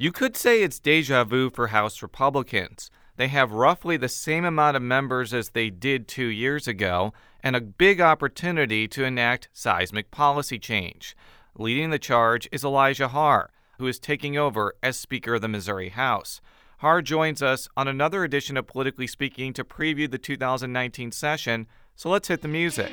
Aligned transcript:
You 0.00 0.12
could 0.12 0.36
say 0.36 0.62
it's 0.62 0.78
deja 0.78 1.24
vu 1.24 1.50
for 1.50 1.66
House 1.66 2.02
Republicans. 2.02 2.88
They 3.16 3.26
have 3.26 3.50
roughly 3.50 3.96
the 3.96 4.08
same 4.08 4.44
amount 4.44 4.76
of 4.76 4.82
members 4.84 5.34
as 5.34 5.48
they 5.48 5.70
did 5.70 6.06
two 6.06 6.28
years 6.28 6.68
ago, 6.68 7.12
and 7.42 7.56
a 7.56 7.60
big 7.60 8.00
opportunity 8.00 8.86
to 8.86 9.02
enact 9.02 9.48
seismic 9.52 10.12
policy 10.12 10.56
change. 10.56 11.16
Leading 11.56 11.90
the 11.90 11.98
charge 11.98 12.48
is 12.52 12.62
Elijah 12.62 13.08
Haahr, 13.08 13.48
who 13.78 13.88
is 13.88 13.98
taking 13.98 14.38
over 14.38 14.72
as 14.84 14.96
Speaker 14.96 15.34
of 15.34 15.40
the 15.40 15.48
Missouri 15.48 15.88
House. 15.88 16.40
Haahr 16.80 17.02
joins 17.02 17.42
us 17.42 17.68
on 17.76 17.88
another 17.88 18.22
edition 18.22 18.56
of 18.56 18.68
Politically 18.68 19.08
Speaking 19.08 19.52
to 19.54 19.64
preview 19.64 20.08
the 20.08 20.16
2019 20.16 21.10
session, 21.10 21.66
so 21.96 22.08
let's 22.08 22.28
hit 22.28 22.42
the 22.42 22.46
music. 22.46 22.92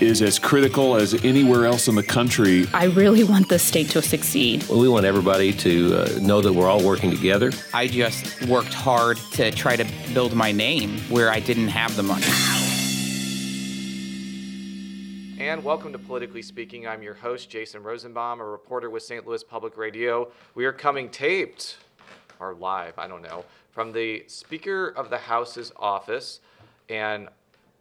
is 0.00 0.22
as 0.22 0.38
critical 0.38 0.96
as 0.96 1.14
anywhere 1.24 1.66
else 1.66 1.88
in 1.88 1.94
the 1.94 2.02
country. 2.02 2.66
I 2.72 2.84
really 2.84 3.24
want 3.24 3.48
the 3.48 3.58
state 3.58 3.90
to 3.90 4.02
succeed. 4.02 4.64
Well, 4.68 4.78
we 4.78 4.88
want 4.88 5.06
everybody 5.06 5.52
to 5.54 5.96
uh, 5.96 6.18
know 6.20 6.40
that 6.40 6.52
we're 6.52 6.68
all 6.68 6.84
working 6.84 7.10
together. 7.10 7.50
I 7.74 7.88
just 7.88 8.46
worked 8.46 8.72
hard 8.72 9.16
to 9.32 9.50
try 9.50 9.76
to 9.76 9.86
build 10.14 10.34
my 10.34 10.52
name 10.52 10.98
where 11.08 11.30
I 11.30 11.40
didn't 11.40 11.68
have 11.68 11.96
the 11.96 12.02
money. 12.04 12.26
And 15.40 15.64
welcome 15.64 15.92
to 15.92 15.98
Politically 15.98 16.42
Speaking. 16.42 16.86
I'm 16.86 17.02
your 17.02 17.14
host, 17.14 17.50
Jason 17.50 17.82
Rosenbaum, 17.82 18.40
a 18.40 18.44
reporter 18.44 18.90
with 18.90 19.02
St. 19.02 19.26
Louis 19.26 19.42
Public 19.42 19.76
Radio. 19.76 20.30
We 20.54 20.64
are 20.64 20.72
coming 20.72 21.08
taped, 21.08 21.78
or 22.38 22.54
live, 22.54 22.98
I 22.98 23.08
don't 23.08 23.22
know, 23.22 23.44
from 23.72 23.92
the 23.92 24.24
Speaker 24.28 24.88
of 24.88 25.10
the 25.10 25.18
House's 25.18 25.72
office. 25.76 26.40
And 26.88 27.28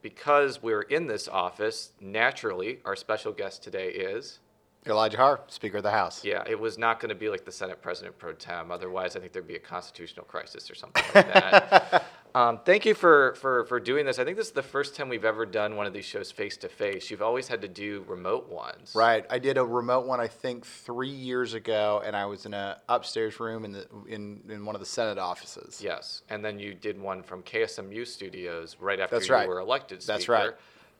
because 0.01 0.61
we're 0.61 0.81
in 0.81 1.07
this 1.07 1.27
office, 1.27 1.91
naturally, 1.99 2.79
our 2.85 2.95
special 2.95 3.31
guest 3.31 3.63
today 3.63 3.89
is. 3.89 4.39
Elijah 4.85 5.17
Haahr, 5.17 5.41
Speaker 5.47 5.77
of 5.77 5.83
the 5.83 5.91
House. 5.91 6.23
Yeah, 6.23 6.43
it 6.47 6.59
was 6.59 6.77
not 6.77 6.99
going 6.99 7.09
to 7.09 7.15
be 7.15 7.29
like 7.29 7.43
the 7.43 7.51
Senate 7.51 7.81
President 7.81 8.17
pro 8.17 8.33
tem. 8.33 8.71
Otherwise, 8.71 9.15
I 9.15 9.19
think 9.19 9.33
there'd 9.33 9.47
be 9.47 9.55
a 9.55 9.59
constitutional 9.59 10.25
crisis 10.25 10.71
or 10.71 10.75
something 10.75 11.03
like 11.13 11.33
that. 11.33 12.05
um, 12.37 12.59
thank 12.63 12.85
you 12.85 12.93
for, 12.93 13.33
for, 13.39 13.65
for 13.65 13.79
doing 13.79 14.05
this. 14.05 14.19
I 14.19 14.23
think 14.23 14.37
this 14.37 14.47
is 14.47 14.53
the 14.53 14.61
first 14.61 14.95
time 14.95 15.09
we've 15.09 15.25
ever 15.25 15.43
done 15.43 15.75
one 15.75 15.87
of 15.87 15.93
these 15.93 16.05
shows 16.05 16.31
face 16.31 16.55
to 16.57 16.69
face. 16.69 17.09
You've 17.09 17.23
always 17.23 17.47
had 17.47 17.61
to 17.63 17.67
do 17.67 18.05
remote 18.07 18.47
ones. 18.47 18.93
Right. 18.93 19.25
I 19.31 19.39
did 19.39 19.57
a 19.57 19.65
remote 19.65 20.05
one, 20.05 20.19
I 20.19 20.27
think, 20.27 20.63
three 20.63 21.09
years 21.09 21.55
ago, 21.55 21.99
and 22.05 22.15
I 22.15 22.27
was 22.27 22.45
in 22.45 22.53
a 22.53 22.79
upstairs 22.87 23.39
room 23.39 23.65
in 23.65 23.71
the 23.71 23.87
in, 24.07 24.41
in 24.49 24.65
one 24.65 24.75
of 24.75 24.81
the 24.81 24.85
Senate 24.85 25.17
offices. 25.17 25.81
Yes, 25.81 26.21
and 26.29 26.45
then 26.45 26.59
you 26.59 26.75
did 26.75 27.01
one 27.01 27.23
from 27.23 27.41
KSMU 27.41 28.05
studios 28.05 28.77
right 28.79 28.99
after 28.99 29.15
That's 29.15 29.29
you 29.29 29.33
right. 29.33 29.47
were 29.47 29.59
elected. 29.59 30.03
Speaker. 30.03 30.17
That's 30.17 30.29
right. 30.29 30.51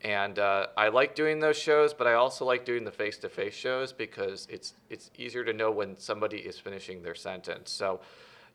And 0.02 0.40
uh, 0.40 0.68
I 0.76 0.88
like 0.90 1.14
doing 1.14 1.40
those 1.40 1.58
shows, 1.58 1.94
but 1.94 2.08
I 2.08 2.14
also 2.14 2.46
like 2.46 2.66
doing 2.66 2.84
the 2.84 2.92
face-to-face 2.92 3.54
shows 3.54 3.94
because 3.94 4.48
it's 4.50 4.74
it's 4.90 5.12
easier 5.18 5.44
to 5.44 5.54
know 5.54 5.70
when 5.70 5.98
somebody 6.00 6.38
is 6.38 6.58
finishing 6.58 7.04
their 7.04 7.16
sentence. 7.16 7.72
So, 7.72 8.00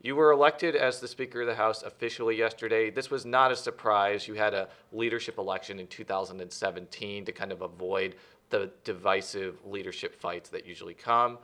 you 0.03 0.17
were 0.17 0.33
elected 0.33 0.75
as 0.75 0.99
the 0.99 1.07
Speaker 1.07 1.43
of 1.43 1.47
the 1.47 1.55
House 1.55 1.85
officially 1.85 2.37
yesterday. 2.37 2.91
This 2.91 3.11
was 3.11 3.25
not 3.25 3.53
a 3.53 3.57
surprise. 3.57 4.27
You 4.27 4.35
had 4.35 4.53
a 4.53 4.69
leadership 4.93 5.39
election 5.39 5.79
in 5.79 5.87
2017 5.87 7.25
to 7.25 7.33
kind 7.33 7.53
of 7.53 7.63
avoid 7.63 8.17
the 8.51 8.71
divisive 8.83 9.65
leadership 9.65 10.15
fights 10.15 10.51
that 10.51 10.67
usually 10.67 10.95
come. 10.95 11.39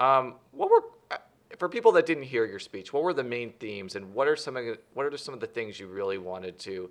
Um, 0.00 0.34
what 0.50 0.68
were 0.68 0.82
uh, 1.12 1.18
for 1.58 1.68
people 1.68 1.92
that 1.92 2.04
didn't 2.04 2.24
hear 2.24 2.44
your 2.44 2.58
speech? 2.58 2.92
What 2.92 3.04
were 3.04 3.14
the 3.14 3.22
main 3.22 3.52
themes, 3.52 3.94
and 3.94 4.12
what 4.12 4.26
are 4.26 4.36
some 4.36 4.56
of 4.56 4.78
what 4.94 5.06
are 5.06 5.16
some 5.16 5.32
of 5.32 5.40
the 5.40 5.46
things 5.46 5.78
you 5.78 5.86
really 5.86 6.18
wanted 6.18 6.58
to 6.60 6.90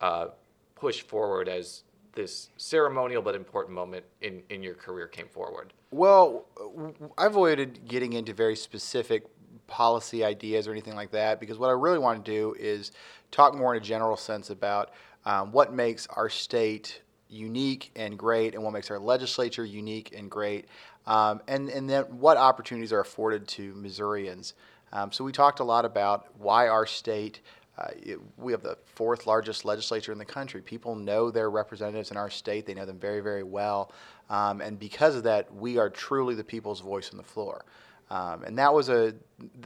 uh, 0.00 0.26
push 0.74 1.00
forward 1.00 1.48
as 1.48 1.84
this 2.12 2.50
ceremonial 2.56 3.22
but 3.22 3.34
important 3.34 3.74
moment 3.74 4.04
in, 4.20 4.42
in 4.50 4.62
your 4.62 4.74
career 4.74 5.06
came 5.06 5.28
forward? 5.28 5.72
Well, 5.90 6.44
w- 6.56 6.94
I 7.16 7.26
avoided 7.26 7.86
getting 7.88 8.12
into 8.12 8.34
very 8.34 8.56
specific 8.56 9.24
policy 9.70 10.24
ideas 10.24 10.68
or 10.68 10.72
anything 10.72 10.94
like 10.94 11.10
that 11.12 11.40
because 11.40 11.58
what 11.58 11.68
I 11.68 11.72
really 11.72 11.98
want 11.98 12.22
to 12.24 12.30
do 12.30 12.54
is 12.58 12.92
talk 13.30 13.54
more 13.54 13.74
in 13.74 13.80
a 13.80 13.84
general 13.84 14.16
sense 14.16 14.50
about 14.50 14.90
um, 15.24 15.52
what 15.52 15.72
makes 15.72 16.06
our 16.08 16.28
state 16.28 17.00
unique 17.28 17.92
and 17.96 18.18
great 18.18 18.54
and 18.54 18.62
what 18.62 18.72
makes 18.72 18.90
our 18.90 18.98
legislature 18.98 19.64
unique 19.64 20.12
and 20.16 20.30
great 20.30 20.66
um, 21.06 21.40
and, 21.48 21.70
and 21.70 21.88
then 21.88 22.02
what 22.04 22.36
opportunities 22.36 22.92
are 22.92 23.00
afforded 23.00 23.46
to 23.48 23.72
Missourians. 23.74 24.54
Um, 24.92 25.12
so 25.12 25.24
we 25.24 25.32
talked 25.32 25.60
a 25.60 25.64
lot 25.64 25.84
about 25.84 26.26
why 26.38 26.68
our 26.68 26.86
state 26.86 27.40
uh, 27.78 27.88
it, 28.02 28.20
we 28.36 28.52
have 28.52 28.62
the 28.62 28.76
fourth 28.84 29.26
largest 29.26 29.64
legislature 29.64 30.12
in 30.12 30.18
the 30.18 30.24
country. 30.24 30.60
People 30.60 30.94
know 30.94 31.30
their 31.30 31.48
representatives 31.48 32.10
in 32.10 32.16
our 32.18 32.28
state. 32.28 32.66
They 32.66 32.74
know 32.74 32.84
them 32.84 32.98
very, 32.98 33.20
very 33.20 33.42
well. 33.42 33.92
Um, 34.28 34.60
and 34.60 34.78
because 34.78 35.16
of 35.16 35.22
that, 35.22 35.54
we 35.54 35.78
are 35.78 35.88
truly 35.88 36.34
the 36.34 36.44
people's 36.44 36.80
voice 36.80 37.10
on 37.10 37.16
the 37.16 37.22
floor. 37.22 37.64
Um, 38.10 38.42
and 38.42 38.58
that 38.58 38.74
was 38.74 38.88
a, 38.88 39.14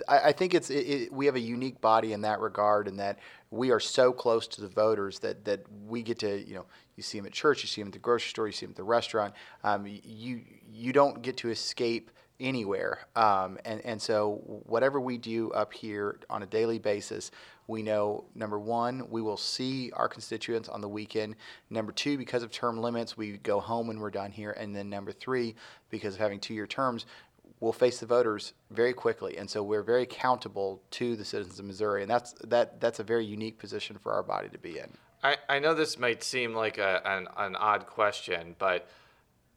I, 0.06 0.18
I 0.18 0.32
think 0.32 0.54
it's, 0.54 0.70
it, 0.70 0.86
it, 0.86 1.12
we 1.12 1.26
have 1.26 1.34
a 1.34 1.40
unique 1.40 1.80
body 1.80 2.12
in 2.12 2.20
that 2.22 2.40
regard, 2.40 2.88
in 2.88 2.96
that 2.98 3.18
we 3.50 3.70
are 3.70 3.80
so 3.80 4.12
close 4.12 4.46
to 4.48 4.60
the 4.60 4.68
voters 4.68 5.18
that, 5.20 5.44
that 5.46 5.64
we 5.86 6.02
get 6.02 6.18
to, 6.20 6.46
you 6.46 6.54
know, 6.54 6.66
you 6.96 7.02
see 7.02 7.18
them 7.18 7.26
at 7.26 7.32
church, 7.32 7.62
you 7.62 7.68
see 7.68 7.80
them 7.80 7.88
at 7.88 7.94
the 7.94 7.98
grocery 7.98 8.28
store, 8.28 8.46
you 8.46 8.52
see 8.52 8.66
them 8.66 8.72
at 8.72 8.76
the 8.76 8.84
restaurant. 8.84 9.34
Um, 9.62 9.86
you, 9.86 10.42
you 10.70 10.92
don't 10.92 11.22
get 11.22 11.38
to 11.38 11.50
escape 11.50 12.10
anywhere. 12.40 13.06
Um, 13.16 13.58
and, 13.64 13.80
and 13.82 14.00
so, 14.00 14.40
whatever 14.66 15.00
we 15.00 15.18
do 15.18 15.50
up 15.52 15.72
here 15.72 16.20
on 16.28 16.42
a 16.42 16.46
daily 16.46 16.78
basis, 16.78 17.30
we 17.66 17.82
know 17.82 18.24
number 18.34 18.58
one, 18.58 19.08
we 19.08 19.22
will 19.22 19.36
see 19.36 19.90
our 19.92 20.08
constituents 20.08 20.68
on 20.68 20.80
the 20.80 20.88
weekend. 20.88 21.36
Number 21.70 21.92
two, 21.92 22.18
because 22.18 22.42
of 22.42 22.50
term 22.50 22.78
limits, 22.78 23.16
we 23.16 23.38
go 23.38 23.58
home 23.58 23.86
when 23.86 23.98
we're 23.98 24.10
done 24.10 24.30
here. 24.30 24.50
And 24.52 24.76
then 24.76 24.90
number 24.90 25.12
three, 25.12 25.54
because 25.88 26.14
of 26.14 26.20
having 26.20 26.40
two 26.40 26.54
year 26.54 26.66
terms, 26.66 27.06
we'll 27.60 27.72
face 27.72 28.00
the 28.00 28.06
voters 28.06 28.52
very 28.70 28.92
quickly. 28.92 29.36
And 29.36 29.48
so, 29.48 29.62
we're 29.62 29.82
very 29.82 30.02
accountable 30.02 30.82
to 30.92 31.16
the 31.16 31.24
citizens 31.24 31.58
of 31.58 31.64
Missouri. 31.64 32.02
And 32.02 32.10
that's, 32.10 32.32
that, 32.44 32.80
that's 32.80 33.00
a 33.00 33.04
very 33.04 33.24
unique 33.24 33.58
position 33.58 33.96
for 33.98 34.12
our 34.12 34.22
body 34.22 34.48
to 34.48 34.58
be 34.58 34.78
in. 34.78 34.90
I, 35.22 35.36
I 35.48 35.58
know 35.58 35.74
this 35.74 35.98
might 35.98 36.22
seem 36.22 36.54
like 36.54 36.78
a, 36.78 37.00
an, 37.06 37.28
an 37.36 37.56
odd 37.56 37.86
question, 37.86 38.54
but 38.58 38.88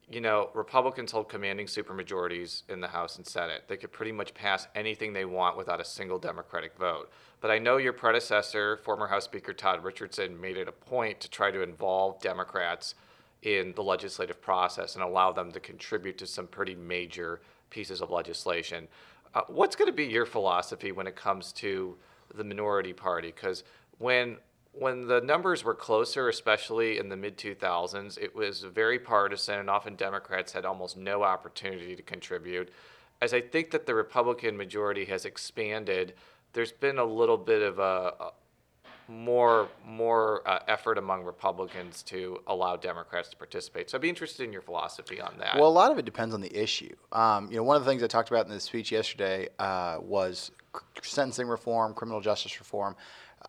you 0.10 0.22
know, 0.22 0.50
Republicans 0.54 1.12
hold 1.12 1.28
commanding 1.28 1.68
supermajorities 1.68 2.64
in 2.70 2.80
the 2.80 2.88
House 2.88 3.18
and 3.18 3.28
Senate. 3.28 3.64
They 3.68 3.76
could 3.76 3.92
pretty 3.92 4.14
much 4.14 4.34
pass 4.34 4.68
anything 4.74 5.12
they 5.12 5.26
want 5.26 5.58
without 5.58 5.82
a 5.82 5.86
single 5.86 6.18
Democratic 6.18 6.78
vote. 6.78 7.12
But 7.42 7.52
I 7.52 7.60
know 7.60 7.78
your 7.78 7.94
predecessor, 7.94 8.78
former 8.78 9.08
House 9.08 9.26
Speaker 9.26 9.52
Todd 9.52 9.84
Richardson, 9.84 10.40
made 10.40 10.56
it 10.56 10.70
a 10.70 10.72
point 10.72 11.20
to 11.20 11.30
try 11.30 11.52
to 11.52 11.62
involve 11.62 12.22
Democrats 12.22 12.96
in 13.42 13.74
the 13.76 13.84
legislative 13.84 14.42
process 14.42 14.96
and 14.96 15.04
allow 15.04 15.34
them 15.34 15.52
to 15.52 15.60
contribute 15.60 16.18
to 16.20 16.26
some 16.26 16.48
pretty 16.48 16.74
major 16.74 17.42
pieces 17.70 18.02
of 18.02 18.10
legislation. 18.12 18.88
Uh, 19.34 19.42
what's 19.48 19.76
going 19.76 19.88
to 19.88 19.96
be 19.96 20.06
your 20.06 20.26
philosophy 20.26 20.92
when 20.92 21.08
it 21.08 21.16
comes 21.16 21.52
to 21.54 21.98
the 22.34 22.44
minority 22.44 22.94
party? 22.94 23.28
Because 23.28 23.64
when 23.98 24.38
when 24.80 25.08
the 25.08 25.22
numbers 25.22 25.64
were 25.64 25.74
closer, 25.74 26.30
especially 26.30 27.00
in 27.00 27.10
the 27.10 27.18
mid 27.18 27.38
2000s, 27.38 28.18
it 28.20 28.36
was 28.36 28.62
very 28.62 29.00
partisan, 29.00 29.60
and 29.60 29.70
often 29.70 29.96
Democrats 29.96 30.52
had 30.52 30.66
almost 30.66 30.98
no 30.98 31.24
opportunity 31.24 31.96
to 31.96 32.04
contribute. 32.04 32.70
As 33.20 33.34
I 33.34 33.42
think 33.42 33.72
that 33.72 33.88
the 33.88 33.96
Republican 33.96 34.56
majority 34.56 35.06
has 35.06 35.26
expanded, 35.26 36.14
there's 36.54 36.72
been 36.72 37.00
a 37.00 37.04
little 37.04 37.38
bit 37.38 37.64
of 37.64 37.80
a, 37.80 38.14
a 38.20 38.32
more 39.08 39.70
more 39.86 40.48
uh, 40.48 40.60
effort 40.68 40.98
among 40.98 41.24
Republicans 41.24 42.04
to 42.04 42.40
allow 42.48 42.76
Democrats 42.76 43.30
to 43.30 43.38
participate. 43.38 43.90
So 43.90 43.98
I'd 43.98 44.02
be 44.02 44.10
interested 44.10 44.44
in 44.44 44.52
your 44.52 44.62
philosophy 44.62 45.22
on 45.22 45.34
that. 45.40 45.56
Well, 45.56 45.68
a 45.68 45.70
lot 45.70 45.92
of 45.92 45.98
it 45.98 46.06
depends 46.06 46.34
on 46.34 46.42
the 46.42 46.56
issue. 46.56 46.96
Um, 47.12 47.50
you 47.50 47.58
know, 47.58 47.64
one 47.64 47.78
of 47.78 47.86
the 47.86 47.90
things 47.90 48.04
I 48.04 48.08
talked 48.08 48.30
about 48.30 48.46
in 48.46 48.52
the 48.52 48.60
speech 48.60 48.92
yesterday 48.92 49.48
uh, 49.60 49.98
was 50.02 50.52
sentencing 51.02 51.48
reform, 51.48 51.94
criminal 51.94 52.22
justice 52.22 52.60
reform. 52.60 52.96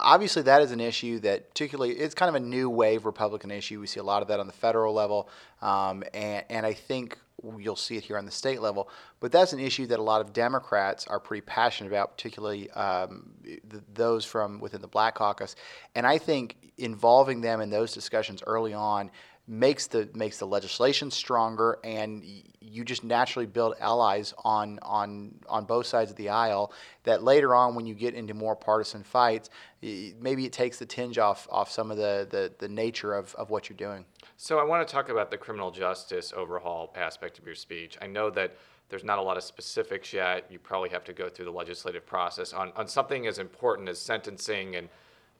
Obviously, 0.00 0.42
that 0.42 0.62
is 0.62 0.70
an 0.70 0.80
issue 0.80 1.18
that, 1.20 1.48
particularly, 1.48 1.94
it's 1.94 2.14
kind 2.14 2.28
of 2.28 2.34
a 2.34 2.44
new 2.44 2.68
wave 2.70 3.04
Republican 3.06 3.50
issue. 3.50 3.80
We 3.80 3.86
see 3.86 4.00
a 4.00 4.04
lot 4.04 4.22
of 4.22 4.28
that 4.28 4.38
on 4.38 4.46
the 4.46 4.52
federal 4.52 4.92
level, 4.94 5.28
um, 5.62 6.04
and, 6.12 6.44
and 6.50 6.66
I 6.66 6.74
think 6.74 7.18
you'll 7.58 7.76
see 7.76 7.96
it 7.96 8.04
here 8.04 8.18
on 8.18 8.24
the 8.24 8.30
state 8.30 8.60
level. 8.60 8.88
But 9.20 9.32
that's 9.32 9.52
an 9.52 9.60
issue 9.60 9.86
that 9.86 9.98
a 9.98 10.02
lot 10.02 10.20
of 10.20 10.32
Democrats 10.32 11.06
are 11.06 11.20
pretty 11.20 11.42
passionate 11.42 11.88
about, 11.88 12.16
particularly 12.16 12.70
um, 12.70 13.30
th- 13.44 13.82
those 13.92 14.24
from 14.24 14.60
within 14.60 14.80
the 14.80 14.88
Black 14.88 15.14
Caucus. 15.14 15.56
And 15.94 16.06
I 16.06 16.18
think 16.18 16.72
involving 16.78 17.40
them 17.40 17.60
in 17.60 17.70
those 17.70 17.92
discussions 17.92 18.42
early 18.46 18.74
on 18.74 19.10
makes 19.48 19.86
the 19.86 20.08
makes 20.14 20.38
the 20.38 20.46
legislation 20.46 21.10
stronger, 21.10 21.78
and 21.82 22.22
you 22.60 22.84
just 22.84 23.02
naturally 23.02 23.46
build 23.46 23.74
allies 23.80 24.34
on 24.44 24.78
on 24.82 25.34
on 25.48 25.64
both 25.64 25.86
sides 25.86 26.10
of 26.10 26.16
the 26.16 26.28
aisle. 26.28 26.72
That 27.04 27.22
later 27.22 27.54
on, 27.54 27.74
when 27.74 27.86
you 27.86 27.94
get 27.94 28.14
into 28.14 28.34
more 28.34 28.54
partisan 28.54 29.02
fights, 29.02 29.48
maybe 29.80 30.44
it 30.44 30.52
takes 30.52 30.78
the 30.78 30.86
tinge 30.86 31.18
off 31.18 31.48
off 31.50 31.70
some 31.70 31.90
of 31.90 31.96
the 31.96 32.26
the, 32.30 32.52
the 32.58 32.68
nature 32.68 33.14
of, 33.14 33.34
of 33.36 33.50
what 33.50 33.68
you're 33.68 33.76
doing. 33.76 34.04
So 34.36 34.58
I 34.58 34.64
want 34.64 34.86
to 34.86 34.92
talk 34.92 35.08
about 35.08 35.30
the 35.30 35.38
criminal 35.38 35.70
justice 35.70 36.32
overhaul 36.36 36.92
aspect 36.94 37.38
of 37.38 37.46
your 37.46 37.54
speech. 37.54 37.96
I 38.02 38.06
know 38.06 38.30
that 38.30 38.54
there's 38.90 39.04
not 39.04 39.18
a 39.18 39.22
lot 39.22 39.36
of 39.36 39.42
specifics 39.42 40.12
yet. 40.12 40.46
You 40.50 40.58
probably 40.58 40.90
have 40.90 41.04
to 41.04 41.12
go 41.12 41.28
through 41.28 41.46
the 41.46 41.52
legislative 41.52 42.06
process 42.06 42.52
on, 42.52 42.72
on 42.76 42.86
something 42.88 43.26
as 43.26 43.38
important 43.38 43.88
as 43.88 43.98
sentencing 43.98 44.76
and 44.76 44.88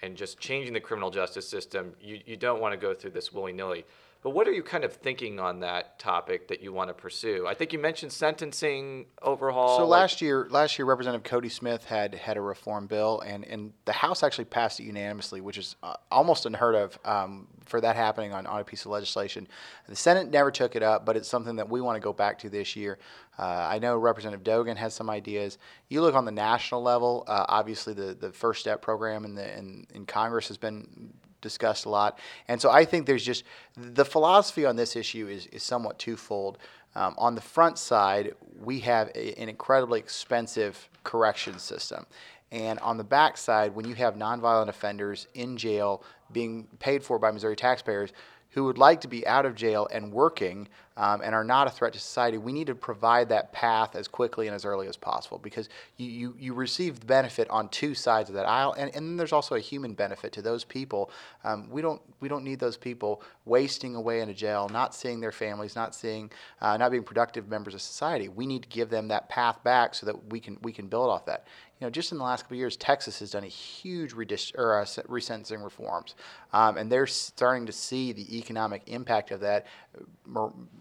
and 0.02 0.16
just 0.16 0.38
changing 0.38 0.72
the 0.72 0.80
criminal 0.80 1.10
justice 1.10 1.48
system. 1.48 1.92
You, 2.00 2.20
you 2.26 2.36
don't 2.36 2.60
want 2.60 2.72
to 2.72 2.78
go 2.78 2.94
through 2.94 3.10
this 3.10 3.32
willy 3.32 3.52
nilly. 3.52 3.84
But 4.20 4.30
what 4.30 4.48
are 4.48 4.52
you 4.52 4.64
kind 4.64 4.82
of 4.84 4.92
thinking 4.92 5.38
on 5.38 5.60
that 5.60 6.00
topic 6.00 6.48
that 6.48 6.60
you 6.60 6.72
want 6.72 6.88
to 6.88 6.94
pursue? 6.94 7.46
I 7.46 7.54
think 7.54 7.72
you 7.72 7.78
mentioned 7.78 8.12
sentencing 8.12 9.06
overhaul. 9.22 9.78
So 9.78 9.86
last 9.86 10.20
year, 10.20 10.48
last 10.50 10.76
year, 10.76 10.86
Representative 10.86 11.22
Cody 11.22 11.48
Smith 11.48 11.84
had 11.84 12.16
had 12.16 12.36
a 12.36 12.40
reform 12.40 12.88
bill, 12.88 13.20
and, 13.20 13.44
and 13.44 13.72
the 13.84 13.92
House 13.92 14.24
actually 14.24 14.46
passed 14.46 14.80
it 14.80 14.84
unanimously, 14.84 15.40
which 15.40 15.56
is 15.56 15.76
uh, 15.84 15.94
almost 16.10 16.46
unheard 16.46 16.74
of 16.74 16.98
um, 17.04 17.46
for 17.64 17.80
that 17.80 17.94
happening 17.94 18.32
on, 18.32 18.44
on 18.46 18.60
a 18.60 18.64
piece 18.64 18.84
of 18.84 18.90
legislation. 18.90 19.46
The 19.88 19.94
Senate 19.94 20.30
never 20.30 20.50
took 20.50 20.74
it 20.74 20.82
up, 20.82 21.06
but 21.06 21.16
it's 21.16 21.28
something 21.28 21.54
that 21.56 21.68
we 21.68 21.80
want 21.80 21.94
to 21.94 22.00
go 22.00 22.12
back 22.12 22.40
to 22.40 22.50
this 22.50 22.74
year. 22.74 22.98
Uh, 23.38 23.68
I 23.70 23.78
know 23.78 23.96
Representative 23.96 24.42
Dogan 24.42 24.76
has 24.76 24.94
some 24.94 25.08
ideas. 25.08 25.58
You 25.88 26.00
look 26.00 26.16
on 26.16 26.24
the 26.24 26.32
national 26.32 26.82
level, 26.82 27.22
uh, 27.28 27.44
obviously 27.48 27.94
the, 27.94 28.14
the 28.14 28.32
First 28.32 28.58
Step 28.58 28.82
program 28.82 29.24
in 29.24 29.36
the 29.36 29.56
in, 29.56 29.86
in 29.94 30.06
Congress 30.06 30.48
has 30.48 30.56
been 30.56 31.14
discussed 31.40 31.84
a 31.86 31.88
lot. 31.88 32.18
And 32.48 32.60
so 32.60 32.70
I 32.70 32.84
think 32.84 33.06
there's 33.06 33.24
just 33.24 33.44
the 33.76 34.04
philosophy 34.04 34.64
on 34.64 34.76
this 34.76 34.96
issue 34.96 35.28
is, 35.28 35.46
is 35.46 35.62
somewhat 35.62 35.98
twofold. 35.98 36.58
Um, 36.94 37.14
on 37.18 37.34
the 37.34 37.40
front 37.40 37.78
side, 37.78 38.34
we 38.60 38.80
have 38.80 39.08
a, 39.14 39.40
an 39.40 39.48
incredibly 39.48 40.00
expensive 40.00 40.88
correction 41.04 41.58
system. 41.58 42.06
And 42.50 42.78
on 42.80 42.96
the 42.96 43.04
back 43.04 43.36
side, 43.36 43.74
when 43.74 43.86
you 43.86 43.94
have 43.94 44.14
nonviolent 44.14 44.68
offenders 44.68 45.26
in 45.34 45.56
jail 45.56 46.02
being 46.32 46.66
paid 46.78 47.02
for 47.02 47.18
by 47.18 47.30
Missouri 47.30 47.56
taxpayers, 47.56 48.12
who 48.50 48.64
would 48.64 48.78
like 48.78 49.00
to 49.02 49.08
be 49.08 49.26
out 49.26 49.44
of 49.44 49.54
jail 49.54 49.88
and 49.92 50.12
working 50.12 50.68
um, 50.96 51.20
and 51.22 51.32
are 51.32 51.44
not 51.44 51.68
a 51.68 51.70
threat 51.70 51.92
to 51.92 51.98
society, 52.00 52.38
we 52.38 52.52
need 52.52 52.66
to 52.66 52.74
provide 52.74 53.28
that 53.28 53.52
path 53.52 53.94
as 53.94 54.08
quickly 54.08 54.48
and 54.48 54.54
as 54.54 54.64
early 54.64 54.88
as 54.88 54.96
possible 54.96 55.38
because 55.38 55.68
you, 55.96 56.08
you, 56.08 56.36
you 56.38 56.54
receive 56.54 56.98
the 56.98 57.06
benefit 57.06 57.48
on 57.50 57.68
two 57.68 57.94
sides 57.94 58.28
of 58.28 58.34
that 58.34 58.48
aisle. 58.48 58.74
And, 58.76 58.92
and 58.96 59.06
then 59.06 59.16
there's 59.16 59.32
also 59.32 59.54
a 59.54 59.60
human 59.60 59.92
benefit 59.92 60.32
to 60.32 60.42
those 60.42 60.64
people. 60.64 61.10
Um, 61.44 61.70
we, 61.70 61.82
don't, 61.82 62.02
we 62.18 62.28
don't 62.28 62.42
need 62.42 62.58
those 62.58 62.76
people 62.76 63.22
wasting 63.44 63.94
away 63.94 64.22
in 64.22 64.28
a 64.28 64.34
jail, 64.34 64.68
not 64.72 64.92
seeing 64.92 65.20
their 65.20 65.30
families, 65.30 65.76
not 65.76 65.94
seeing, 65.94 66.28
uh, 66.60 66.76
not 66.76 66.90
being 66.90 67.04
productive 67.04 67.48
members 67.48 67.74
of 67.74 67.80
society. 67.80 68.28
We 68.28 68.46
need 68.46 68.62
to 68.62 68.68
give 68.68 68.90
them 68.90 69.06
that 69.08 69.28
path 69.28 69.62
back 69.62 69.94
so 69.94 70.04
that 70.06 70.32
we 70.32 70.40
can, 70.40 70.58
we 70.62 70.72
can 70.72 70.88
build 70.88 71.10
off 71.10 71.26
that 71.26 71.46
you 71.80 71.86
know, 71.86 71.90
just 71.90 72.10
in 72.10 72.18
the 72.18 72.24
last 72.24 72.42
couple 72.42 72.56
of 72.56 72.58
years, 72.58 72.76
Texas 72.76 73.20
has 73.20 73.30
done 73.30 73.44
a 73.44 73.48
huge 73.48 74.12
redist- 74.12 74.58
or, 74.58 74.80
uh, 74.80 74.84
resentencing 74.84 75.62
reforms, 75.62 76.16
um, 76.52 76.76
and 76.76 76.90
they're 76.90 77.06
starting 77.06 77.66
to 77.66 77.72
see 77.72 78.12
the 78.12 78.36
economic 78.36 78.82
impact 78.86 79.30
of 79.30 79.40
that. 79.40 79.66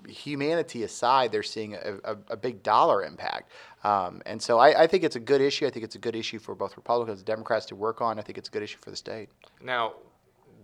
Humanity 0.07 0.83
aside, 0.83 1.31
they're 1.31 1.43
seeing 1.43 1.75
a, 1.75 1.97
a, 2.03 2.17
a 2.29 2.37
big 2.37 2.63
dollar 2.63 3.03
impact, 3.03 3.51
um, 3.83 4.23
and 4.25 4.41
so 4.41 4.57
I, 4.57 4.83
I, 4.83 4.87
think 4.87 5.03
it's 5.03 5.15
a 5.15 5.19
good 5.19 5.41
issue. 5.41 5.67
I 5.67 5.69
think 5.69 5.85
it's 5.85 5.95
a 5.95 5.99
good 5.99 6.15
issue 6.15 6.39
for 6.39 6.55
both 6.55 6.75
Republicans 6.75 7.19
and 7.19 7.25
Democrats 7.25 7.67
to 7.67 7.75
work 7.75 8.01
on. 8.01 8.17
I 8.17 8.23
think 8.23 8.39
it's 8.39 8.49
a 8.49 8.51
good 8.51 8.63
issue 8.63 8.79
for 8.81 8.89
the 8.89 8.95
state. 8.95 9.29
Now, 9.61 9.93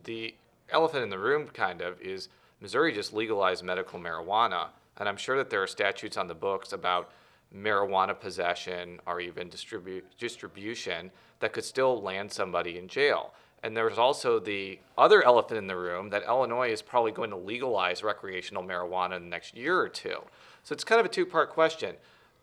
the 0.03 0.33
elephant 0.69 1.03
in 1.03 1.09
the 1.09 1.19
room, 1.19 1.47
kind 1.47 1.81
of, 1.81 2.01
is 2.01 2.29
Missouri 2.59 2.91
just 2.91 3.13
legalized 3.13 3.63
medical 3.63 4.00
marijuana, 4.00 4.69
and 4.97 5.07
I'm 5.07 5.18
sure 5.18 5.38
that 5.38 5.51
there 5.51 5.62
are 5.62 5.68
statutes 5.68 6.18
on 6.18 6.27
the 6.27 6.36
books 6.36 6.74
about 6.74 7.12
marijuana 7.55 8.19
possession 8.19 9.00
or 9.05 9.19
even 9.19 9.50
distribu- 9.50 10.01
distribution 10.17 11.11
that 11.39 11.53
could 11.53 11.63
still 11.63 12.01
land 12.01 12.31
somebody 12.31 12.77
in 12.77 12.88
jail. 12.88 13.33
And 13.63 13.77
there's 13.77 13.97
also 13.97 14.39
the 14.39 14.79
other 14.97 15.23
elephant 15.23 15.57
in 15.57 15.67
the 15.67 15.75
room 15.75 16.09
that 16.09 16.23
Illinois 16.23 16.71
is 16.71 16.81
probably 16.81 17.13
going 17.13 17.29
to 17.29 17.38
legalize 17.38 18.03
recreational 18.03 18.61
marijuana 18.61 19.15
in 19.15 19.23
the 19.23 19.29
next 19.29 19.55
year 19.55 19.79
or 19.79 19.88
two. 19.88 20.17
So 20.63 20.73
it's 20.73 20.83
kind 20.83 21.00
of 21.00 21.05
a 21.05 21.09
two 21.09 21.25
part 21.25 21.50
question. 21.50 21.95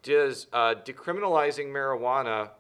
Does 0.03 0.47
uh, 0.53 0.77
decriminalizing 0.83 1.67
marijuana 1.67 2.51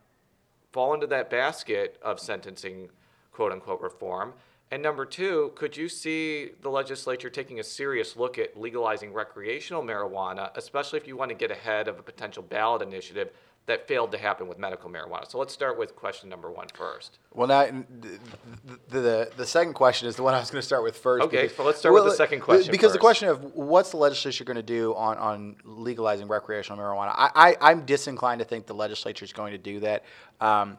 fall 0.72 0.92
into 0.92 1.06
that 1.06 1.30
basket 1.30 1.98
of 2.02 2.20
sentencing, 2.20 2.90
quote 3.32 3.52
unquote, 3.52 3.80
reform? 3.80 4.34
And 4.72 4.82
number 4.82 5.04
two, 5.04 5.50
could 5.56 5.76
you 5.76 5.88
see 5.88 6.50
the 6.62 6.68
legislature 6.68 7.28
taking 7.28 7.58
a 7.58 7.64
serious 7.64 8.16
look 8.16 8.38
at 8.38 8.58
legalizing 8.58 9.12
recreational 9.12 9.82
marijuana, 9.82 10.56
especially 10.56 10.98
if 10.98 11.08
you 11.08 11.16
want 11.16 11.30
to 11.30 11.34
get 11.34 11.50
ahead 11.50 11.88
of 11.88 11.98
a 11.98 12.02
potential 12.02 12.42
ballot 12.42 12.80
initiative 12.80 13.30
that 13.66 13.88
failed 13.88 14.12
to 14.12 14.18
happen 14.18 14.46
with 14.46 14.58
medical 14.58 14.88
marijuana? 14.88 15.28
So 15.28 15.38
let's 15.38 15.52
start 15.52 15.76
with 15.76 15.96
question 15.96 16.28
number 16.28 16.52
one 16.52 16.68
first. 16.72 17.18
Well, 17.34 17.48
now 17.48 17.66
the, 18.00 19.00
the, 19.00 19.30
the 19.36 19.46
second 19.46 19.74
question 19.74 20.08
is 20.08 20.14
the 20.14 20.22
one 20.22 20.34
I 20.34 20.38
was 20.38 20.52
going 20.52 20.60
to 20.60 20.66
start 20.66 20.84
with 20.84 20.96
first. 20.96 21.24
Okay, 21.24 21.42
because, 21.42 21.56
so 21.56 21.64
let's 21.64 21.78
start 21.80 21.92
well, 21.92 22.04
with 22.04 22.12
the 22.12 22.16
second 22.16 22.40
question. 22.40 22.70
Because 22.70 22.90
first. 22.90 22.94
the 22.94 23.00
question 23.00 23.28
of 23.28 23.42
what's 23.56 23.90
the 23.90 23.96
legislature 23.96 24.44
going 24.44 24.56
to 24.56 24.62
do 24.62 24.94
on, 24.94 25.18
on 25.18 25.56
legalizing 25.64 26.28
recreational 26.28 26.78
marijuana, 26.78 27.12
I, 27.16 27.56
I, 27.60 27.72
am 27.72 27.84
disinclined 27.86 28.38
to 28.38 28.44
think 28.44 28.66
the 28.66 28.74
legislature 28.74 29.24
is 29.24 29.32
going 29.32 29.50
to 29.50 29.58
do 29.58 29.80
that. 29.80 30.04
Um, 30.40 30.78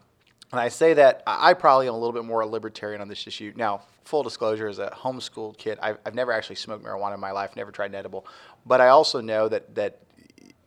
and 0.52 0.60
I 0.60 0.68
say 0.68 0.94
that 0.96 1.24
I 1.26 1.54
probably 1.54 1.88
am 1.88 1.94
a 1.94 1.98
little 1.98 2.12
bit 2.12 2.26
more 2.26 2.46
libertarian 2.46 3.02
on 3.02 3.08
this 3.08 3.26
issue. 3.26 3.54
Now, 3.56 3.84
full 4.04 4.22
disclosure, 4.22 4.68
as 4.68 4.80
a 4.80 4.90
homeschooled 4.90 5.58
kid, 5.58 5.80
I've, 5.82 5.98
I've 6.06 6.16
never 6.16 6.34
actually 6.34 6.58
smoked 6.58 6.84
marijuana 6.84 7.14
in 7.14 7.20
my 7.22 7.32
life, 7.32 7.56
never 7.56 7.72
tried 7.72 7.92
an 7.92 7.96
edible. 7.96 8.26
But 8.66 8.82
I 8.82 8.90
also 8.90 9.22
know 9.22 9.48
that, 9.48 9.74
that 9.76 10.00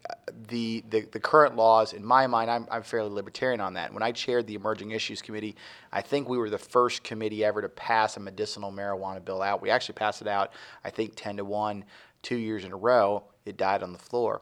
uh, 0.08 0.14
the, 0.48 0.82
the, 0.88 1.02
the 1.12 1.20
current 1.20 1.56
laws, 1.56 1.92
in 1.92 2.02
my 2.02 2.26
mind, 2.26 2.50
I'm, 2.50 2.66
I'm 2.70 2.82
fairly 2.82 3.10
libertarian 3.10 3.60
on 3.60 3.75
that. 3.75 3.92
When 3.92 4.02
I 4.02 4.12
chaired 4.12 4.46
the 4.46 4.54
Emerging 4.54 4.92
Issues 4.92 5.20
Committee, 5.20 5.54
I 5.92 6.00
think 6.00 6.30
we 6.30 6.38
were 6.38 6.48
the 6.48 6.56
first 6.56 7.04
committee 7.04 7.44
ever 7.44 7.60
to 7.60 7.69
pass 7.69 8.16
a 8.16 8.20
medicinal 8.20 8.72
marijuana 8.72 9.22
bill 9.22 9.42
out. 9.42 9.60
We 9.60 9.69
actually 9.69 9.96
passed 9.96 10.22
it 10.22 10.28
out, 10.28 10.52
I 10.82 10.88
think, 10.88 11.12
10 11.14 11.37
to 11.37 11.44
1, 11.44 11.84
two 12.22 12.37
years 12.37 12.64
in 12.64 12.72
a 12.72 12.76
row. 12.76 13.25
It 13.44 13.58
died 13.58 13.82
on 13.82 13.92
the 13.92 13.98
floor. 13.98 14.40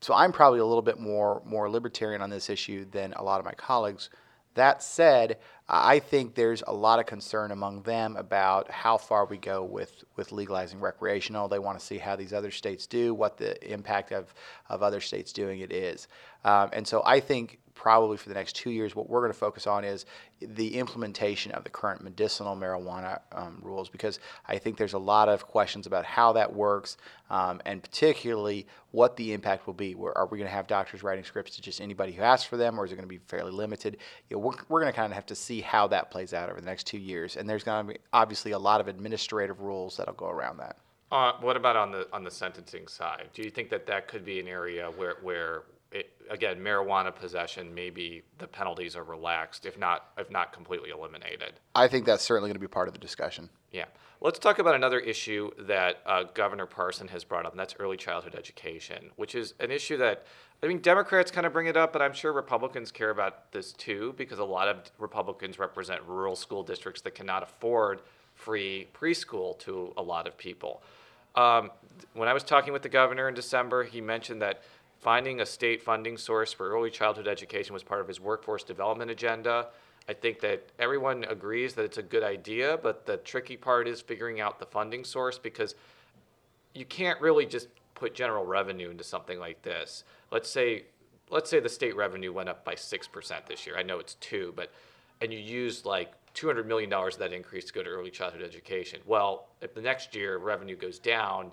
So 0.00 0.12
I'm 0.12 0.32
probably 0.32 0.58
a 0.58 0.66
little 0.66 0.82
bit 0.82 0.98
more, 0.98 1.40
more 1.44 1.70
libertarian 1.70 2.20
on 2.20 2.30
this 2.30 2.50
issue 2.50 2.84
than 2.90 3.12
a 3.12 3.22
lot 3.22 3.38
of 3.38 3.44
my 3.44 3.54
colleagues 3.54 4.10
that 4.56 4.82
said, 4.82 5.38
I 5.68 5.98
think 5.98 6.34
there's 6.34 6.62
a 6.66 6.72
lot 6.72 7.00
of 7.00 7.06
concern 7.06 7.50
among 7.50 7.82
them 7.82 8.16
about 8.16 8.70
how 8.70 8.98
far 8.98 9.24
we 9.24 9.36
go 9.36 9.64
with, 9.64 10.04
with 10.16 10.30
legalizing 10.30 10.80
recreational. 10.80 11.48
They 11.48 11.58
want 11.58 11.78
to 11.78 11.84
see 11.84 11.98
how 11.98 12.14
these 12.14 12.32
other 12.32 12.50
states 12.50 12.86
do, 12.86 13.14
what 13.14 13.36
the 13.36 13.72
impact 13.72 14.12
of, 14.12 14.32
of 14.68 14.82
other 14.82 15.00
states 15.00 15.32
doing 15.32 15.60
it 15.60 15.72
is. 15.72 16.08
Um, 16.44 16.70
and 16.72 16.86
so 16.86 17.02
I 17.04 17.20
think 17.20 17.58
probably 17.76 18.16
for 18.16 18.28
the 18.30 18.34
next 18.34 18.56
two 18.56 18.70
years, 18.70 18.96
what 18.96 19.08
we're 19.08 19.20
going 19.20 19.32
to 19.32 19.38
focus 19.38 19.66
on 19.66 19.84
is 19.84 20.06
the 20.40 20.76
implementation 20.76 21.52
of 21.52 21.62
the 21.62 21.70
current 21.70 22.02
medicinal 22.02 22.56
marijuana 22.56 23.20
um, 23.32 23.58
rules 23.62 23.88
because 23.88 24.18
I 24.48 24.58
think 24.58 24.76
there's 24.76 24.94
a 24.94 24.98
lot 24.98 25.28
of 25.28 25.46
questions 25.46 25.86
about 25.86 26.04
how 26.04 26.32
that 26.32 26.52
works 26.52 26.96
um, 27.30 27.60
and 27.64 27.82
particularly 27.82 28.66
what 28.90 29.16
the 29.16 29.32
impact 29.32 29.66
will 29.66 29.74
be. 29.74 29.94
Are 29.94 30.26
we 30.26 30.38
going 30.38 30.48
to 30.48 30.54
have 30.54 30.66
doctors 30.66 31.02
writing 31.02 31.22
scripts 31.22 31.54
to 31.56 31.62
just 31.62 31.80
anybody 31.80 32.12
who 32.12 32.22
asks 32.22 32.48
for 32.48 32.56
them 32.56 32.80
or 32.80 32.86
is 32.86 32.92
it 32.92 32.96
going 32.96 33.08
to 33.08 33.08
be 33.08 33.20
fairly 33.28 33.52
limited? 33.52 33.98
You 34.30 34.36
know, 34.36 34.40
we're, 34.40 34.54
we're 34.68 34.80
going 34.80 34.92
to 34.92 34.96
kind 34.96 35.12
of 35.12 35.14
have 35.14 35.26
to 35.26 35.36
see 35.36 35.60
how 35.60 35.86
that 35.88 36.10
plays 36.10 36.32
out 36.32 36.50
over 36.50 36.60
the 36.60 36.66
next 36.66 36.86
two 36.86 36.98
years. 36.98 37.36
And 37.36 37.48
there's 37.48 37.62
going 37.62 37.86
to 37.86 37.92
be 37.92 37.98
obviously 38.12 38.52
a 38.52 38.58
lot 38.58 38.80
of 38.80 38.88
administrative 38.88 39.60
rules 39.60 39.98
that'll 39.98 40.14
go 40.14 40.28
around 40.28 40.56
that. 40.56 40.76
Uh, 41.12 41.32
what 41.40 41.56
about 41.56 41.76
on 41.76 41.92
the 41.92 42.08
on 42.12 42.24
the 42.24 42.30
sentencing 42.30 42.88
side? 42.88 43.28
Do 43.32 43.42
you 43.42 43.50
think 43.50 43.70
that 43.70 43.86
that 43.86 44.08
could 44.08 44.24
be 44.24 44.40
an 44.40 44.48
area 44.48 44.90
where 44.96 45.18
where 45.22 45.62
it, 45.92 46.10
again, 46.30 46.58
marijuana 46.58 47.14
possession, 47.14 47.74
maybe 47.74 48.22
the 48.38 48.46
penalties 48.46 48.96
are 48.96 49.04
relaxed, 49.04 49.66
if 49.66 49.78
not 49.78 50.10
if 50.18 50.30
not 50.30 50.52
completely 50.52 50.90
eliminated. 50.90 51.54
I 51.74 51.88
think 51.88 52.06
that's 52.06 52.24
certainly 52.24 52.48
going 52.48 52.56
to 52.56 52.60
be 52.60 52.68
part 52.68 52.88
of 52.88 52.94
the 52.94 53.00
discussion. 53.00 53.48
Yeah. 53.72 53.86
Let's 54.20 54.38
talk 54.38 54.58
about 54.58 54.74
another 54.74 54.98
issue 54.98 55.50
that 55.58 55.98
uh, 56.06 56.24
Governor 56.32 56.64
Parson 56.64 57.08
has 57.08 57.22
brought 57.22 57.44
up, 57.44 57.52
and 57.52 57.60
that's 57.60 57.74
early 57.78 57.98
childhood 57.98 58.34
education, 58.34 59.10
which 59.16 59.34
is 59.34 59.52
an 59.60 59.70
issue 59.70 59.98
that 59.98 60.24
I 60.62 60.68
mean 60.68 60.80
Democrats 60.80 61.30
kind 61.30 61.46
of 61.46 61.52
bring 61.52 61.66
it 61.66 61.76
up, 61.76 61.92
but 61.92 62.00
I'm 62.00 62.14
sure 62.14 62.32
Republicans 62.32 62.90
care 62.90 63.10
about 63.10 63.52
this 63.52 63.72
too 63.72 64.14
because 64.16 64.38
a 64.38 64.44
lot 64.44 64.68
of 64.68 64.90
Republicans 64.98 65.58
represent 65.58 66.00
rural 66.06 66.34
school 66.34 66.62
districts 66.62 67.02
that 67.02 67.14
cannot 67.14 67.42
afford 67.42 68.00
free 68.34 68.88
preschool 68.94 69.58
to 69.60 69.92
a 69.96 70.02
lot 70.02 70.26
of 70.26 70.36
people. 70.38 70.82
Um, 71.34 71.70
when 72.14 72.28
I 72.28 72.32
was 72.32 72.42
talking 72.42 72.72
with 72.72 72.82
the 72.82 72.88
governor 72.88 73.28
in 73.28 73.34
December, 73.34 73.84
he 73.84 74.00
mentioned 74.00 74.40
that 74.40 74.62
Finding 75.06 75.40
a 75.40 75.46
state 75.46 75.80
funding 75.84 76.16
source 76.16 76.52
for 76.52 76.68
early 76.68 76.90
childhood 76.90 77.28
education 77.28 77.72
was 77.72 77.84
part 77.84 78.00
of 78.00 78.08
his 78.08 78.18
workforce 78.18 78.64
development 78.64 79.08
agenda. 79.08 79.68
I 80.08 80.14
think 80.14 80.40
that 80.40 80.64
everyone 80.80 81.22
agrees 81.28 81.74
that 81.74 81.84
it's 81.84 81.98
a 81.98 82.02
good 82.02 82.24
idea, 82.24 82.76
but 82.82 83.06
the 83.06 83.18
tricky 83.18 83.56
part 83.56 83.86
is 83.86 84.00
figuring 84.00 84.40
out 84.40 84.58
the 84.58 84.66
funding 84.66 85.04
source 85.04 85.38
because 85.38 85.76
you 86.74 86.84
can't 86.84 87.20
really 87.20 87.46
just 87.46 87.68
put 87.94 88.16
general 88.16 88.44
revenue 88.44 88.90
into 88.90 89.04
something 89.04 89.38
like 89.38 89.62
this. 89.62 90.02
Let's 90.32 90.50
say 90.50 90.86
let's 91.30 91.48
say 91.48 91.60
the 91.60 91.68
state 91.68 91.94
revenue 91.94 92.32
went 92.32 92.48
up 92.48 92.64
by 92.64 92.74
6% 92.74 93.46
this 93.46 93.64
year. 93.64 93.76
I 93.78 93.84
know 93.84 94.00
it's 94.00 94.14
2, 94.14 94.54
but 94.56 94.72
and 95.20 95.32
you 95.32 95.38
used 95.38 95.84
like 95.84 96.14
$200 96.34 96.66
million 96.66 96.92
of 96.92 97.18
that 97.18 97.32
increase 97.32 97.66
to 97.66 97.72
go 97.72 97.84
to 97.84 97.88
early 97.88 98.10
childhood 98.10 98.42
education. 98.42 98.98
Well, 99.06 99.50
if 99.60 99.72
the 99.72 99.82
next 99.82 100.16
year 100.16 100.38
revenue 100.38 100.74
goes 100.74 100.98
down, 100.98 101.52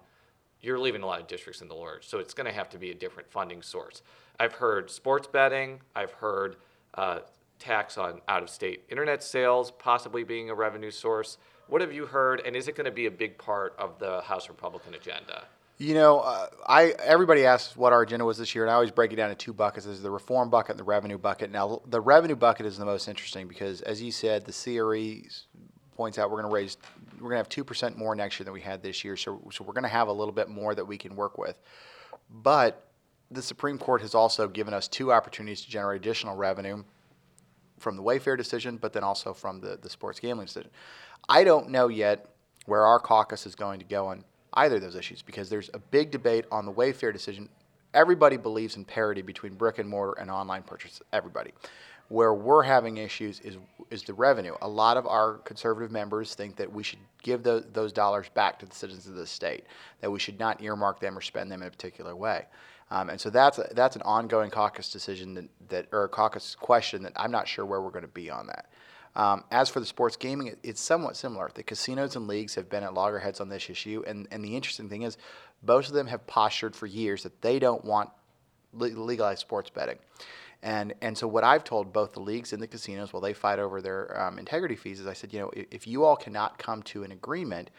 you're 0.64 0.80
leaving 0.80 1.04
a 1.04 1.06
lot 1.06 1.20
of 1.20 1.28
districts 1.28 1.62
in 1.62 1.68
the 1.68 1.76
lurch. 1.76 2.08
So 2.08 2.18
it's 2.18 2.34
going 2.34 2.48
to 2.48 2.54
have 2.54 2.70
to 2.70 2.80
be 2.80 2.90
a 2.90 2.96
different 2.96 3.30
funding 3.30 3.62
source. 3.62 4.02
I've 4.40 4.54
heard 4.54 4.90
sports 4.90 5.28
betting, 5.28 5.82
I've 5.96 6.14
heard 6.14 6.56
uh, 6.96 7.20
tax 7.60 7.98
on 7.98 8.22
out 8.28 8.42
of 8.42 8.50
state 8.50 8.84
internet 8.90 9.22
sales 9.22 9.72
possibly 9.72 10.24
being 10.24 10.50
a 10.50 10.56
revenue 10.56 10.92
source. 10.92 11.38
What 11.68 11.82
have 11.82 11.94
you 11.94 12.06
heard, 12.06 12.42
and 12.46 12.56
is 12.56 12.68
it 12.68 12.76
going 12.76 12.86
to 12.86 12.92
be 12.92 13.06
a 13.06 13.12
big 13.12 13.38
part 13.38 13.76
of 13.78 14.00
the 14.00 14.22
House 14.22 14.50
Republican 14.50 14.96
agenda? 14.96 15.46
You 15.78 15.96
know, 15.96 16.20
uh, 16.20 16.48
I 16.68 16.94
everybody 17.00 17.46
asks 17.46 17.76
what 17.76 17.94
our 17.94 18.04
agenda 18.04 18.26
was 18.26 18.38
this 18.38 18.54
year, 18.54 18.64
and 18.64 18.72
I 18.72 18.76
always 18.76 18.92
break 18.92 19.12
it 19.12 19.16
down 19.16 19.30
into 19.32 19.44
two 19.44 19.54
buckets: 19.54 19.86
there's 19.86 20.02
the 20.02 20.12
reform 20.12 20.50
bucket 20.50 20.72
and 20.72 20.80
the 20.80 20.84
revenue 20.84 21.18
bucket. 21.18 21.52
Now, 21.52 21.82
the 21.88 22.02
revenue 22.02 22.36
bucket 22.36 22.66
is 22.66 22.78
the 22.78 22.86
most 22.86 23.08
interesting 23.08 23.48
because, 23.48 23.82
as 23.82 24.02
you 24.02 24.12
said, 24.12 24.46
the 24.46 24.52
CRE 24.52 25.28
points 25.96 26.20
out 26.20 26.30
we're 26.30 26.42
going 26.42 26.50
to 26.50 26.56
raise, 26.56 26.78
we're 27.24 27.30
going 27.30 27.38
to 27.38 27.44
have 27.44 27.50
two 27.50 27.64
percent 27.64 27.98
more 27.98 28.16
next 28.16 28.40
year 28.40 28.46
than 28.46 28.54
we 28.54 28.62
had 28.62 28.84
this 28.84 29.04
year. 29.04 29.16
So, 29.16 29.42
so 29.52 29.64
we're 29.64 29.74
going 29.74 29.84
to 29.84 29.90
have 29.90 30.10
a 30.10 30.14
little 30.14 30.34
bit 30.34 30.50
more 30.50 30.76
that 30.76 30.86
we 30.86 30.98
can 30.98 31.16
work 31.16 31.38
with. 31.38 31.60
But 32.30 32.88
the 33.32 33.42
Supreme 33.42 33.78
Court 33.78 34.02
has 34.02 34.14
also 34.14 34.48
given 34.48 34.74
us 34.74 34.88
two 34.88 35.12
opportunities 35.12 35.62
to 35.62 35.70
generate 35.70 36.02
additional 36.02 36.36
revenue 36.36 36.84
from 37.80 37.96
the 37.96 38.04
Wayfair 38.04 38.38
decision, 38.38 38.78
but 38.78 38.94
then 38.94 39.04
also 39.04 39.34
from 39.34 39.60
the, 39.60 39.80
the 39.82 39.90
sports 39.90 40.20
gambling 40.20 40.48
decision. 40.48 40.70
I 41.28 41.44
don't 41.44 41.70
know 41.70 41.88
yet 41.88 42.28
where 42.66 42.86
our 42.86 43.00
caucus 43.00 43.46
is 43.46 43.56
going 43.56 43.80
to 43.80 43.86
go 43.86 44.08
on 44.08 44.24
either 44.54 44.76
of 44.76 44.82
those 44.82 44.96
issues 44.96 45.22
because 45.22 45.50
there's 45.50 45.70
a 45.74 45.80
big 45.80 46.12
debate 46.12 46.46
on 46.52 46.66
the 46.66 46.72
Wayfair 46.72 47.12
decision. 47.12 47.50
Everybody 47.94 48.38
believes 48.38 48.76
in 48.76 48.86
parity 48.86 49.22
between 49.22 49.54
brick 49.56 49.80
and 49.80 49.90
mortar 49.90 50.20
and 50.20 50.30
online 50.30 50.64
purchase. 50.64 51.02
Everybody. 51.12 51.52
Where 52.14 52.36
we're 52.36 52.62
having 52.62 52.98
issues 52.98 53.40
is 53.40 53.58
is 53.90 54.04
the 54.04 54.14
revenue. 54.14 54.54
A 54.62 54.68
lot 54.68 54.98
of 54.98 55.08
our 55.08 55.40
conservative 55.50 55.92
members 55.92 56.36
think 56.36 56.56
that 56.58 56.72
we 56.72 56.84
should 56.84 57.00
give 57.24 57.42
those, 57.42 57.66
those 57.74 57.92
dollars 57.92 58.30
back 58.36 58.60
to 58.60 58.68
the 58.68 58.76
citizens 58.76 59.08
of 59.08 59.16
the 59.16 59.26
state, 59.26 59.64
that 60.00 60.12
we 60.12 60.20
should 60.20 60.38
not 60.38 60.62
earmark 60.62 61.00
them 61.00 61.18
or 61.18 61.22
spend 61.22 61.52
them 61.52 61.64
in 61.64 61.68
a 61.68 61.72
particular 61.72 62.16
way. 62.16 62.46
Um, 62.92 63.10
and 63.10 63.20
so 63.20 63.32
that's 63.32 63.58
a, 63.58 63.68
that's 63.72 63.96
an 63.96 64.04
ongoing 64.04 64.52
caucus 64.52 64.92
decision 64.92 65.34
that, 65.34 65.50
that 65.70 65.88
or 65.92 66.04
a 66.04 66.08
caucus 66.08 66.54
question 66.54 67.02
that 67.02 67.14
I'm 67.16 67.32
not 67.32 67.48
sure 67.48 67.66
where 67.66 67.82
we're 67.82 67.90
going 67.90 68.04
to 68.04 68.08
be 68.08 68.30
on 68.30 68.46
that. 68.46 68.70
Um, 69.16 69.44
as 69.50 69.70
for 69.70 69.80
the 69.80 69.86
sports 69.88 70.16
gaming, 70.16 70.48
it, 70.48 70.60
it's 70.62 70.82
somewhat 70.82 71.16
similar. 71.16 71.50
The 71.52 71.64
casinos 71.64 72.16
and 72.16 72.28
leagues 72.28 72.54
have 72.54 72.70
been 72.70 72.84
at 72.84 72.94
loggerheads 72.94 73.42
on 73.42 73.50
this 73.50 73.72
issue, 73.72 74.04
and, 74.06 74.28
and 74.30 74.46
the 74.46 74.56
interesting 74.56 74.88
thing 74.88 75.02
is, 75.02 75.18
both 75.64 75.88
of 75.88 75.94
them 75.94 76.06
have 76.08 76.28
postured 76.28 76.76
for 76.76 76.86
years 76.86 77.24
that 77.24 77.42
they 77.42 77.58
don't 77.58 77.84
want 77.84 78.12
legalized 78.74 79.40
sports 79.40 79.72
betting. 79.72 79.98
And, 80.64 80.94
and 81.02 81.18
so 81.18 81.28
what 81.28 81.44
I've 81.44 81.66
told 81.66 81.92
both 81.92 82.14
the 82.14 82.22
leagues 82.22 82.54
and 82.54 82.64
the 82.64 82.68
casinos 82.68 83.12
while 83.12 83.22
they 83.22 83.34
fight 83.34 83.60
over 83.60 83.82
their 83.82 84.20
um, 84.20 84.40
integrity 84.40 84.78
fees 84.78 85.02
is 85.02 85.06
I 85.06 85.14
said, 85.14 85.34
you 85.34 85.40
know, 85.40 85.52
if, 85.54 85.66
if 85.72 85.88
you 85.88 86.06
all 86.06 86.16
cannot 86.16 86.58
come 86.58 86.82
to 86.84 87.04
an 87.04 87.12
agreement, 87.12 87.70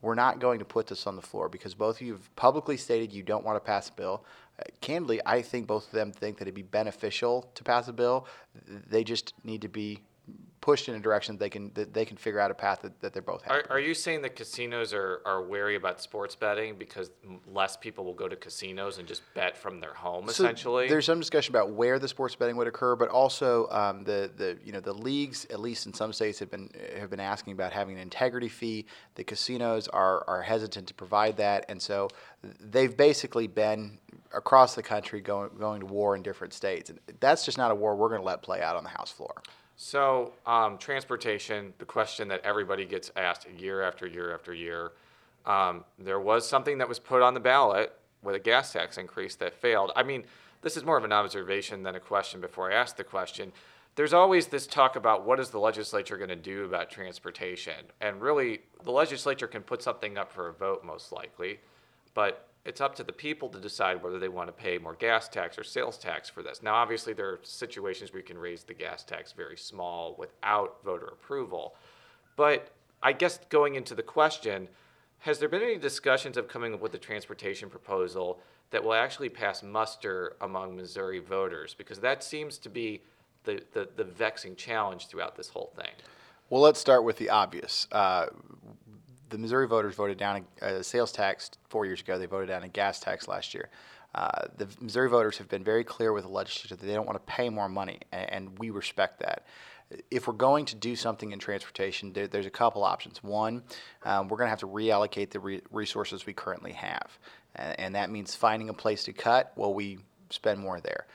we're 0.00 0.14
not 0.14 0.38
going 0.38 0.60
to 0.60 0.64
put 0.64 0.86
this 0.86 1.08
on 1.08 1.16
the 1.16 1.22
floor 1.22 1.48
because 1.48 1.74
both 1.74 1.96
of 1.96 2.06
you 2.06 2.12
have 2.12 2.36
publicly 2.36 2.76
stated 2.76 3.12
you 3.12 3.24
don't 3.24 3.44
want 3.44 3.56
to 3.56 3.60
pass 3.60 3.88
a 3.88 3.92
bill. 3.92 4.24
Uh, 4.56 4.62
candidly, 4.80 5.20
I 5.26 5.42
think 5.42 5.66
both 5.66 5.86
of 5.86 5.92
them 5.92 6.12
think 6.12 6.38
that 6.38 6.44
it'd 6.44 6.54
be 6.54 6.62
beneficial 6.62 7.50
to 7.56 7.64
pass 7.64 7.88
a 7.88 7.92
bill. 7.92 8.24
They 8.88 9.02
just 9.02 9.34
need 9.42 9.62
to 9.62 9.68
be 9.68 10.04
pushed 10.68 10.86
in 10.86 10.94
a 10.94 11.00
direction 11.00 11.34
that 11.34 11.40
they 11.40 11.48
can 11.48 11.70
that 11.72 11.94
they 11.94 12.04
can 12.04 12.18
figure 12.18 12.38
out 12.38 12.50
a 12.50 12.54
path 12.54 12.82
that, 12.82 13.00
that 13.00 13.14
they're 13.14 13.22
both 13.22 13.40
happy. 13.40 13.54
Are, 13.54 13.76
are 13.76 13.80
you 13.80 13.94
saying 13.94 14.20
that 14.20 14.36
casinos 14.36 14.92
are, 14.92 15.22
are 15.24 15.42
wary 15.42 15.76
about 15.76 16.02
sports 16.02 16.36
betting 16.36 16.76
because 16.76 17.10
less 17.50 17.74
people 17.74 18.04
will 18.04 18.12
go 18.12 18.28
to 18.28 18.36
casinos 18.36 18.98
and 18.98 19.08
just 19.08 19.22
bet 19.32 19.56
from 19.56 19.80
their 19.80 19.94
home 19.94 20.26
so 20.26 20.30
essentially? 20.44 20.86
There's 20.86 21.06
some 21.06 21.20
discussion 21.20 21.52
about 21.52 21.70
where 21.70 21.98
the 21.98 22.06
sports 22.06 22.34
betting 22.34 22.58
would 22.58 22.66
occur, 22.66 22.96
but 22.96 23.08
also 23.08 23.66
um, 23.70 24.04
the 24.04 24.30
the 24.36 24.58
you 24.62 24.72
know 24.72 24.80
the 24.80 24.92
leagues 24.92 25.46
at 25.48 25.58
least 25.58 25.86
in 25.86 25.94
some 25.94 26.12
states 26.12 26.38
have 26.38 26.50
been 26.50 26.68
have 26.98 27.08
been 27.08 27.18
asking 27.18 27.54
about 27.54 27.72
having 27.72 27.94
an 27.94 28.02
integrity 28.02 28.50
fee. 28.50 28.84
The 29.14 29.24
casinos 29.24 29.88
are 29.88 30.22
are 30.28 30.42
hesitant 30.42 30.86
to 30.88 30.92
provide 30.92 31.38
that, 31.38 31.64
and 31.70 31.80
so 31.80 32.10
they've 32.60 32.94
basically 32.94 33.46
been 33.46 34.00
across 34.34 34.74
the 34.74 34.82
country 34.82 35.22
going 35.22 35.48
going 35.58 35.80
to 35.80 35.86
war 35.86 36.14
in 36.14 36.22
different 36.22 36.52
states. 36.52 36.90
And 36.90 36.98
that's 37.20 37.46
just 37.46 37.56
not 37.56 37.70
a 37.70 37.74
war 37.74 37.96
we're 37.96 38.10
going 38.10 38.20
to 38.20 38.26
let 38.26 38.42
play 38.42 38.60
out 38.60 38.76
on 38.76 38.84
the 38.84 38.90
House 38.90 39.10
floor. 39.10 39.40
So, 39.80 40.32
um, 40.44 40.76
transportation, 40.76 41.72
the 41.78 41.84
question 41.84 42.26
that 42.28 42.40
everybody 42.44 42.84
gets 42.84 43.12
asked 43.14 43.46
year 43.48 43.80
after 43.80 44.08
year 44.08 44.34
after 44.34 44.52
year. 44.52 44.90
Um, 45.46 45.84
there 46.00 46.18
was 46.18 46.46
something 46.48 46.78
that 46.78 46.88
was 46.88 46.98
put 46.98 47.22
on 47.22 47.32
the 47.32 47.40
ballot 47.40 47.96
with 48.20 48.34
a 48.34 48.40
gas 48.40 48.72
tax 48.72 48.98
increase 48.98 49.36
that 49.36 49.54
failed. 49.54 49.92
I 49.94 50.02
mean, 50.02 50.24
this 50.62 50.76
is 50.76 50.84
more 50.84 50.98
of 50.98 51.04
an 51.04 51.12
observation 51.12 51.84
than 51.84 51.94
a 51.94 52.00
question 52.00 52.40
before 52.40 52.72
I 52.72 52.74
ask 52.74 52.96
the 52.96 53.04
question. 53.04 53.52
There's 53.94 54.12
always 54.12 54.48
this 54.48 54.66
talk 54.66 54.96
about 54.96 55.24
what 55.24 55.38
is 55.38 55.50
the 55.50 55.60
legislature 55.60 56.16
going 56.16 56.28
to 56.28 56.34
do 56.34 56.64
about 56.64 56.90
transportation. 56.90 57.86
And 58.00 58.20
really, 58.20 58.62
the 58.82 58.90
legislature 58.90 59.46
can 59.46 59.62
put 59.62 59.80
something 59.80 60.18
up 60.18 60.32
for 60.32 60.48
a 60.48 60.52
vote, 60.52 60.84
most 60.84 61.12
likely. 61.12 61.60
But 62.14 62.47
it's 62.64 62.80
up 62.80 62.94
to 62.96 63.04
the 63.04 63.12
people 63.12 63.48
to 63.48 63.58
decide 63.60 64.02
whether 64.02 64.18
they 64.18 64.28
want 64.28 64.48
to 64.48 64.52
pay 64.52 64.78
more 64.78 64.94
gas 64.94 65.28
tax 65.28 65.58
or 65.58 65.64
sales 65.64 65.96
tax 65.96 66.28
for 66.28 66.42
this. 66.42 66.62
Now, 66.62 66.74
obviously, 66.74 67.12
there 67.12 67.28
are 67.28 67.40
situations 67.42 68.12
where 68.12 68.20
you 68.20 68.26
can 68.26 68.38
raise 68.38 68.64
the 68.64 68.74
gas 68.74 69.04
tax 69.04 69.32
very 69.32 69.56
small 69.56 70.14
without 70.18 70.82
voter 70.84 71.06
approval. 71.06 71.74
But 72.36 72.70
I 73.02 73.12
guess 73.12 73.40
going 73.48 73.74
into 73.74 73.94
the 73.94 74.02
question, 74.02 74.68
has 75.20 75.38
there 75.38 75.48
been 75.48 75.62
any 75.62 75.78
discussions 75.78 76.36
of 76.36 76.48
coming 76.48 76.74
up 76.74 76.80
with 76.80 76.94
a 76.94 76.98
transportation 76.98 77.70
proposal 77.70 78.40
that 78.70 78.84
will 78.84 78.94
actually 78.94 79.28
pass 79.28 79.62
muster 79.62 80.36
among 80.40 80.76
Missouri 80.76 81.20
voters? 81.20 81.74
Because 81.74 82.00
that 82.00 82.22
seems 82.22 82.58
to 82.58 82.68
be 82.68 83.02
the, 83.44 83.62
the, 83.72 83.88
the 83.96 84.04
vexing 84.04 84.56
challenge 84.56 85.06
throughout 85.06 85.36
this 85.36 85.48
whole 85.48 85.72
thing. 85.74 85.92
Well, 86.50 86.60
let's 86.62 86.80
start 86.80 87.04
with 87.04 87.16
the 87.16 87.30
obvious. 87.30 87.86
Uh, 87.90 88.26
the 89.30 89.38
Missouri 89.38 89.66
voters 89.66 89.94
voted 89.94 90.18
down 90.18 90.44
a, 90.62 90.82
sales 90.82 91.12
tax 91.12 91.50
four 91.68 91.86
years 91.86 92.00
ago. 92.00 92.18
They 92.18 92.26
voted 92.26 92.48
down 92.48 92.62
a 92.62 92.68
gas 92.68 93.00
tax 93.00 93.28
last 93.28 93.54
year. 93.54 93.68
Uh, 94.14 94.46
the 94.56 94.66
Missouri 94.80 95.08
voters 95.08 95.38
have 95.38 95.48
been 95.48 95.62
very 95.62 95.84
clear 95.84 96.12
with 96.12 96.24
the 96.24 96.30
legislature 96.30 96.74
that 96.74 96.84
they 96.84 96.94
don't 96.94 97.06
want 97.06 97.16
to 97.16 97.32
pay 97.32 97.48
more 97.50 97.68
money, 97.68 98.00
and, 98.10 98.32
and 98.32 98.58
we 98.58 98.70
respect 98.70 99.20
that. 99.20 99.46
If 100.10 100.26
we're 100.26 100.34
going 100.34 100.64
to 100.66 100.76
do 100.76 100.96
something 100.96 101.32
in 101.32 101.38
transportation, 101.38 102.12
there, 102.12 102.26
there's 102.26 102.46
a 102.46 102.50
couple 102.50 102.84
options. 102.84 103.22
One, 103.22 103.62
um, 104.04 104.28
we're 104.28 104.36
going 104.36 104.46
to 104.46 104.50
have 104.50 104.60
to 104.60 104.66
reallocate 104.66 105.30
the 105.30 105.40
re- 105.40 105.62
resources 105.70 106.26
we 106.26 106.32
currently 106.32 106.72
have, 106.72 107.18
and, 107.54 107.78
and 107.80 107.94
that 107.94 108.10
means 108.10 108.34
finding 108.34 108.68
a 108.70 108.74
place 108.74 109.04
to 109.04 109.12
cut. 109.12 109.52
while 109.54 109.74
we 109.74 109.98
spend 110.30 110.60
more 110.60 110.80
there. 110.80 111.06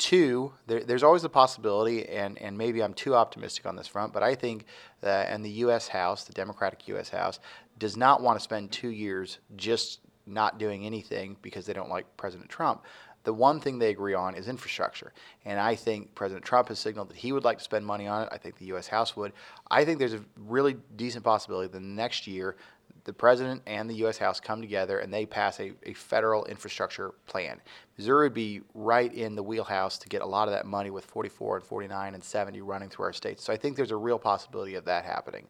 Two, 0.00 0.54
there, 0.66 0.80
there's 0.82 1.02
always 1.02 1.20
the 1.20 1.28
possibility, 1.28 2.08
and, 2.08 2.38
and 2.38 2.56
maybe 2.56 2.82
I'm 2.82 2.94
too 2.94 3.14
optimistic 3.14 3.66
on 3.66 3.76
this 3.76 3.86
front, 3.86 4.14
but 4.14 4.22
I 4.22 4.34
think 4.34 4.64
in 5.02 5.42
the 5.42 5.50
U.S. 5.50 5.88
House, 5.88 6.24
the 6.24 6.32
Democratic 6.32 6.88
U.S. 6.88 7.10
House, 7.10 7.38
does 7.78 7.98
not 7.98 8.22
want 8.22 8.38
to 8.38 8.42
spend 8.42 8.72
two 8.72 8.88
years 8.88 9.40
just 9.56 10.00
not 10.26 10.58
doing 10.58 10.86
anything 10.86 11.36
because 11.42 11.66
they 11.66 11.74
don't 11.74 11.90
like 11.90 12.06
President 12.16 12.48
Trump. 12.48 12.84
The 13.24 13.34
one 13.34 13.60
thing 13.60 13.78
they 13.78 13.90
agree 13.90 14.14
on 14.14 14.34
is 14.34 14.48
infrastructure. 14.48 15.12
And 15.44 15.60
I 15.60 15.74
think 15.74 16.14
President 16.14 16.44
Trump 16.46 16.68
has 16.68 16.78
signaled 16.78 17.10
that 17.10 17.18
he 17.18 17.32
would 17.32 17.44
like 17.44 17.58
to 17.58 17.64
spend 17.64 17.84
money 17.84 18.06
on 18.06 18.22
it. 18.22 18.28
I 18.32 18.38
think 18.38 18.56
the 18.56 18.64
U.S. 18.66 18.86
House 18.86 19.14
would. 19.16 19.34
I 19.70 19.84
think 19.84 19.98
there's 19.98 20.14
a 20.14 20.24
really 20.38 20.76
decent 20.96 21.24
possibility 21.24 21.70
that 21.70 21.82
next 21.82 22.26
year 22.26 22.56
the 23.04 23.12
president 23.12 23.62
and 23.66 23.88
the 23.88 23.94
U.S. 23.96 24.18
House 24.18 24.40
come 24.40 24.60
together 24.60 24.98
and 24.98 25.12
they 25.12 25.26
pass 25.26 25.58
a, 25.60 25.72
a 25.84 25.94
federal 25.94 26.44
infrastructure 26.46 27.12
plan. 27.26 27.60
Missouri 27.96 28.26
would 28.26 28.34
be 28.34 28.60
right 28.74 29.12
in 29.12 29.34
the 29.34 29.42
wheelhouse 29.42 29.98
to 29.98 30.08
get 30.08 30.22
a 30.22 30.26
lot 30.26 30.48
of 30.48 30.52
that 30.52 30.66
money 30.66 30.90
with 30.90 31.04
44 31.04 31.56
and 31.56 31.64
49 31.64 32.14
and 32.14 32.22
70 32.22 32.60
running 32.60 32.88
through 32.88 33.06
our 33.06 33.12
states. 33.12 33.42
So 33.42 33.52
I 33.52 33.56
think 33.56 33.76
there's 33.76 33.90
a 33.90 33.96
real 33.96 34.18
possibility 34.18 34.74
of 34.74 34.84
that 34.84 35.04
happening. 35.04 35.46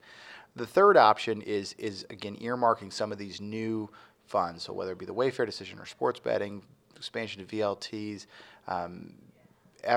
The 0.57 0.67
third 0.67 0.97
option 0.97 1.43
is 1.43 1.75
is 1.75 2.05
again 2.11 2.37
earmarking 2.37 2.93
some 2.93 3.13
of 3.13 3.19
these 3.19 3.41
new 3.41 3.89
funds. 4.25 4.65
So 4.65 4.73
whether 4.73 4.93
it 4.93 4.99
be 4.99 5.07
the 5.07 5.15
Wayfair 5.15 5.47
decision 5.47 5.79
or 5.79 5.87
sports 5.87 6.19
betting, 6.19 6.63
expansion 6.97 7.41
of 7.41 7.49
VLTs, 7.49 8.27
um, 8.67 9.15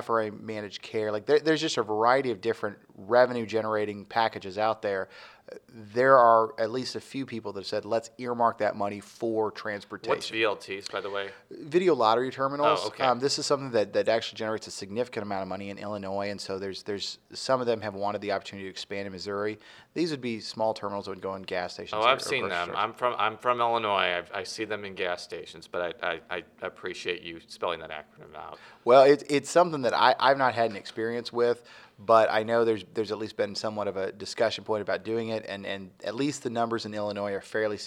FRA 0.01 0.31
managed 0.31 0.81
care. 0.81 1.11
Like 1.11 1.25
there, 1.25 1.39
there's 1.39 1.61
just 1.61 1.77
a 1.77 1.83
variety 1.83 2.31
of 2.31 2.41
different 2.41 2.77
revenue 2.97 3.45
generating 3.45 4.05
packages 4.05 4.57
out 4.57 4.81
there 4.81 5.09
there 5.93 6.17
are 6.17 6.53
at 6.59 6.71
least 6.71 6.95
a 6.95 7.01
few 7.01 7.25
people 7.25 7.51
that 7.53 7.61
have 7.61 7.67
said, 7.67 7.85
let's 7.85 8.09
earmark 8.17 8.59
that 8.59 8.75
money 8.75 8.99
for 8.99 9.51
transportation. 9.51 10.09
What's 10.09 10.31
VLTs, 10.31 10.91
by 10.91 11.01
the 11.01 11.09
way? 11.09 11.29
Video 11.51 11.95
lottery 11.95 12.31
terminals. 12.31 12.79
Oh, 12.83 12.87
okay. 12.87 13.03
Um, 13.03 13.19
this 13.19 13.39
is 13.39 13.45
something 13.45 13.71
that, 13.71 13.93
that 13.93 14.09
actually 14.09 14.37
generates 14.37 14.67
a 14.67 14.71
significant 14.71 15.25
amount 15.25 15.41
of 15.41 15.47
money 15.47 15.69
in 15.69 15.77
Illinois, 15.77 16.29
and 16.29 16.39
so 16.39 16.59
there's 16.59 16.83
there's 16.83 17.17
some 17.33 17.59
of 17.59 17.67
them 17.67 17.81
have 17.81 17.95
wanted 17.95 18.21
the 18.21 18.31
opportunity 18.31 18.65
to 18.65 18.69
expand 18.69 19.07
in 19.07 19.13
Missouri. 19.13 19.59
These 19.93 20.11
would 20.11 20.21
be 20.21 20.39
small 20.39 20.73
terminals 20.73 21.05
that 21.05 21.11
would 21.11 21.21
go 21.21 21.35
in 21.35 21.43
gas 21.43 21.73
stations. 21.73 21.99
Oh, 22.01 22.05
I've 22.05 22.21
seen 22.21 22.47
them. 22.49 22.71
I'm 22.75 22.93
from 22.93 23.15
I'm 23.17 23.37
from 23.37 23.59
Illinois. 23.59 24.17
I've, 24.17 24.31
i 24.33 24.43
see 24.43 24.65
them 24.65 24.85
in 24.85 24.95
gas 24.95 25.23
stations, 25.23 25.67
but 25.67 25.97
I, 26.01 26.07
I, 26.13 26.19
I, 26.37 26.43
appreciate 26.61 27.21
you 27.21 27.39
spelling 27.47 27.79
that 27.79 27.91
acronym 27.91 28.35
out. 28.35 28.59
Well, 28.85 29.03
it's 29.03 29.23
it's 29.29 29.49
something 29.49 29.81
that 29.83 29.93
I, 29.93 30.15
I've 30.19 30.37
not 30.37 30.53
had 30.53 30.71
an 30.71 30.77
experience 30.77 31.33
with 31.33 31.63
but 31.99 32.31
I 32.31 32.43
know 32.43 32.65
there's 32.65 32.85
there's 32.93 33.11
at 33.11 33.17
least 33.17 33.37
been 33.37 33.55
somewhat 33.55 33.87
of 33.87 33.97
a 33.97 34.11
discussion 34.11 34.63
point 34.63 34.81
about 34.81 35.03
doing 35.03 35.29
it, 35.29 35.45
and, 35.47 35.65
and 35.65 35.91
at 36.03 36.15
least 36.15 36.43
the 36.43 36.49
numbers 36.49 36.85
in 36.85 36.93
Illinois 36.93 37.33
are 37.33 37.41
fairly 37.41 37.77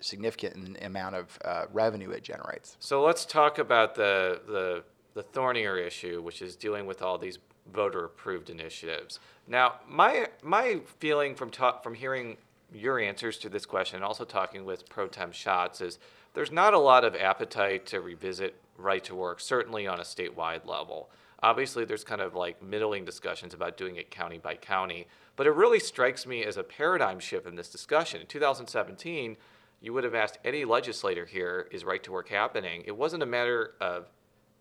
significant 0.00 0.54
in 0.54 0.72
the 0.74 0.86
amount 0.86 1.16
of 1.16 1.38
uh, 1.44 1.64
revenue 1.72 2.10
it 2.10 2.22
generates. 2.22 2.76
So 2.80 3.02
let's 3.02 3.24
talk 3.24 3.58
about 3.58 3.94
the 3.94 4.40
the 4.46 4.84
the 5.14 5.22
thornier 5.22 5.76
issue, 5.76 6.20
which 6.22 6.42
is 6.42 6.56
dealing 6.56 6.86
with 6.86 7.00
all 7.02 7.18
these 7.18 7.38
voter 7.72 8.04
approved 8.04 8.50
initiatives. 8.50 9.20
Now, 9.46 9.76
my 9.88 10.28
my 10.42 10.80
feeling 10.98 11.34
from 11.34 11.50
ta- 11.50 11.80
from 11.80 11.94
hearing 11.94 12.36
your 12.72 12.98
answers 12.98 13.38
to 13.38 13.48
this 13.48 13.64
question, 13.64 13.96
and 13.96 14.04
also 14.04 14.24
talking 14.24 14.64
with 14.64 14.88
Pro 14.88 15.06
Tem 15.06 15.32
Schatz 15.32 15.80
is 15.80 15.98
there's 16.34 16.50
not 16.50 16.74
a 16.74 16.78
lot 16.78 17.04
of 17.04 17.14
appetite 17.14 17.86
to 17.86 18.00
revisit 18.00 18.56
right 18.76 19.04
to 19.04 19.14
work, 19.14 19.40
certainly 19.40 19.86
on 19.86 20.00
a 20.00 20.02
statewide 20.02 20.66
level. 20.66 21.08
Obviously, 21.44 21.84
there's 21.84 22.04
kind 22.04 22.22
of 22.22 22.34
like 22.34 22.62
middling 22.62 23.04
discussions 23.04 23.52
about 23.52 23.76
doing 23.76 23.96
it 23.96 24.10
county 24.10 24.38
by 24.38 24.54
county, 24.54 25.06
but 25.36 25.46
it 25.46 25.50
really 25.50 25.78
strikes 25.78 26.26
me 26.26 26.42
as 26.42 26.56
a 26.56 26.62
paradigm 26.62 27.18
shift 27.20 27.46
in 27.46 27.54
this 27.54 27.68
discussion. 27.68 28.22
In 28.22 28.26
2017, 28.26 29.36
you 29.82 29.92
would 29.92 30.04
have 30.04 30.14
asked 30.14 30.38
any 30.42 30.64
legislator 30.64 31.26
here, 31.26 31.68
is 31.70 31.84
right 31.84 32.02
to 32.02 32.12
work 32.12 32.30
happening? 32.30 32.82
It 32.86 32.96
wasn't 32.96 33.22
a 33.22 33.26
matter 33.26 33.74
of 33.78 34.06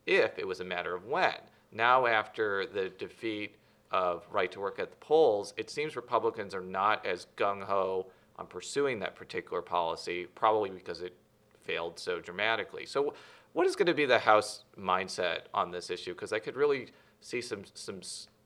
if, 0.06 0.38
it 0.38 0.46
was 0.46 0.60
a 0.60 0.66
matter 0.66 0.94
of 0.94 1.06
when. 1.06 1.38
Now, 1.72 2.06
after 2.06 2.66
the 2.66 2.90
defeat 2.90 3.56
of 3.90 4.28
right 4.30 4.52
to 4.52 4.60
work 4.60 4.78
at 4.78 4.90
the 4.90 4.98
polls, 4.98 5.54
it 5.56 5.70
seems 5.70 5.96
Republicans 5.96 6.54
are 6.54 6.60
not 6.60 7.06
as 7.06 7.28
gung 7.38 7.64
ho 7.64 8.08
on 8.36 8.46
pursuing 8.48 9.00
that 9.00 9.16
particular 9.16 9.62
policy, 9.62 10.28
probably 10.36 10.70
because 10.70 11.02
it 11.02 11.16
failed 11.62 11.98
so 11.98 12.20
dramatically. 12.20 12.86
So, 12.86 13.14
what 13.54 13.66
is 13.66 13.76
going 13.76 13.88
to 13.88 13.94
be 13.94 14.06
the 14.06 14.20
House 14.20 14.64
mindset 14.80 15.44
on 15.54 15.72
this 15.72 15.90
issue? 15.90 16.14
Because 16.14 16.34
I 16.34 16.40
could 16.40 16.56
really 16.56 16.88
see 17.22 17.42
some 17.42 17.64
some 17.74 18.02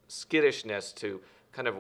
skittishness 0.08 0.94
to 0.94 1.20
kind 1.52 1.68
of 1.68 1.76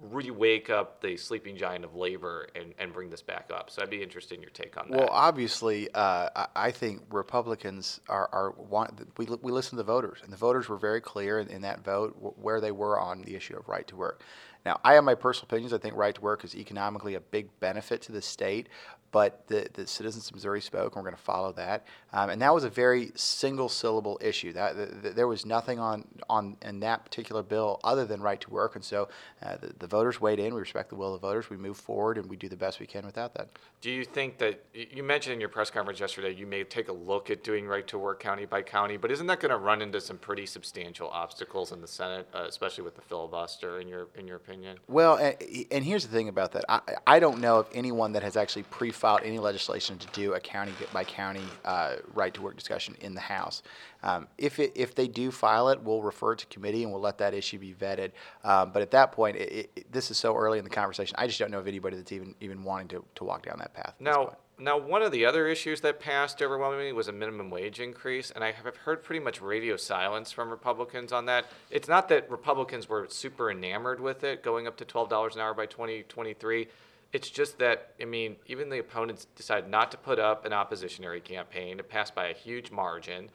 re-wake 0.00 0.70
up 0.70 1.00
the 1.00 1.16
sleeping 1.16 1.56
giant 1.56 1.84
of 1.84 1.94
labor 1.94 2.48
and, 2.56 2.74
and 2.78 2.92
bring 2.92 3.10
this 3.10 3.22
back 3.22 3.50
up. 3.54 3.70
So 3.70 3.82
I'd 3.82 3.90
be 3.90 4.02
interested 4.02 4.34
in 4.34 4.42
your 4.42 4.50
take 4.50 4.76
on 4.76 4.90
that. 4.90 4.98
Well, 4.98 5.08
obviously, 5.12 5.88
uh, 5.94 6.46
I 6.56 6.72
think 6.72 7.02
Republicans 7.10 8.00
are, 8.08 8.28
are 8.32 8.50
want, 8.52 9.00
we, 9.18 9.26
we 9.42 9.52
listen 9.52 9.70
to 9.72 9.76
the 9.76 9.84
voters, 9.84 10.18
and 10.24 10.32
the 10.32 10.36
voters 10.36 10.68
were 10.68 10.78
very 10.78 11.00
clear 11.00 11.38
in, 11.38 11.48
in 11.48 11.62
that 11.62 11.84
vote 11.84 12.16
where 12.18 12.60
they 12.60 12.72
were 12.72 12.98
on 12.98 13.22
the 13.22 13.36
issue 13.36 13.56
of 13.56 13.68
right 13.68 13.86
to 13.88 13.96
work. 13.96 14.22
Now, 14.66 14.80
I 14.82 14.94
have 14.94 15.04
my 15.04 15.14
personal 15.14 15.46
opinions. 15.46 15.72
I 15.72 15.78
think 15.78 15.94
right 15.94 16.14
to 16.14 16.20
work 16.20 16.42
is 16.42 16.56
economically 16.56 17.14
a 17.14 17.20
big 17.20 17.48
benefit 17.60 18.02
to 18.02 18.12
the 18.12 18.22
state, 18.22 18.68
but 19.10 19.46
the, 19.46 19.68
the 19.72 19.86
citizens 19.86 20.28
of 20.28 20.34
Missouri 20.34 20.60
spoke, 20.60 20.94
and 20.94 21.02
we're 21.02 21.10
going 21.10 21.16
to 21.16 21.22
follow 21.22 21.52
that. 21.52 21.86
Um, 22.12 22.30
and 22.30 22.40
that 22.42 22.54
was 22.54 22.64
a 22.64 22.70
very 22.70 23.12
single 23.14 23.68
syllable 23.68 24.18
issue. 24.22 24.52
That 24.52 24.76
the, 24.76 24.86
the, 24.86 25.10
there 25.10 25.28
was 25.28 25.44
nothing 25.46 25.78
on 25.78 26.04
on 26.28 26.56
in 26.62 26.80
that 26.80 27.04
particular 27.04 27.42
bill 27.42 27.80
other 27.84 28.04
than 28.04 28.20
right 28.20 28.40
to 28.40 28.50
work, 28.50 28.76
and 28.76 28.84
so 28.84 29.08
uh, 29.42 29.56
the, 29.56 29.72
the 29.78 29.86
voters 29.86 30.20
weighed 30.20 30.38
in. 30.38 30.54
We 30.54 30.60
respect 30.60 30.90
the 30.90 30.96
will 30.96 31.14
of 31.14 31.20
the 31.20 31.26
voters. 31.26 31.50
We 31.50 31.56
move 31.56 31.76
forward, 31.76 32.18
and 32.18 32.28
we 32.28 32.36
do 32.36 32.48
the 32.48 32.56
best 32.56 32.80
we 32.80 32.86
can 32.86 33.04
without 33.04 33.34
that. 33.34 33.48
Do 33.80 33.90
you 33.90 34.04
think 34.04 34.38
that 34.38 34.64
you 34.72 35.02
mentioned 35.02 35.34
in 35.34 35.40
your 35.40 35.48
press 35.48 35.70
conference 35.70 36.00
yesterday 36.00 36.34
you 36.34 36.46
may 36.46 36.64
take 36.64 36.88
a 36.88 36.92
look 36.92 37.30
at 37.30 37.44
doing 37.44 37.66
right 37.66 37.86
to 37.86 37.98
work 37.98 38.20
county 38.20 38.44
by 38.44 38.62
county, 38.62 38.96
but 38.96 39.10
isn't 39.10 39.26
that 39.26 39.40
going 39.40 39.50
to 39.50 39.58
run 39.58 39.82
into 39.82 40.00
some 40.00 40.18
pretty 40.18 40.46
substantial 40.46 41.08
obstacles 41.08 41.72
in 41.72 41.80
the 41.80 41.86
Senate, 41.86 42.28
uh, 42.34 42.44
especially 42.48 42.84
with 42.84 42.96
the 42.96 43.02
filibuster? 43.02 43.80
In 43.80 43.88
your 43.88 44.08
in 44.16 44.26
your 44.26 44.36
opinion? 44.36 44.78
Well, 44.88 45.16
and, 45.16 45.36
and 45.70 45.84
here's 45.84 46.06
the 46.06 46.12
thing 46.12 46.28
about 46.28 46.52
that. 46.52 46.64
I, 46.68 46.80
I 47.06 47.18
don't 47.20 47.40
know 47.40 47.58
of 47.58 47.68
anyone 47.72 48.12
that 48.12 48.22
has 48.22 48.36
actually 48.36 48.64
pre 48.64 48.90
filed 48.98 49.20
any 49.24 49.38
legislation 49.38 49.96
to 49.98 50.06
do 50.08 50.34
a 50.34 50.40
county 50.40 50.72
by 50.92 51.04
county 51.04 51.44
uh, 51.64 51.96
right 52.14 52.34
to 52.34 52.42
work 52.42 52.56
discussion 52.56 52.96
in 53.00 53.14
the 53.14 53.20
House. 53.20 53.62
Um, 54.02 54.28
if 54.36 54.58
it, 54.58 54.72
if 54.74 54.94
they 54.94 55.08
do 55.08 55.30
file 55.30 55.68
it, 55.68 55.82
we'll 55.82 56.02
refer 56.02 56.32
it 56.32 56.40
to 56.40 56.46
committee 56.46 56.82
and 56.82 56.92
we'll 56.92 57.00
let 57.00 57.18
that 57.18 57.34
issue 57.34 57.58
be 57.58 57.74
vetted. 57.74 58.10
Um, 58.44 58.70
but 58.72 58.82
at 58.82 58.90
that 58.92 59.12
point, 59.12 59.36
it, 59.36 59.70
it, 59.74 59.92
this 59.92 60.10
is 60.10 60.18
so 60.18 60.36
early 60.36 60.58
in 60.58 60.64
the 60.64 60.70
conversation. 60.70 61.14
I 61.18 61.26
just 61.26 61.38
don't 61.38 61.50
know 61.50 61.58
of 61.58 61.68
anybody 61.68 61.96
that's 61.96 62.12
even 62.12 62.34
even 62.40 62.62
wanting 62.62 62.88
to, 62.88 63.04
to 63.16 63.24
walk 63.24 63.46
down 63.46 63.58
that 63.58 63.74
path. 63.74 63.94
Now, 64.00 64.36
now, 64.60 64.76
one 64.76 65.02
of 65.02 65.12
the 65.12 65.24
other 65.24 65.46
issues 65.46 65.82
that 65.82 66.00
passed 66.00 66.42
overwhelmingly 66.42 66.92
was 66.92 67.06
a 67.06 67.12
minimum 67.12 67.48
wage 67.48 67.78
increase, 67.78 68.32
and 68.32 68.42
I 68.42 68.50
have 68.50 68.76
heard 68.76 69.04
pretty 69.04 69.24
much 69.24 69.40
radio 69.40 69.76
silence 69.76 70.32
from 70.32 70.50
Republicans 70.50 71.12
on 71.12 71.26
that. 71.26 71.46
It's 71.70 71.86
not 71.86 72.08
that 72.08 72.28
Republicans 72.28 72.88
were 72.88 73.06
super 73.08 73.52
enamored 73.52 74.00
with 74.00 74.24
it 74.24 74.42
going 74.42 74.66
up 74.66 74.76
to 74.78 74.84
$12 74.84 75.34
an 75.34 75.40
hour 75.40 75.54
by 75.54 75.66
2023. 75.66 76.66
It's 77.12 77.30
just 77.30 77.58
that, 77.58 77.94
I 78.00 78.04
mean, 78.04 78.36
even 78.46 78.68
the 78.68 78.78
opponents 78.78 79.26
decided 79.34 79.70
not 79.70 79.90
to 79.92 79.96
put 79.96 80.18
up 80.18 80.44
an 80.44 80.52
oppositionary 80.52 81.24
campaign. 81.24 81.78
It 81.78 81.88
passed 81.88 82.14
by 82.14 82.28
a 82.28 82.34
huge 82.34 82.70
margin. 82.70 83.30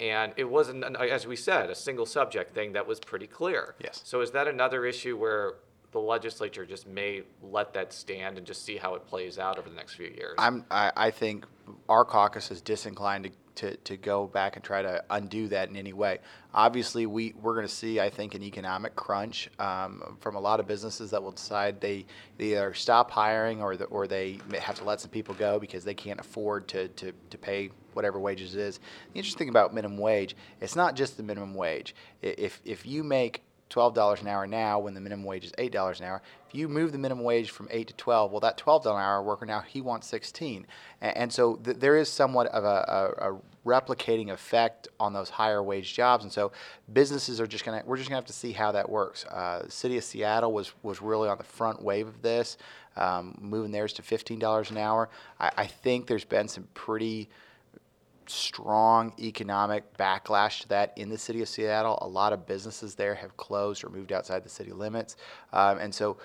And 0.00 0.32
it 0.36 0.44
wasn't, 0.44 0.84
as 0.96 1.26
we 1.26 1.36
said, 1.36 1.70
a 1.70 1.74
single 1.74 2.04
subject 2.04 2.54
thing 2.54 2.72
that 2.72 2.86
was 2.86 3.00
pretty 3.00 3.26
clear. 3.26 3.76
Yes. 3.78 4.02
So 4.04 4.20
is 4.20 4.32
that 4.32 4.48
another 4.48 4.84
issue 4.84 5.16
where 5.16 5.54
the 5.92 6.00
legislature 6.00 6.66
just 6.66 6.86
may 6.86 7.22
let 7.40 7.72
that 7.74 7.92
stand 7.92 8.36
and 8.36 8.46
just 8.46 8.64
see 8.64 8.76
how 8.76 8.96
it 8.96 9.06
plays 9.06 9.38
out 9.38 9.58
over 9.58 9.70
the 9.70 9.76
next 9.76 9.94
few 9.94 10.08
years? 10.08 10.34
I'm, 10.36 10.64
I, 10.70 10.92
I 10.96 11.10
think 11.10 11.46
our 11.88 12.04
caucus 12.04 12.50
is 12.50 12.60
disinclined 12.60 13.24
to 13.24 13.30
to, 13.56 13.76
to 13.76 13.96
go 13.96 14.26
back 14.26 14.56
and 14.56 14.64
try 14.64 14.82
to 14.82 15.04
undo 15.10 15.48
that 15.48 15.68
in 15.68 15.76
any 15.76 15.92
way. 15.92 16.18
Obviously, 16.52 17.06
we, 17.06 17.34
we're 17.40 17.54
going 17.54 17.66
to 17.66 17.72
see, 17.72 18.00
I 18.00 18.10
think, 18.10 18.34
an 18.34 18.42
economic 18.42 18.94
crunch 18.96 19.50
um, 19.58 20.16
from 20.20 20.36
a 20.36 20.40
lot 20.40 20.60
of 20.60 20.66
businesses 20.66 21.10
that 21.10 21.22
will 21.22 21.32
decide 21.32 21.80
they, 21.80 22.06
they 22.38 22.52
either 22.52 22.74
stop 22.74 23.10
hiring 23.10 23.62
or, 23.62 23.76
the, 23.76 23.84
or 23.84 24.06
they 24.06 24.38
have 24.60 24.76
to 24.76 24.84
let 24.84 25.00
some 25.00 25.10
people 25.10 25.34
go 25.34 25.58
because 25.58 25.84
they 25.84 25.94
can't 25.94 26.20
afford 26.20 26.68
to, 26.68 26.88
to, 26.88 27.12
to 27.30 27.38
pay 27.38 27.70
whatever 27.92 28.18
wages 28.18 28.54
is. 28.54 28.78
The 29.12 29.18
interesting 29.18 29.38
thing 29.38 29.48
about 29.48 29.74
minimum 29.74 29.98
wage, 29.98 30.36
it's 30.60 30.76
not 30.76 30.94
just 30.96 31.16
the 31.16 31.22
minimum 31.22 31.54
wage. 31.54 31.94
If, 32.22 32.60
if 32.64 32.86
you 32.86 33.02
make 33.02 33.42
$12 33.70 34.20
an 34.20 34.28
hour 34.28 34.46
now 34.46 34.78
when 34.78 34.94
the 34.94 35.00
minimum 35.00 35.24
wage 35.24 35.44
is 35.44 35.52
$8 35.52 35.98
an 36.00 36.06
hour. 36.06 36.22
You 36.54 36.68
move 36.68 36.92
the 36.92 36.98
minimum 36.98 37.24
wage 37.24 37.50
from 37.50 37.68
8 37.70 37.88
to 37.88 37.94
12, 37.94 38.30
well, 38.30 38.40
that 38.40 38.56
$12 38.56 38.86
an 38.86 38.92
hour 38.92 39.22
worker 39.22 39.44
now, 39.44 39.60
he 39.60 39.80
wants 39.80 40.06
16. 40.06 40.66
And, 41.00 41.16
and 41.16 41.32
so 41.32 41.56
th- 41.56 41.78
there 41.78 41.96
is 41.96 42.08
somewhat 42.08 42.46
of 42.48 42.64
a, 42.64 43.14
a, 43.18 43.32
a, 43.32 43.38
replicating 43.66 44.30
effect 44.30 44.88
on 45.00 45.14
those 45.14 45.30
higher 45.30 45.62
wage 45.62 45.94
jobs. 45.94 46.22
And 46.22 46.30
so 46.30 46.52
businesses 46.92 47.40
are 47.40 47.46
just 47.46 47.64
going 47.64 47.80
to, 47.80 47.86
we're 47.86 47.96
just 47.96 48.10
going 48.10 48.16
to 48.16 48.22
have 48.22 48.26
to 48.26 48.32
see 48.34 48.52
how 48.52 48.72
that 48.72 48.88
works. 48.88 49.24
Uh, 49.24 49.62
the 49.64 49.70
city 49.70 49.96
of 49.96 50.04
Seattle 50.04 50.52
was, 50.52 50.72
was 50.82 51.00
really 51.00 51.30
on 51.30 51.38
the 51.38 51.44
front 51.44 51.82
wave 51.82 52.06
of 52.06 52.20
this, 52.20 52.58
um, 52.96 53.38
moving 53.40 53.72
theirs 53.72 53.94
to 53.94 54.02
$15 54.02 54.70
an 54.70 54.76
hour. 54.76 55.08
I, 55.40 55.50
I 55.56 55.66
think 55.66 56.06
there's 56.06 56.24
been 56.24 56.46
some 56.46 56.68
pretty 56.74 57.30
strong 58.30 59.12
economic 59.18 59.96
backlash 59.96 60.60
to 60.60 60.68
that 60.68 60.92
in 60.96 61.08
the 61.08 61.18
city 61.18 61.42
of 61.42 61.48
Seattle. 61.48 61.98
A 62.02 62.06
lot 62.06 62.32
of 62.32 62.46
businesses 62.46 62.94
there 62.94 63.14
have 63.14 63.36
closed 63.36 63.84
or 63.84 63.90
moved 63.90 64.12
outside 64.12 64.44
the 64.44 64.48
city 64.48 64.72
limits. 64.72 65.16
Um, 65.52 65.78
and 65.78 65.94
so 65.94 66.16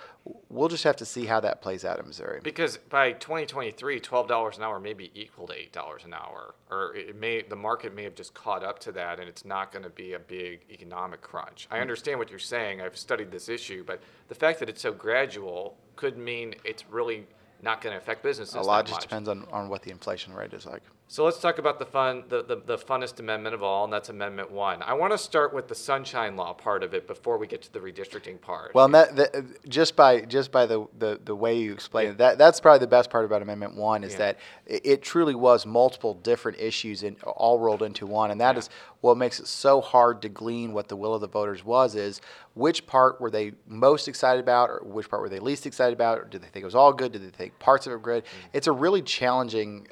we'll 0.50 0.68
just 0.68 0.84
have 0.84 0.96
to 0.98 1.06
see 1.06 1.26
how 1.26 1.40
that 1.40 1.62
plays 1.62 1.86
out 1.86 2.00
in 2.00 2.06
Missouri. 2.08 2.40
Because 2.44 2.78
by 2.78 3.14
2023, 3.14 4.00
$12 4.00 4.58
an 4.58 4.64
hour 4.64 4.80
may 4.80 4.94
be 4.94 5.12
equal 5.14 5.48
to 5.48 5.54
$8 5.54 6.06
an 6.06 6.14
hour. 6.14 6.56
Or 6.70 6.96
it 6.96 7.16
may 7.16 7.42
the 7.42 7.56
market 7.56 7.96
may 7.96 8.04
have 8.04 8.16
just 8.16 8.34
caught 8.34 8.64
up 8.64 8.80
to 8.80 8.92
that 8.94 9.20
and 9.20 9.28
it's 9.28 9.46
not 9.46 9.72
going 9.72 9.84
to 9.84 9.90
be 9.90 10.14
a 10.14 10.20
big 10.20 10.62
economic 10.70 11.22
crunch. 11.22 11.68
I 11.72 11.80
understand 11.80 12.20
what 12.20 12.30
you're 12.30 12.40
saying. 12.40 12.82
I've 12.82 12.98
studied 12.98 13.32
this 13.32 13.50
issue, 13.50 13.84
but 13.86 14.02
the 14.28 14.36
fact 14.36 14.60
that 14.60 14.70
it's 14.70 14.82
so 14.82 14.92
gradual 14.92 15.78
could 15.96 16.18
mean 16.18 16.56
it's 16.64 16.86
really 16.90 17.28
not 17.62 17.82
going 17.82 17.94
to 17.94 17.98
affect 17.98 18.24
businesses. 18.24 18.56
A 18.56 18.62
lot 18.62 18.86
just 18.86 18.98
much. 18.98 19.04
depends 19.04 19.30
on, 19.30 19.46
on 19.52 19.70
what 19.70 19.82
the 19.82 19.92
inflation 19.92 20.34
rate 20.34 20.54
is 20.54 20.66
like. 20.66 20.84
So 21.12 21.26
let's 21.26 21.40
talk 21.40 21.58
about 21.58 21.80
the 21.80 21.88
fun, 21.88 22.24
the, 22.30 22.44
the, 22.44 22.62
the 22.64 22.78
funnest 22.78 23.20
amendment 23.20 23.56
of 23.56 23.64
all, 23.64 23.84
and 23.84 23.92
that's 23.92 24.10
Amendment 24.10 24.52
One. 24.52 24.84
I 24.84 24.94
want 24.94 25.12
to 25.12 25.18
start 25.18 25.56
with 25.56 25.68
the 25.68 25.74
Sunshine 25.74 26.36
Law 26.36 26.54
part 26.54 26.84
of 26.84 26.94
it 26.94 27.08
before 27.08 27.40
we 27.40 27.48
get 27.48 27.64
to 27.64 27.74
the 27.74 27.80
redistricting 27.80 28.40
part. 28.40 28.76
Well, 28.76 28.88
that, 28.90 29.16
that, 29.16 29.68
just 29.68 29.96
by 29.96 30.22
just 30.22 30.52
by 30.52 30.68
the, 30.68 30.86
the, 31.00 31.20
the 31.26 31.36
way 31.36 31.58
you 31.58 31.74
explain 31.74 32.06
yeah. 32.06 32.12
it, 32.12 32.18
that 32.20 32.38
that's 32.38 32.60
probably 32.60 32.78
the 32.78 32.88
best 32.88 33.10
part 33.10 33.26
about 33.26 33.42
Amendment 33.42 33.74
One 33.74 34.04
is 34.04 34.12
yeah. 34.12 34.18
that 34.20 34.38
it, 34.68 34.86
it, 34.86 35.02
truly 35.02 35.34
was 35.34 35.66
multiple 35.66 36.14
different 36.14 36.60
issues 36.60 37.02
in, 37.02 37.16
all 37.24 37.58
rolled 37.58 37.82
into 37.82 38.06
one, 38.06 38.30
and 38.30 38.40
that 38.40 38.54
yeah. 38.54 38.60
is 38.60 38.70
what 39.02 39.18
makes 39.18 39.40
it 39.40 39.48
so 39.48 39.82
hard 39.82 40.22
to 40.22 40.30
glean 40.30 40.74
what 40.74 40.90
the 40.90 40.96
will 40.96 41.16
of 41.16 41.22
the 41.22 41.28
voters 41.28 41.66
was. 41.66 41.96
Is 41.96 42.22
which 42.54 42.86
part 42.86 43.20
were 43.20 43.32
they 43.32 43.54
most 43.66 44.08
excited 44.08 44.42
about, 44.42 44.70
or 44.70 44.84
which 44.84 45.10
part 45.10 45.24
were 45.24 45.30
they 45.30 45.40
least 45.40 45.66
excited 45.66 45.94
about, 45.94 46.20
or 46.20 46.26
did 46.26 46.44
they 46.44 46.50
think 46.50 46.62
it 46.62 46.66
was 46.66 46.76
all 46.76 46.94
good? 46.94 47.14
Did 47.14 47.24
they 47.24 47.36
think 47.36 47.58
parts 47.58 47.88
of 47.88 47.94
it 47.94 47.96
were 47.96 48.02
good? 48.02 48.26
Mm-hmm. 48.26 48.48
It's 48.54 48.68
a 48.68 48.72
really 48.72 49.02
challenging 49.02 49.88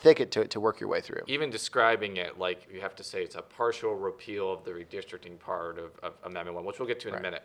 thicket 0.00 0.30
to, 0.32 0.46
to 0.46 0.60
work 0.60 0.80
your 0.80 0.88
way 0.88 1.00
through. 1.00 1.22
Even 1.26 1.50
describing 1.50 2.16
it, 2.16 2.38
like 2.38 2.66
you 2.72 2.80
have 2.80 2.96
to 2.96 3.04
say 3.04 3.22
it's 3.22 3.34
a 3.34 3.42
partial 3.42 3.94
repeal 3.94 4.52
of 4.52 4.64
the 4.64 4.70
redistricting 4.70 5.38
part 5.38 5.78
of, 5.78 5.92
of 6.02 6.14
Amendment 6.24 6.56
1, 6.56 6.64
which 6.64 6.78
we'll 6.78 6.88
get 6.88 7.00
to 7.00 7.08
in 7.08 7.14
right. 7.14 7.20
a 7.20 7.22
minute. 7.22 7.44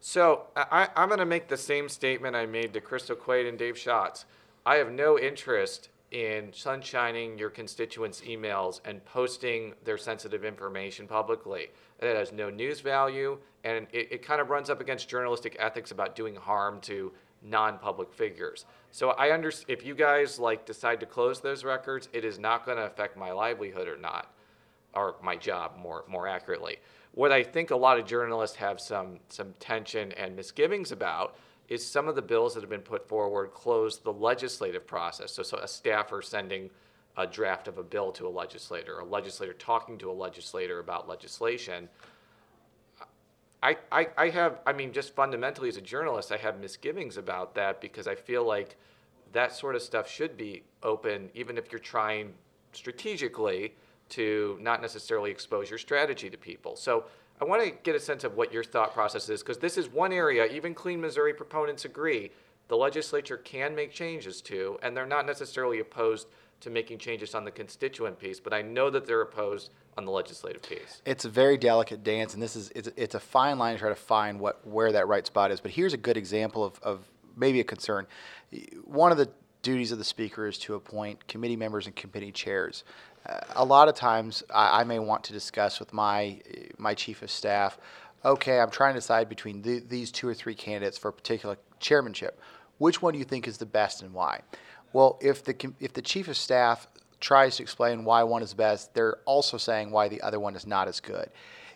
So 0.00 0.46
I, 0.56 0.88
am 0.96 1.08
going 1.08 1.20
to 1.20 1.26
make 1.26 1.46
the 1.48 1.56
same 1.56 1.88
statement 1.88 2.34
I 2.34 2.44
made 2.44 2.72
to 2.72 2.80
Crystal 2.80 3.14
Quade 3.14 3.46
and 3.46 3.56
Dave 3.56 3.78
Schatz. 3.78 4.24
I 4.66 4.76
have 4.76 4.90
no 4.90 5.18
interest 5.18 5.90
in 6.10 6.48
sunshining 6.48 7.38
your 7.38 7.50
constituents' 7.50 8.20
emails 8.20 8.80
and 8.84 9.04
posting 9.04 9.74
their 9.84 9.96
sensitive 9.96 10.44
information 10.44 11.06
publicly. 11.06 11.68
It 12.00 12.16
has 12.16 12.32
no 12.32 12.50
news 12.50 12.80
value, 12.80 13.38
and 13.64 13.86
it, 13.92 14.08
it 14.10 14.22
kind 14.22 14.40
of 14.40 14.50
runs 14.50 14.70
up 14.70 14.80
against 14.80 15.08
journalistic 15.08 15.56
ethics 15.58 15.90
about 15.90 16.14
doing 16.16 16.34
harm 16.34 16.80
to 16.82 17.12
non-public 17.44 18.12
figures. 18.12 18.64
So 18.90 19.10
I 19.10 19.30
understand 19.30 19.70
if 19.70 19.84
you 19.84 19.94
guys 19.94 20.38
like 20.38 20.66
decide 20.66 21.00
to 21.00 21.06
close 21.06 21.40
those 21.40 21.64
records, 21.64 22.08
it 22.12 22.24
is 22.24 22.38
not 22.38 22.64
going 22.66 22.78
to 22.78 22.84
affect 22.84 23.16
my 23.16 23.32
livelihood 23.32 23.88
or 23.88 23.96
not, 23.96 24.32
or 24.94 25.16
my 25.22 25.36
job 25.36 25.76
more 25.78 26.04
more 26.08 26.28
accurately. 26.28 26.76
What 27.12 27.32
I 27.32 27.42
think 27.42 27.70
a 27.70 27.76
lot 27.76 27.98
of 27.98 28.06
journalists 28.06 28.56
have 28.56 28.80
some 28.80 29.20
some 29.28 29.54
tension 29.60 30.12
and 30.12 30.36
misgivings 30.36 30.92
about 30.92 31.36
is 31.68 31.86
some 31.86 32.08
of 32.08 32.14
the 32.14 32.22
bills 32.22 32.54
that 32.54 32.60
have 32.60 32.70
been 32.70 32.80
put 32.80 33.08
forward 33.08 33.52
close 33.52 33.98
the 33.98 34.12
legislative 34.12 34.86
process. 34.86 35.32
So, 35.32 35.42
so 35.42 35.58
a 35.58 35.68
staffer 35.68 36.20
sending 36.20 36.68
a 37.16 37.26
draft 37.26 37.68
of 37.68 37.78
a 37.78 37.82
bill 37.82 38.10
to 38.12 38.26
a 38.26 38.28
legislator, 38.28 38.98
a 38.98 39.04
legislator 39.04 39.52
talking 39.54 39.98
to 39.98 40.10
a 40.10 40.12
legislator 40.12 40.80
about 40.80 41.08
legislation 41.08 41.88
I, 43.62 43.76
I, 43.92 44.08
I 44.16 44.28
have, 44.30 44.58
I 44.66 44.72
mean, 44.72 44.92
just 44.92 45.14
fundamentally 45.14 45.68
as 45.68 45.76
a 45.76 45.80
journalist, 45.80 46.32
I 46.32 46.36
have 46.38 46.58
misgivings 46.58 47.16
about 47.16 47.54
that 47.54 47.80
because 47.80 48.08
I 48.08 48.16
feel 48.16 48.44
like 48.44 48.76
that 49.32 49.52
sort 49.52 49.76
of 49.76 49.82
stuff 49.82 50.10
should 50.10 50.36
be 50.36 50.64
open, 50.82 51.30
even 51.34 51.56
if 51.56 51.70
you're 51.70 51.78
trying 51.78 52.32
strategically 52.72 53.74
to 54.10 54.58
not 54.60 54.82
necessarily 54.82 55.30
expose 55.30 55.70
your 55.70 55.78
strategy 55.78 56.28
to 56.28 56.36
people. 56.36 56.74
So 56.76 57.04
I 57.40 57.44
want 57.44 57.62
to 57.62 57.70
get 57.70 57.94
a 57.94 58.00
sense 58.00 58.24
of 58.24 58.36
what 58.36 58.52
your 58.52 58.64
thought 58.64 58.92
process 58.92 59.28
is 59.28 59.42
because 59.42 59.58
this 59.58 59.78
is 59.78 59.88
one 59.88 60.12
area, 60.12 60.46
even 60.46 60.74
Clean 60.74 61.00
Missouri 61.00 61.32
proponents 61.32 61.84
agree, 61.84 62.30
the 62.68 62.76
legislature 62.76 63.36
can 63.36 63.74
make 63.74 63.92
changes 63.92 64.40
to, 64.42 64.78
and 64.82 64.96
they're 64.96 65.06
not 65.06 65.26
necessarily 65.26 65.80
opposed 65.80 66.26
to 66.60 66.70
making 66.70 66.98
changes 66.98 67.34
on 67.34 67.44
the 67.44 67.50
constituent 67.50 68.18
piece, 68.18 68.38
but 68.38 68.52
I 68.52 68.62
know 68.62 68.90
that 68.90 69.06
they're 69.06 69.22
opposed 69.22 69.70
on 69.96 70.04
the 70.04 70.10
legislative 70.10 70.62
piece. 70.62 71.02
It's 71.04 71.24
a 71.24 71.28
very 71.28 71.56
delicate 71.56 72.02
dance, 72.02 72.34
and 72.34 72.42
this 72.42 72.56
is 72.56 72.70
it's, 72.74 72.88
it's 72.96 73.14
a 73.14 73.20
fine 73.20 73.58
line 73.58 73.74
to 73.74 73.80
try 73.80 73.88
to 73.88 73.94
find 73.94 74.40
what 74.40 74.66
where 74.66 74.92
that 74.92 75.08
right 75.08 75.26
spot 75.26 75.50
is. 75.50 75.60
But 75.60 75.72
here's 75.72 75.92
a 75.92 75.98
good 75.98 76.16
example 76.16 76.64
of, 76.64 76.78
of 76.82 77.04
maybe 77.36 77.60
a 77.60 77.64
concern. 77.64 78.06
One 78.84 79.12
of 79.12 79.18
the 79.18 79.28
duties 79.62 79.92
of 79.92 79.98
the 79.98 80.04
speaker 80.04 80.46
is 80.46 80.58
to 80.58 80.74
appoint 80.74 81.26
committee 81.28 81.56
members 81.56 81.86
and 81.86 81.94
committee 81.94 82.32
chairs. 82.32 82.84
Uh, 83.24 83.38
a 83.54 83.64
lot 83.64 83.88
of 83.88 83.94
times, 83.94 84.42
I, 84.52 84.80
I, 84.80 84.84
may 84.84 84.98
want 84.98 85.22
to 85.24 85.32
discuss 85.32 85.78
with 85.78 85.92
my 85.92 86.40
my 86.78 86.94
chief 86.94 87.22
of 87.22 87.30
staff. 87.30 87.78
Okay, 88.24 88.60
I'm 88.60 88.70
trying 88.70 88.94
to 88.94 89.00
decide 89.00 89.28
between 89.28 89.62
the, 89.62 89.80
these 89.80 90.10
two 90.10 90.28
or 90.28 90.34
three 90.34 90.54
candidates 90.54 90.96
for 90.96 91.08
a 91.08 91.12
particular 91.12 91.56
chairmanship. 91.80 92.40
Which 92.78 93.02
one 93.02 93.12
do 93.12 93.18
you 93.18 93.24
think 93.24 93.46
is 93.46 93.58
the 93.58 93.66
best 93.66 94.02
and 94.02 94.12
why? 94.12 94.40
Well, 94.92 95.18
if 95.20 95.44
the 95.44 95.72
if 95.80 95.92
the 95.92 96.02
chief 96.02 96.28
of 96.28 96.36
staff 96.36 96.88
tries 97.22 97.56
to 97.56 97.62
explain 97.62 98.04
why 98.04 98.22
one 98.24 98.42
is 98.42 98.52
best, 98.52 98.92
they're 98.92 99.16
also 99.24 99.56
saying 99.56 99.90
why 99.90 100.08
the 100.08 100.20
other 100.20 100.38
one 100.38 100.54
is 100.54 100.66
not 100.66 100.88
as 100.88 101.00
good. 101.00 101.30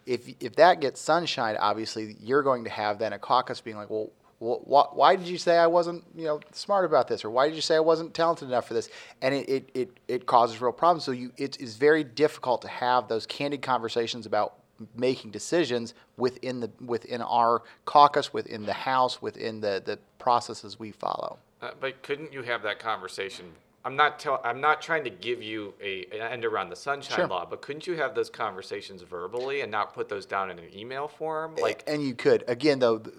If 0.04 0.28
if 0.40 0.56
that 0.56 0.80
gets 0.80 1.00
sunshine, 1.00 1.56
obviously 1.58 2.16
you're 2.20 2.42
going 2.42 2.64
to 2.64 2.70
have 2.70 2.98
then 2.98 3.14
a 3.14 3.18
caucus 3.18 3.62
being 3.62 3.76
like, 3.76 3.88
well, 3.88 4.10
well, 4.38 4.90
why 4.92 5.16
did 5.16 5.26
you 5.26 5.38
say 5.38 5.56
I 5.56 5.66
wasn't, 5.66 6.04
you 6.14 6.26
know, 6.26 6.40
smart 6.52 6.84
about 6.84 7.08
this, 7.08 7.24
or 7.24 7.30
why 7.30 7.48
did 7.48 7.54
you 7.54 7.62
say 7.62 7.76
I 7.76 7.80
wasn't 7.80 8.12
talented 8.12 8.48
enough 8.48 8.68
for 8.68 8.74
this? 8.74 8.90
And 9.22 9.34
it, 9.34 9.48
it, 9.48 9.70
it, 9.74 9.90
it 10.08 10.26
causes 10.26 10.60
real 10.60 10.72
problems. 10.72 11.04
So 11.04 11.12
you, 11.12 11.32
it 11.38 11.58
is 11.58 11.76
very 11.76 12.04
difficult 12.04 12.60
to 12.62 12.68
have 12.68 13.08
those 13.08 13.24
candid 13.24 13.62
conversations 13.62 14.26
about 14.26 14.58
making 14.94 15.30
decisions 15.30 15.94
within 16.18 16.60
the 16.60 16.70
within 16.84 17.22
our 17.22 17.62
caucus, 17.86 18.32
within 18.34 18.66
the 18.66 18.74
House, 18.74 19.22
within 19.22 19.60
the 19.60 19.82
the 19.84 19.98
processes 20.18 20.78
we 20.78 20.90
follow. 20.90 21.38
Uh, 21.62 21.70
but 21.80 22.02
couldn't 22.02 22.32
you 22.32 22.42
have 22.42 22.62
that 22.62 22.78
conversation? 22.78 23.46
I'm 23.86 23.94
not 23.94 24.18
tell, 24.18 24.40
I'm 24.42 24.60
not 24.60 24.82
trying 24.82 25.04
to 25.04 25.10
give 25.10 25.44
you 25.44 25.72
a 25.80 26.06
an 26.12 26.20
end 26.20 26.44
around 26.44 26.70
the 26.70 26.76
sunshine 26.76 27.18
Sure. 27.18 27.26
law, 27.28 27.46
but 27.48 27.62
couldn't 27.62 27.86
you 27.86 27.94
have 27.94 28.16
those 28.16 28.28
conversations 28.28 29.00
verbally 29.02 29.60
and 29.60 29.70
not 29.70 29.94
put 29.94 30.08
those 30.08 30.26
down 30.26 30.50
in 30.50 30.58
an 30.58 30.76
email 30.76 31.06
form? 31.06 31.54
Like, 31.54 31.84
and 31.86 32.02
you 32.02 32.14
could 32.14 32.42
again 32.48 32.80
though 32.80 32.98
the, 32.98 33.12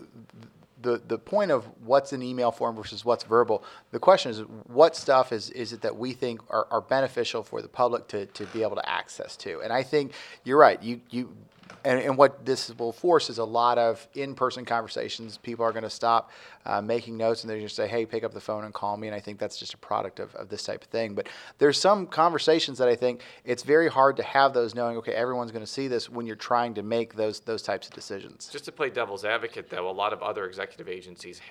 the 0.82 1.02
the 1.08 1.18
point 1.18 1.52
of 1.52 1.64
what's 1.86 2.12
in 2.12 2.22
email 2.22 2.52
form 2.52 2.76
versus 2.76 3.06
what's 3.06 3.24
verbal 3.24 3.64
the 3.92 4.00
question 4.00 4.30
is 4.32 4.40
what 4.68 4.96
stuff 4.96 5.32
is 5.32 5.50
is 5.52 5.72
it 5.72 5.82
that 5.82 5.96
we 5.96 6.12
think 6.14 6.42
are, 6.50 6.68
are 6.70 6.82
beneficial 6.82 7.44
for 7.44 7.62
the 7.62 7.68
public 7.68 8.08
to, 8.10 8.26
to 8.28 8.46
be 8.48 8.62
able 8.62 8.76
to 8.76 8.88
access 8.88 9.36
to 9.36 9.60
and 9.62 9.74
i 9.74 9.82
think 9.82 10.12
you're 10.44 10.60
right 10.60 10.84
you 10.84 11.02
you 11.10 11.36
and, 11.88 12.02
and 12.02 12.17
what 12.17 12.45
this 12.45 12.69
will 12.78 12.91
force 12.91 13.30
is 13.30 13.38
a 13.38 13.43
lot 13.45 13.78
of 13.78 14.06
in-person 14.13 14.65
conversations. 14.65 15.38
People 15.38 15.63
are 15.63 15.71
going 15.71 15.84
to 15.84 15.89
stop 15.89 16.32
uh, 16.65 16.82
making 16.82 17.15
notes 17.15 17.43
and 17.43 17.50
they're 17.50 17.62
just 17.62 17.78
say, 17.78 17.88
"Hey, 17.88 18.06
pick 18.06 18.26
up 18.26 18.34
the 18.34 18.41
phone 18.41 18.65
and 18.65 18.73
call 18.73 18.97
me." 18.97 19.08
And 19.08 19.15
I 19.15 19.21
think 19.21 19.39
that's 19.39 19.58
just 19.58 19.73
a 19.73 19.78
product 19.78 20.19
of, 20.19 20.36
of 20.36 20.50
this 20.50 20.63
type 20.63 20.84
of 20.84 20.89
thing. 20.89 21.15
But 21.15 21.28
there's 21.60 21.80
some 21.80 22.06
conversations 22.06 22.78
that 22.80 22.89
I 22.89 22.95
think 22.95 23.21
it's 23.45 23.63
very 23.63 23.88
hard 23.88 24.17
to 24.17 24.23
have 24.23 24.54
those, 24.54 24.76
knowing 24.76 24.97
okay, 24.97 25.13
everyone's 25.13 25.52
going 25.52 25.63
to 25.63 25.71
see 25.71 25.88
this 25.88 26.10
when 26.10 26.26
you're 26.26 26.36
trying 26.36 26.73
to 26.73 26.84
make 26.84 27.15
those 27.15 27.39
those 27.39 27.62
types 27.62 27.88
of 27.88 27.93
decisions. 27.93 28.50
just 28.52 28.65
to 28.65 28.71
play 28.71 28.89
devil's 28.89 29.23
advocate, 29.23 29.69
though, 29.69 29.89
a 29.89 29.91
lot 29.91 30.12
of 30.12 30.21
other 30.21 30.45
executive 30.45 30.89
agencies 30.89 31.41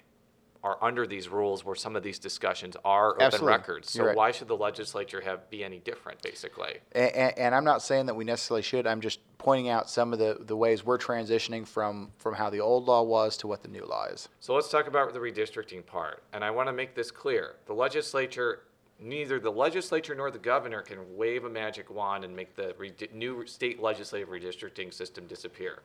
are 0.63 0.83
under 0.83 1.07
these 1.07 1.29
rules 1.29 1.65
where 1.65 1.75
some 1.75 1.97
of 1.97 2.03
these 2.03 2.19
discussions 2.19 2.77
are 2.85 3.15
open 3.15 3.23
Absolutely. 3.23 3.53
records. 3.53 3.91
So 3.91 4.05
right. 4.05 4.17
why 4.17 4.31
should 4.31 4.49
the 4.49 4.57
legislature 4.57 5.21
have 5.21 5.49
be 5.51 5.63
any 5.65 5.79
different, 5.79 6.23
basically? 6.23 6.79
And, 6.93 7.39
and 7.39 7.55
I'm 7.55 7.65
not 7.65 7.83
saying 7.83 8.07
that 8.07 8.15
we 8.15 8.25
necessarily 8.25 8.63
should. 8.63 8.87
I'm 8.87 9.01
just 9.01 9.21
pointing 9.39 9.69
out 9.69 9.89
some 9.89 10.13
of 10.13 10.19
the, 10.19 10.39
the 10.41 10.57
ways 10.57 10.85
we're 10.85 10.99
transitioning 10.99 11.67
from, 11.67 12.11
from 12.19 12.35
how 12.35 12.51
the 12.51 12.61
old 12.61 12.87
law 12.87 13.03
was 13.03 13.37
to 13.39 13.47
what 13.47 13.63
the 13.63 13.69
new 13.69 13.85
law 13.85 14.07
is. 14.07 14.29
So 14.41 14.55
let's 14.55 14.69
talk 14.69 14.87
about 14.89 15.13
the 15.13 15.21
redistricting 15.21 15.85
part. 15.87 16.23
And 16.33 16.45
I 16.45 16.51
want 16.51 16.69
to 16.69 16.73
make 16.73 16.95
this 16.95 17.11
clear. 17.11 17.57
The 17.67 17.75
legislature, 17.75 18.63
neither 18.99 19.39
the 19.39 19.53
legislature 19.53 20.15
nor 20.15 20.31
the 20.31 20.39
governor 20.39 20.83
can 20.83 20.99
wave 21.17 21.45
a 21.45 21.51
magic 21.51 21.91
wand 21.91 22.25
and 22.25 22.35
make 22.35 22.57
the 22.57 22.75
redi- 22.79 23.11
new 23.13 23.47
state 23.47 23.81
legislative 23.81 24.29
redistricting 24.29 24.93
system 24.93 25.27
disappear. 25.27 25.83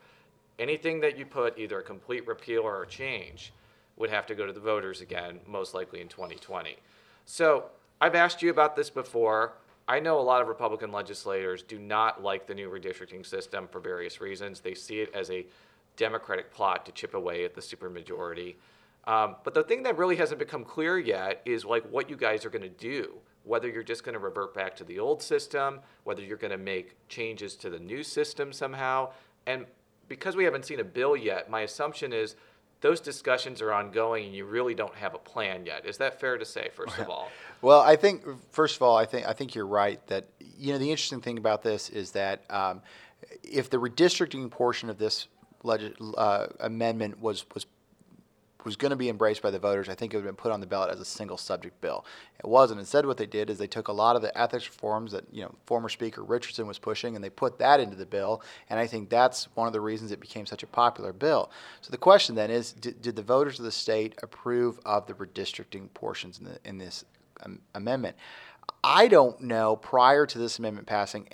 Anything 0.58 1.00
that 1.00 1.16
you 1.16 1.24
put, 1.24 1.58
either 1.58 1.80
a 1.80 1.82
complete 1.82 2.26
repeal 2.26 2.62
or 2.62 2.82
a 2.82 2.86
change, 2.86 3.52
would 3.96 4.10
have 4.10 4.26
to 4.26 4.34
go 4.34 4.46
to 4.46 4.52
the 4.52 4.60
voters 4.60 5.00
again, 5.00 5.40
most 5.46 5.74
likely 5.74 6.00
in 6.00 6.08
2020. 6.08 6.76
So 7.24 7.66
I've 8.00 8.14
asked 8.14 8.42
you 8.42 8.50
about 8.50 8.74
this 8.76 8.90
before. 8.90 9.54
I 9.86 10.00
know 10.00 10.18
a 10.18 10.22
lot 10.22 10.42
of 10.42 10.48
Republican 10.48 10.92
legislators 10.92 11.62
do 11.62 11.78
not 11.78 12.22
like 12.22 12.46
the 12.46 12.54
new 12.54 12.70
redistricting 12.70 13.26
system 13.26 13.68
for 13.70 13.80
various 13.80 14.20
reasons. 14.20 14.60
They 14.60 14.74
see 14.74 15.00
it 15.00 15.14
as 15.14 15.30
a 15.30 15.46
Democratic 15.96 16.52
plot 16.52 16.86
to 16.86 16.92
chip 16.92 17.14
away 17.14 17.44
at 17.44 17.54
the 17.54 17.60
supermajority. 17.60 18.54
Um, 19.04 19.36
but 19.44 19.54
the 19.54 19.64
thing 19.64 19.82
that 19.82 19.98
really 19.98 20.16
hasn't 20.16 20.38
become 20.38 20.64
clear 20.64 20.98
yet 20.98 21.42
is 21.44 21.64
like 21.64 21.84
what 21.90 22.08
you 22.08 22.16
guys 22.16 22.44
are 22.44 22.50
going 22.50 22.62
to 22.62 22.68
do. 22.68 23.14
Whether 23.44 23.68
you're 23.68 23.82
just 23.82 24.04
going 24.04 24.12
to 24.12 24.20
revert 24.20 24.54
back 24.54 24.76
to 24.76 24.84
the 24.84 25.00
old 25.00 25.20
system, 25.20 25.80
whether 26.04 26.22
you're 26.22 26.36
going 26.36 26.52
to 26.52 26.58
make 26.58 26.96
changes 27.08 27.56
to 27.56 27.70
the 27.70 27.80
new 27.80 28.04
system 28.04 28.52
somehow. 28.52 29.10
And 29.46 29.66
because 30.08 30.36
we 30.36 30.44
haven't 30.44 30.64
seen 30.64 30.78
a 30.78 30.84
bill 30.84 31.16
yet, 31.16 31.50
my 31.50 31.62
assumption 31.62 32.12
is 32.12 32.36
those 32.82 33.00
discussions 33.00 33.62
are 33.62 33.72
ongoing 33.72 34.26
and 34.26 34.34
you 34.34 34.44
really 34.44 34.74
don't 34.74 34.94
have 34.96 35.14
a 35.14 35.18
plan 35.18 35.64
yet. 35.64 35.86
Is 35.86 35.96
that 35.98 36.20
fair 36.20 36.36
to 36.36 36.44
say, 36.44 36.68
first 36.74 36.98
of 36.98 37.08
all? 37.08 37.30
Well, 37.62 37.80
I 37.80 37.94
think 37.94 38.24
first 38.50 38.74
of 38.74 38.82
all, 38.82 38.96
I 38.96 39.06
think 39.06 39.24
I 39.24 39.34
think 39.34 39.54
you're 39.54 39.68
right 39.68 40.04
that 40.08 40.26
you 40.40 40.72
know 40.72 40.80
the 40.80 40.90
interesting 40.90 41.20
thing 41.20 41.38
about 41.38 41.62
this 41.62 41.90
is 41.90 42.10
that 42.10 42.42
um, 42.50 42.82
if 43.44 43.70
the 43.70 43.76
redistricting 43.76 44.50
portion 44.50 44.90
of 44.90 44.98
this 44.98 45.28
uh, 45.64 46.46
amendment 46.58 47.20
was 47.20 47.44
was 47.54 47.66
was 48.64 48.76
going 48.76 48.90
to 48.90 48.96
be 48.96 49.08
embraced 49.08 49.42
by 49.42 49.50
the 49.50 49.58
voters, 49.58 49.88
I 49.88 49.94
think 49.94 50.12
it 50.12 50.16
would 50.16 50.24
have 50.24 50.36
been 50.36 50.42
put 50.42 50.52
on 50.52 50.60
the 50.60 50.66
ballot 50.66 50.90
as 50.90 51.00
a 51.00 51.04
single 51.04 51.36
subject 51.36 51.80
bill. 51.80 52.04
It 52.38 52.46
wasn't. 52.46 52.80
Instead, 52.80 53.06
what 53.06 53.16
they 53.16 53.26
did 53.26 53.50
is 53.50 53.58
they 53.58 53.66
took 53.66 53.88
a 53.88 53.92
lot 53.92 54.16
of 54.16 54.22
the 54.22 54.36
ethics 54.38 54.66
reforms 54.66 55.12
that 55.12 55.24
you 55.32 55.42
know 55.42 55.54
former 55.66 55.88
Speaker 55.88 56.22
Richardson 56.22 56.66
was 56.66 56.78
pushing, 56.78 57.14
and 57.14 57.24
they 57.24 57.30
put 57.30 57.58
that 57.58 57.80
into 57.80 57.96
the 57.96 58.06
bill. 58.06 58.42
And 58.70 58.78
I 58.78 58.86
think 58.86 59.10
that's 59.10 59.48
one 59.54 59.66
of 59.66 59.72
the 59.72 59.80
reasons 59.80 60.12
it 60.12 60.20
became 60.20 60.46
such 60.46 60.62
a 60.62 60.66
popular 60.66 61.12
bill. 61.12 61.50
So 61.80 61.90
the 61.90 61.98
question 61.98 62.34
then 62.34 62.50
is, 62.50 62.72
did, 62.72 63.02
did 63.02 63.16
the 63.16 63.22
voters 63.22 63.58
of 63.58 63.64
the 63.64 63.72
state 63.72 64.14
approve 64.22 64.78
of 64.84 65.06
the 65.06 65.14
redistricting 65.14 65.92
portions 65.94 66.38
in, 66.38 66.44
the, 66.44 66.58
in 66.64 66.78
this 66.78 67.04
um, 67.44 67.60
amendment? 67.74 68.16
I 68.84 69.08
don't 69.08 69.40
know 69.40 69.76
prior 69.76 70.26
to 70.26 70.38
this 70.38 70.58
amendment 70.58 70.86
passing 70.86 71.28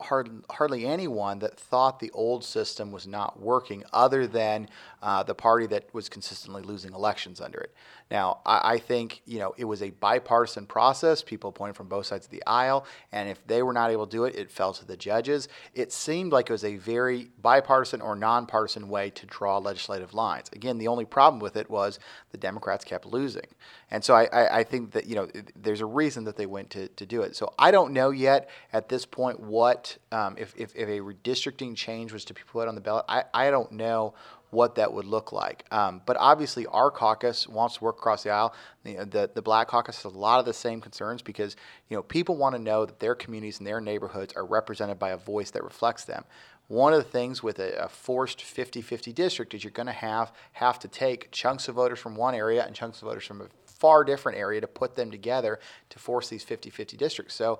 hard, 0.00 0.30
hardly 0.50 0.86
anyone 0.86 1.38
that 1.40 1.58
thought 1.58 2.00
the 2.00 2.10
old 2.12 2.44
system 2.44 2.90
was 2.92 3.06
not 3.06 3.40
working 3.40 3.84
other 3.92 4.26
than 4.26 4.68
uh, 5.02 5.22
the 5.22 5.34
party 5.34 5.66
that 5.66 5.92
was 5.94 6.08
consistently 6.08 6.62
losing 6.62 6.92
elections 6.92 7.40
under 7.40 7.58
it. 7.58 7.74
Now, 8.10 8.40
I, 8.44 8.72
I, 8.72 8.78
think 8.78 9.22
you 9.24 9.38
know 9.38 9.54
it 9.56 9.64
was 9.64 9.82
a 9.82 9.90
bipartisan 9.90 10.66
process. 10.66 11.22
People 11.22 11.50
appointed 11.50 11.76
from 11.76 11.88
both 11.88 12.06
sides 12.06 12.26
of 12.26 12.32
the 12.32 12.42
aisle, 12.44 12.84
and 13.12 13.28
if 13.28 13.46
they 13.46 13.62
were 13.62 13.72
not 13.72 13.90
able 13.90 14.06
to 14.06 14.10
do 14.10 14.24
it, 14.24 14.34
it 14.34 14.50
fell 14.50 14.72
to 14.72 14.84
the 14.84 14.96
judges. 14.96 15.48
It 15.74 15.92
seemed 15.92 16.32
like 16.32 16.48
it 16.50 16.52
was 16.52 16.64
a 16.64 16.76
very 16.76 17.30
bipartisan 17.40 18.00
or 18.00 18.16
nonpartisan 18.16 18.88
way 18.88 19.10
to 19.10 19.26
draw 19.26 19.58
legislative 19.58 20.12
lines. 20.12 20.50
Again, 20.52 20.78
the 20.78 20.88
only 20.88 21.04
problem 21.04 21.40
with 21.40 21.56
it 21.56 21.70
was 21.70 22.00
the 22.32 22.38
Democrats 22.38 22.84
kept 22.84 23.06
losing, 23.06 23.46
and 23.92 24.02
so 24.02 24.14
I, 24.14 24.24
I, 24.24 24.58
I 24.58 24.64
think 24.64 24.90
that 24.92 25.06
you 25.06 25.14
know 25.14 25.28
there's 25.54 25.80
a 25.80 25.86
reason 25.86 26.24
that 26.24 26.36
they 26.36 26.46
went 26.46 26.70
to, 26.70 26.88
to 26.88 27.06
do 27.06 27.22
it. 27.22 27.36
So 27.36 27.54
I 27.58 27.70
don't 27.70 27.92
know 27.92 28.10
yet 28.10 28.50
at 28.72 28.88
this 28.88 29.06
point 29.06 29.38
what 29.38 29.96
um, 30.10 30.34
if, 30.36 30.52
if, 30.56 30.74
if 30.74 30.88
a 30.88 30.98
redistricting 31.00 31.76
change 31.76 32.12
was 32.12 32.24
to 32.24 32.34
be 32.34 32.40
put 32.44 32.66
on 32.66 32.74
the 32.74 32.80
ballot. 32.80 33.04
I, 33.08 33.24
I 33.32 33.50
don't 33.50 33.72
know 33.72 34.14
what 34.50 34.74
that 34.74 34.92
would 34.92 35.04
look 35.04 35.32
like. 35.32 35.64
Um, 35.70 36.02
but 36.06 36.16
obviously, 36.18 36.66
our 36.66 36.90
caucus 36.90 37.48
wants 37.48 37.76
to 37.76 37.84
work 37.84 37.98
across 37.98 38.22
the 38.22 38.30
aisle. 38.30 38.54
The, 38.84 38.96
the, 39.04 39.30
the 39.34 39.42
Black 39.42 39.68
Caucus 39.68 40.02
has 40.02 40.12
a 40.12 40.16
lot 40.16 40.40
of 40.40 40.44
the 40.44 40.52
same 40.52 40.80
concerns 40.80 41.22
because 41.22 41.56
you 41.88 41.96
know 41.96 42.02
people 42.02 42.36
want 42.36 42.54
to 42.54 42.60
know 42.60 42.84
that 42.86 43.00
their 43.00 43.14
communities 43.14 43.58
and 43.58 43.66
their 43.66 43.80
neighborhoods 43.80 44.34
are 44.34 44.44
represented 44.44 44.98
by 44.98 45.10
a 45.10 45.16
voice 45.16 45.50
that 45.52 45.64
reflects 45.64 46.04
them. 46.04 46.24
One 46.68 46.92
of 46.92 47.02
the 47.02 47.10
things 47.10 47.42
with 47.42 47.58
a, 47.58 47.84
a 47.84 47.88
forced 47.88 48.38
50-50 48.38 49.12
district 49.12 49.54
is 49.54 49.64
you're 49.64 49.72
going 49.72 49.86
to 49.86 49.92
have 49.92 50.32
have 50.52 50.78
to 50.80 50.88
take 50.88 51.30
chunks 51.32 51.68
of 51.68 51.74
voters 51.74 51.98
from 51.98 52.14
one 52.14 52.34
area 52.34 52.64
and 52.64 52.74
chunks 52.74 53.02
of 53.02 53.08
voters 53.08 53.24
from 53.24 53.40
a 53.40 53.46
far 53.80 54.04
different 54.04 54.38
area 54.38 54.60
to 54.60 54.66
put 54.66 54.94
them 54.94 55.10
together 55.10 55.58
to 55.88 55.98
force 55.98 56.28
these 56.28 56.44
50-50 56.44 56.96
districts. 56.96 57.34
So 57.34 57.58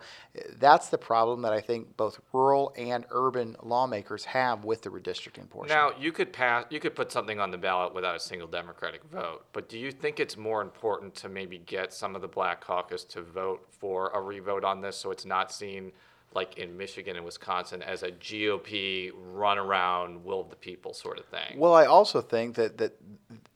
that's 0.59 0.88
the 0.88 0.98
problem 0.98 1.42
that 1.42 1.52
I 1.52 1.61
think 1.61 1.96
both 1.96 2.20
rural 2.33 2.72
and 2.76 3.06
urban 3.11 3.56
lawmakers 3.62 4.26
have 4.26 4.64
with 4.64 4.83
the 4.83 4.90
redistricting 4.90 5.48
portion. 5.48 5.74
Now, 5.74 5.92
you 5.98 6.12
could 6.12 6.33
pass, 6.33 6.66
you 6.70 6.78
could 6.78 6.94
put 6.94 7.11
something 7.11 7.40
on 7.40 7.50
the 7.50 7.59
ballot 7.59 7.94
without 7.94 8.14
a 8.14 8.20
single 8.20 8.46
Democratic 8.46 9.02
vote, 9.04 9.46
but 9.52 9.68
do 9.68 9.78
you 9.78 9.90
think 9.90 10.20
it's 10.20 10.37
more 10.37 10.62
important 10.62 11.14
to 11.16 11.28
maybe 11.28 11.59
get 11.59 11.92
some 11.92 12.14
of 12.14 12.22
the 12.22 12.28
Black 12.28 12.61
Caucus 12.61 13.04
to 13.04 13.22
vote 13.22 13.66
for 13.70 14.11
a 14.11 14.20
revote 14.20 14.62
on 14.62 14.83
this 14.83 14.96
so 14.96 15.11
it's 15.11 15.24
not 15.24 15.50
seen 15.50 15.92
like 16.33 16.59
in 16.59 16.76
Michigan 16.76 17.16
and 17.16 17.24
Wisconsin, 17.24 17.83
as 17.83 18.02
a 18.04 18.12
GOP 18.12 19.11
run 19.14 19.59
around, 19.59 20.24
will 20.24 20.40
of 20.40 20.50
the 20.50 20.56
people 20.56 20.94
sort 20.94 21.18
of 21.18 21.24
thing. 21.26 21.59
Well, 21.59 21.74
I 21.74 21.87
also 21.87 22.20
think 22.20 22.54
that 22.54 22.78
that 22.78 22.96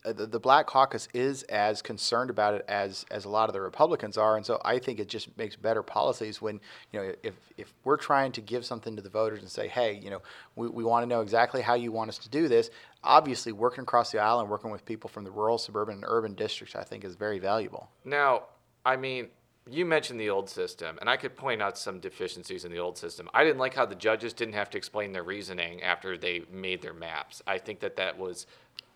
Uh, 0.04 0.12
the, 0.12 0.26
the 0.26 0.38
Black 0.38 0.66
Caucus 0.66 1.08
is 1.14 1.42
as 1.44 1.80
concerned 1.80 2.30
about 2.30 2.54
it 2.54 2.64
as 2.68 3.06
as 3.10 3.24
a 3.24 3.28
lot 3.28 3.48
of 3.48 3.54
the 3.54 3.60
Republicans 3.60 4.18
are, 4.18 4.36
and 4.36 4.44
so 4.44 4.60
I 4.64 4.78
think 4.78 5.00
it 5.00 5.08
just 5.08 5.36
makes 5.38 5.56
better 5.56 5.82
policies 5.82 6.42
when 6.42 6.60
you 6.92 7.00
know 7.00 7.12
if 7.22 7.34
if 7.56 7.72
we're 7.84 7.96
trying 7.96 8.32
to 8.32 8.40
give 8.40 8.64
something 8.64 8.96
to 8.96 9.02
the 9.02 9.08
voters 9.08 9.40
and 9.40 9.50
say, 9.50 9.68
hey, 9.68 9.98
you 10.02 10.10
know, 10.10 10.20
we, 10.56 10.68
we 10.68 10.84
want 10.84 11.02
to 11.02 11.06
know 11.06 11.20
exactly 11.20 11.62
how 11.62 11.74
you 11.74 11.92
want 11.92 12.10
us 12.10 12.18
to 12.18 12.28
do 12.28 12.48
this. 12.48 12.70
Obviously, 13.02 13.52
working 13.52 13.82
across 13.82 14.12
the 14.12 14.18
aisle 14.18 14.40
and 14.40 14.48
working 14.48 14.70
with 14.70 14.84
people 14.84 15.08
from 15.08 15.24
the 15.24 15.30
rural, 15.30 15.58
suburban, 15.58 15.96
and 15.96 16.04
urban 16.06 16.34
districts, 16.34 16.74
I 16.74 16.84
think, 16.84 17.04
is 17.04 17.14
very 17.16 17.38
valuable. 17.38 17.88
Now, 18.04 18.44
I 18.84 18.96
mean, 18.96 19.28
you 19.70 19.86
mentioned 19.86 20.20
the 20.20 20.28
old 20.28 20.50
system, 20.50 20.98
and 21.00 21.08
I 21.08 21.16
could 21.16 21.34
point 21.36 21.62
out 21.62 21.78
some 21.78 21.98
deficiencies 21.98 22.66
in 22.66 22.72
the 22.72 22.78
old 22.78 22.98
system. 22.98 23.30
I 23.32 23.44
didn't 23.44 23.58
like 23.58 23.74
how 23.74 23.86
the 23.86 23.94
judges 23.94 24.34
didn't 24.34 24.54
have 24.54 24.68
to 24.70 24.78
explain 24.78 25.12
their 25.12 25.22
reasoning 25.22 25.82
after 25.82 26.18
they 26.18 26.42
made 26.52 26.82
their 26.82 26.92
maps. 26.92 27.42
I 27.46 27.56
think 27.56 27.80
that 27.80 27.96
that 27.96 28.18
was 28.18 28.46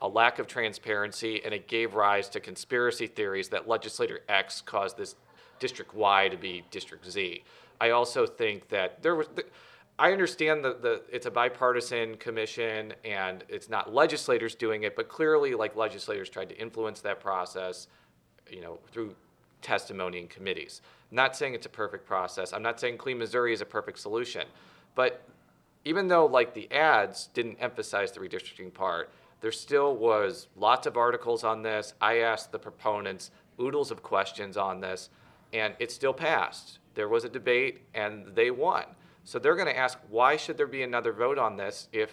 a 0.00 0.08
lack 0.08 0.38
of 0.38 0.46
transparency, 0.46 1.42
and 1.44 1.52
it 1.52 1.66
gave 1.66 1.94
rise 1.94 2.28
to 2.30 2.40
conspiracy 2.40 3.06
theories 3.06 3.48
that 3.48 3.68
legislator 3.68 4.20
X 4.28 4.60
caused 4.60 4.96
this 4.96 5.16
district 5.58 5.94
Y 5.94 6.28
to 6.28 6.36
be 6.36 6.64
district 6.70 7.10
Z. 7.10 7.42
I 7.80 7.90
also 7.90 8.26
think 8.26 8.68
that 8.68 9.02
there 9.02 9.14
was. 9.14 9.28
I 10.00 10.12
understand 10.12 10.64
that 10.64 10.80
the 10.80 11.02
it's 11.10 11.26
a 11.26 11.30
bipartisan 11.30 12.16
commission 12.18 12.92
and 13.04 13.42
it's 13.48 13.68
not 13.68 13.92
legislators 13.92 14.54
doing 14.54 14.84
it, 14.84 14.94
but 14.94 15.08
clearly, 15.08 15.54
like 15.54 15.74
legislators 15.74 16.28
tried 16.28 16.48
to 16.50 16.58
influence 16.58 17.00
that 17.00 17.20
process, 17.20 17.88
you 18.48 18.60
know, 18.60 18.78
through 18.92 19.16
testimony 19.60 20.20
in 20.20 20.28
committees. 20.28 20.82
I'm 21.10 21.16
not 21.16 21.36
saying 21.36 21.54
it's 21.54 21.66
a 21.66 21.70
perfect 21.70 22.06
process. 22.06 22.52
I'm 22.52 22.62
not 22.62 22.78
saying 22.78 22.98
Clean 22.98 23.18
Missouri 23.18 23.52
is 23.52 23.60
a 23.60 23.66
perfect 23.66 23.98
solution. 23.98 24.46
But 24.94 25.22
even 25.84 26.06
though 26.06 26.26
like 26.26 26.54
the 26.54 26.70
ads 26.70 27.28
didn't 27.34 27.56
emphasize 27.60 28.12
the 28.12 28.20
redistricting 28.20 28.72
part, 28.72 29.10
there 29.40 29.52
still 29.52 29.96
was 29.96 30.48
lots 30.56 30.86
of 30.86 30.96
articles 30.96 31.44
on 31.44 31.62
this. 31.62 31.94
I 32.00 32.18
asked 32.18 32.52
the 32.52 32.58
proponents 32.58 33.30
oodles 33.60 33.90
of 33.90 34.02
questions 34.02 34.56
on 34.56 34.80
this, 34.80 35.10
and 35.52 35.74
it 35.78 35.90
still 35.92 36.12
passed. 36.12 36.78
There 36.94 37.08
was 37.08 37.24
a 37.24 37.28
debate, 37.28 37.82
and 37.94 38.34
they 38.34 38.50
won. 38.50 38.84
So 39.24 39.38
they're 39.38 39.56
going 39.56 39.68
to 39.68 39.76
ask, 39.76 39.98
why 40.08 40.36
should 40.36 40.56
there 40.56 40.66
be 40.66 40.82
another 40.82 41.12
vote 41.12 41.38
on 41.38 41.56
this 41.56 41.88
if 41.92 42.12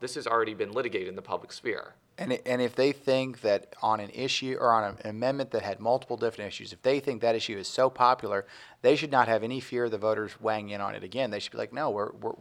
this 0.00 0.14
has 0.14 0.26
already 0.26 0.54
been 0.54 0.72
litigated 0.72 1.08
in 1.08 1.16
the 1.16 1.22
public 1.22 1.52
sphere? 1.52 1.94
And, 2.16 2.32
and 2.44 2.60
if 2.60 2.74
they 2.74 2.90
think 2.90 3.42
that 3.42 3.76
on 3.80 4.00
an 4.00 4.10
issue 4.10 4.56
or 4.58 4.72
on 4.72 4.96
an 5.04 5.10
amendment 5.10 5.52
that 5.52 5.62
had 5.62 5.78
multiple 5.78 6.16
different 6.16 6.48
issues, 6.48 6.72
if 6.72 6.82
they 6.82 6.98
think 6.98 7.20
that 7.20 7.36
issue 7.36 7.56
is 7.56 7.68
so 7.68 7.88
popular, 7.88 8.44
they 8.82 8.96
should 8.96 9.12
not 9.12 9.28
have 9.28 9.44
any 9.44 9.60
fear 9.60 9.84
of 9.84 9.92
the 9.92 9.98
voters 9.98 10.40
weighing 10.40 10.70
in 10.70 10.80
on 10.80 10.96
it 10.96 11.04
again. 11.04 11.30
They 11.30 11.38
should 11.38 11.52
be 11.52 11.58
like, 11.58 11.72
no, 11.72 11.90
we're, 11.90 12.10
we're, 12.12 12.32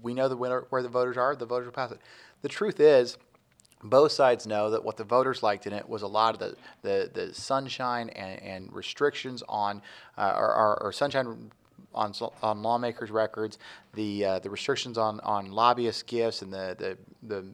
we 0.00 0.14
know 0.14 0.28
the 0.28 0.36
where 0.36 0.82
the 0.82 0.88
voters 0.88 1.18
are, 1.18 1.36
the 1.36 1.44
voters 1.44 1.66
will 1.66 1.72
pass 1.72 1.90
it. 1.90 2.00
The 2.40 2.48
truth 2.48 2.80
is, 2.80 3.18
both 3.82 4.12
sides 4.12 4.46
know 4.46 4.70
that 4.70 4.84
what 4.84 4.96
the 4.96 5.04
voters 5.04 5.42
liked 5.42 5.66
in 5.66 5.72
it 5.72 5.88
was 5.88 6.02
a 6.02 6.06
lot 6.06 6.34
of 6.34 6.40
the, 6.40 6.56
the, 6.82 7.10
the 7.12 7.34
sunshine 7.34 8.08
and, 8.10 8.42
and 8.42 8.72
restrictions 8.72 9.42
on, 9.48 9.82
uh, 10.16 10.32
or, 10.36 10.54
or, 10.54 10.82
or 10.84 10.92
sunshine 10.92 11.50
on, 11.94 12.12
on 12.42 12.62
lawmakers' 12.62 13.10
records, 13.10 13.58
the 13.94 14.24
uh, 14.24 14.38
the 14.40 14.50
restrictions 14.50 14.98
on, 14.98 15.20
on 15.20 15.50
lobbyist 15.50 16.06
gifts, 16.06 16.42
and 16.42 16.52
the, 16.52 16.76
the, 16.78 16.98
the 17.22 17.46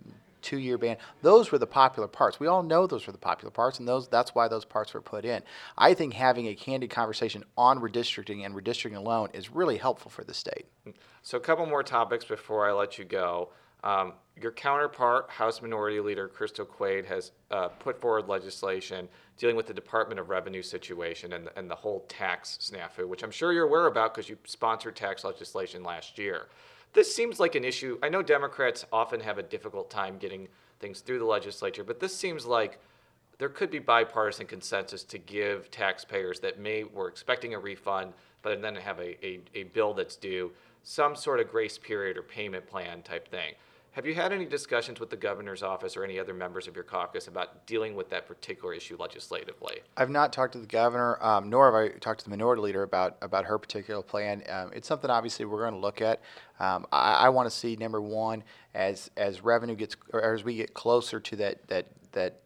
two 0.42 0.58
year 0.58 0.76
ban. 0.76 0.96
Those 1.22 1.50
were 1.52 1.58
the 1.58 1.66
popular 1.66 2.08
parts. 2.08 2.38
We 2.38 2.48
all 2.48 2.62
know 2.62 2.86
those 2.86 3.06
were 3.06 3.12
the 3.12 3.18
popular 3.18 3.50
parts, 3.50 3.78
and 3.78 3.88
those 3.88 4.08
that's 4.08 4.34
why 4.34 4.48
those 4.48 4.64
parts 4.64 4.92
were 4.92 5.00
put 5.00 5.24
in. 5.24 5.42
I 5.78 5.94
think 5.94 6.14
having 6.14 6.48
a 6.48 6.54
candid 6.54 6.90
conversation 6.90 7.44
on 7.56 7.78
redistricting 7.80 8.44
and 8.44 8.54
redistricting 8.54 8.96
alone 8.96 9.28
is 9.32 9.50
really 9.50 9.78
helpful 9.78 10.10
for 10.10 10.24
the 10.24 10.34
state. 10.34 10.66
So, 11.22 11.38
a 11.38 11.40
couple 11.40 11.64
more 11.66 11.82
topics 11.82 12.24
before 12.24 12.68
I 12.68 12.72
let 12.72 12.98
you 12.98 13.04
go. 13.04 13.50
Um, 13.84 14.14
your 14.40 14.52
counterpart, 14.52 15.28
House 15.28 15.60
Minority 15.60 16.00
Leader 16.00 16.28
Crystal 16.28 16.64
Quade, 16.64 17.04
has 17.06 17.32
uh, 17.50 17.68
put 17.68 18.00
forward 18.00 18.28
legislation 18.28 19.08
dealing 19.36 19.56
with 19.56 19.66
the 19.66 19.74
Department 19.74 20.18
of 20.20 20.30
Revenue 20.30 20.62
situation 20.62 21.34
and, 21.34 21.48
and 21.56 21.70
the 21.70 21.74
whole 21.74 22.04
tax 22.08 22.58
snafu, 22.60 23.06
which 23.06 23.22
I'm 23.22 23.30
sure 23.30 23.52
you're 23.52 23.66
aware 23.66 23.86
about 23.86 24.14
because 24.14 24.28
you 24.28 24.38
sponsored 24.44 24.96
tax 24.96 25.24
legislation 25.24 25.82
last 25.82 26.18
year 26.18 26.46
this 26.92 27.14
seems 27.14 27.40
like 27.40 27.54
an 27.54 27.64
issue. 27.64 27.98
I 28.02 28.08
know 28.08 28.22
Democrats 28.22 28.84
often 28.92 29.20
have 29.20 29.38
a 29.38 29.42
difficult 29.42 29.90
time 29.90 30.18
getting 30.18 30.48
things 30.80 31.00
through 31.00 31.20
the 31.20 31.24
legislature, 31.24 31.84
but 31.84 32.00
this 32.00 32.14
seems 32.14 32.44
like 32.44 32.78
there 33.38 33.48
could 33.48 33.70
be 33.70 33.78
bipartisan 33.78 34.46
consensus 34.46 35.02
to 35.04 35.18
give 35.18 35.70
taxpayers 35.70 36.40
that 36.40 36.60
may 36.60 36.84
were 36.84 37.08
expecting 37.08 37.54
a 37.54 37.58
refund, 37.58 38.12
but 38.42 38.60
then 38.60 38.76
have 38.76 38.98
a, 38.98 39.26
a, 39.26 39.40
a 39.54 39.62
bill 39.64 39.94
that's 39.94 40.16
due 40.16 40.52
some 40.84 41.14
sort 41.14 41.38
of 41.38 41.48
grace 41.48 41.78
period 41.78 42.16
or 42.16 42.22
payment 42.22 42.66
plan 42.66 43.02
type 43.02 43.28
thing. 43.28 43.54
Have 43.92 44.06
you 44.06 44.14
had 44.14 44.32
any 44.32 44.46
discussions 44.46 45.00
with 45.00 45.10
the 45.10 45.18
governor's 45.18 45.62
office 45.62 45.98
or 45.98 46.04
any 46.04 46.18
other 46.18 46.32
members 46.32 46.66
of 46.66 46.74
your 46.74 46.84
caucus 46.84 47.28
about 47.28 47.66
dealing 47.66 47.94
with 47.94 48.08
that 48.08 48.26
particular 48.26 48.72
issue 48.72 48.96
legislatively? 48.98 49.80
I've 49.98 50.08
not 50.08 50.32
talked 50.32 50.54
to 50.54 50.58
the 50.58 50.66
governor, 50.66 51.22
um, 51.22 51.50
nor 51.50 51.66
have 51.66 51.74
I 51.74 51.98
talked 51.98 52.20
to 52.20 52.24
the 52.24 52.30
minority 52.30 52.62
leader 52.62 52.84
about 52.84 53.18
about 53.20 53.44
her 53.44 53.58
particular 53.58 54.00
plan. 54.00 54.44
Um, 54.48 54.70
it's 54.74 54.88
something 54.88 55.10
obviously 55.10 55.44
we're 55.44 55.60
going 55.60 55.74
to 55.74 55.80
look 55.80 56.00
at. 56.00 56.22
Um, 56.58 56.86
I, 56.90 57.26
I 57.26 57.28
want 57.28 57.50
to 57.50 57.54
see 57.54 57.76
number 57.76 58.00
one 58.00 58.44
as 58.74 59.10
as 59.18 59.42
revenue 59.42 59.76
gets 59.76 59.94
or 60.14 60.22
as 60.22 60.42
we 60.42 60.56
get 60.56 60.72
closer 60.72 61.20
to 61.20 61.36
that 61.36 61.68
that 61.68 61.88
that 62.12 62.40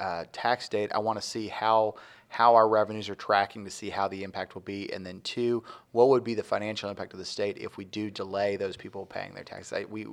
uh, 0.00 0.24
tax 0.32 0.68
date. 0.68 0.90
I 0.92 0.98
want 0.98 1.20
to 1.20 1.26
see 1.26 1.46
how 1.46 1.94
how 2.26 2.56
our 2.56 2.68
revenues 2.68 3.08
are 3.08 3.14
tracking 3.14 3.64
to 3.64 3.70
see 3.70 3.90
how 3.90 4.08
the 4.08 4.24
impact 4.24 4.54
will 4.54 4.62
be, 4.62 4.92
and 4.92 5.06
then 5.06 5.20
two, 5.22 5.62
what 5.92 6.08
would 6.08 6.24
be 6.24 6.34
the 6.34 6.42
financial 6.42 6.88
impact 6.88 7.12
of 7.12 7.18
the 7.18 7.24
state 7.24 7.58
if 7.58 7.76
we 7.76 7.84
do 7.84 8.10
delay 8.10 8.56
those 8.56 8.76
people 8.76 9.04
paying 9.06 9.34
their 9.34 9.44
taxes? 9.44 9.72
I, 9.72 9.84
we 9.84 10.06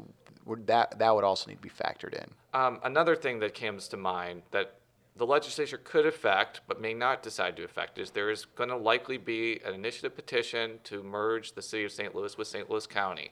that 0.66 0.98
that 1.00 1.16
would 1.16 1.24
also 1.24 1.50
need 1.50 1.58
to 1.58 1.62
be 1.62 1.70
factored 1.70 2.14
in. 2.14 2.30
Um, 2.54 2.80
another 2.84 3.16
thing 3.16 3.40
that 3.40 3.54
comes 3.54 3.88
to 3.90 3.98
mind 3.98 4.44
that 4.52 4.76
the 5.16 5.26
legislature 5.26 5.80
could 5.84 6.06
affect, 6.06 6.62
but 6.68 6.80
may 6.80 6.94
not 6.94 7.24
decide 7.24 7.56
to 7.58 7.64
affect, 7.64 7.98
is 7.98 8.12
there 8.12 8.30
is 8.30 8.46
going 8.46 8.70
to 8.70 8.78
likely 8.78 9.18
be 9.18 9.60
an 9.66 9.74
initiative 9.74 10.16
petition 10.16 10.80
to 10.86 11.04
merge 11.04 11.54
the 11.54 11.62
city 11.62 11.86
of 11.86 11.92
St. 11.92 12.16
Louis 12.16 12.38
with 12.38 12.48
St. 12.48 12.70
Louis 12.70 12.86
County. 12.86 13.32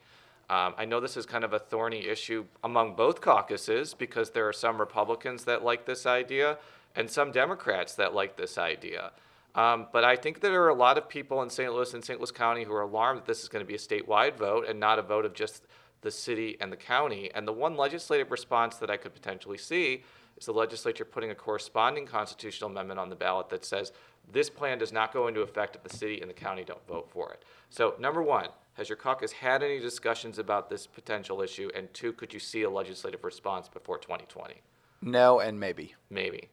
Um, 0.49 0.75
I 0.77 0.85
know 0.85 0.99
this 0.99 1.17
is 1.17 1.25
kind 1.25 1.43
of 1.43 1.53
a 1.53 1.59
thorny 1.59 2.07
issue 2.07 2.45
among 2.63 2.95
both 2.95 3.21
caucuses 3.21 3.93
because 3.93 4.31
there 4.31 4.47
are 4.47 4.53
some 4.53 4.79
Republicans 4.79 5.43
that 5.45 5.63
like 5.63 5.85
this 5.85 6.05
idea 6.05 6.57
and 6.95 7.09
some 7.09 7.31
Democrats 7.31 7.95
that 7.95 8.13
like 8.13 8.37
this 8.37 8.57
idea. 8.57 9.11
Um, 9.55 9.87
but 9.91 10.03
I 10.03 10.15
think 10.15 10.41
there 10.41 10.61
are 10.63 10.69
a 10.69 10.75
lot 10.75 10.97
of 10.97 11.07
people 11.07 11.41
in 11.41 11.49
St. 11.49 11.73
Louis 11.73 11.93
and 11.93 12.03
St. 12.03 12.19
Louis 12.19 12.31
County 12.31 12.63
who 12.63 12.73
are 12.73 12.81
alarmed 12.81 13.21
that 13.21 13.25
this 13.25 13.41
is 13.41 13.49
going 13.49 13.63
to 13.63 13.67
be 13.67 13.75
a 13.75 13.79
statewide 13.79 14.35
vote 14.35 14.67
and 14.67 14.79
not 14.79 14.99
a 14.99 15.01
vote 15.01 15.25
of 15.25 15.33
just 15.33 15.65
the 16.05 16.11
city 16.11 16.55
and 16.61 16.71
the 16.71 16.77
county. 16.77 17.29
And 17.35 17.45
the 17.45 17.51
one 17.51 17.75
legislative 17.75 18.31
response 18.31 18.77
that 18.77 18.89
I 18.89 18.95
could 18.95 19.13
potentially 19.13 19.57
see 19.57 20.03
is 20.37 20.45
the 20.45 20.53
legislature 20.53 21.03
putting 21.03 21.31
a 21.31 21.35
corresponding 21.35 22.05
constitutional 22.05 22.69
amendment 22.69 22.99
on 22.99 23.09
the 23.09 23.15
ballot 23.15 23.49
that 23.49 23.65
says 23.65 23.91
this 24.31 24.49
plan 24.49 24.77
does 24.77 24.93
not 24.93 25.11
go 25.11 25.27
into 25.27 25.41
effect 25.41 25.75
if 25.75 25.83
the 25.83 25.95
city 25.95 26.21
and 26.21 26.29
the 26.29 26.33
county 26.33 26.63
don't 26.63 26.85
vote 26.87 27.09
for 27.09 27.33
it. 27.33 27.43
So, 27.69 27.95
number 27.99 28.21
one, 28.21 28.49
has 28.73 28.87
your 28.87 28.97
caucus 28.97 29.31
had 29.31 29.63
any 29.63 29.79
discussions 29.79 30.37
about 30.37 30.69
this 30.69 30.85
potential 30.85 31.41
issue? 31.41 31.69
And 31.75 31.93
two, 31.93 32.13
could 32.13 32.33
you 32.33 32.39
see 32.39 32.63
a 32.63 32.69
legislative 32.69 33.23
response 33.23 33.67
before 33.67 33.97
2020? 33.97 34.55
No, 35.01 35.39
and 35.39 35.59
maybe. 35.59 35.95
Maybe. 36.09 36.49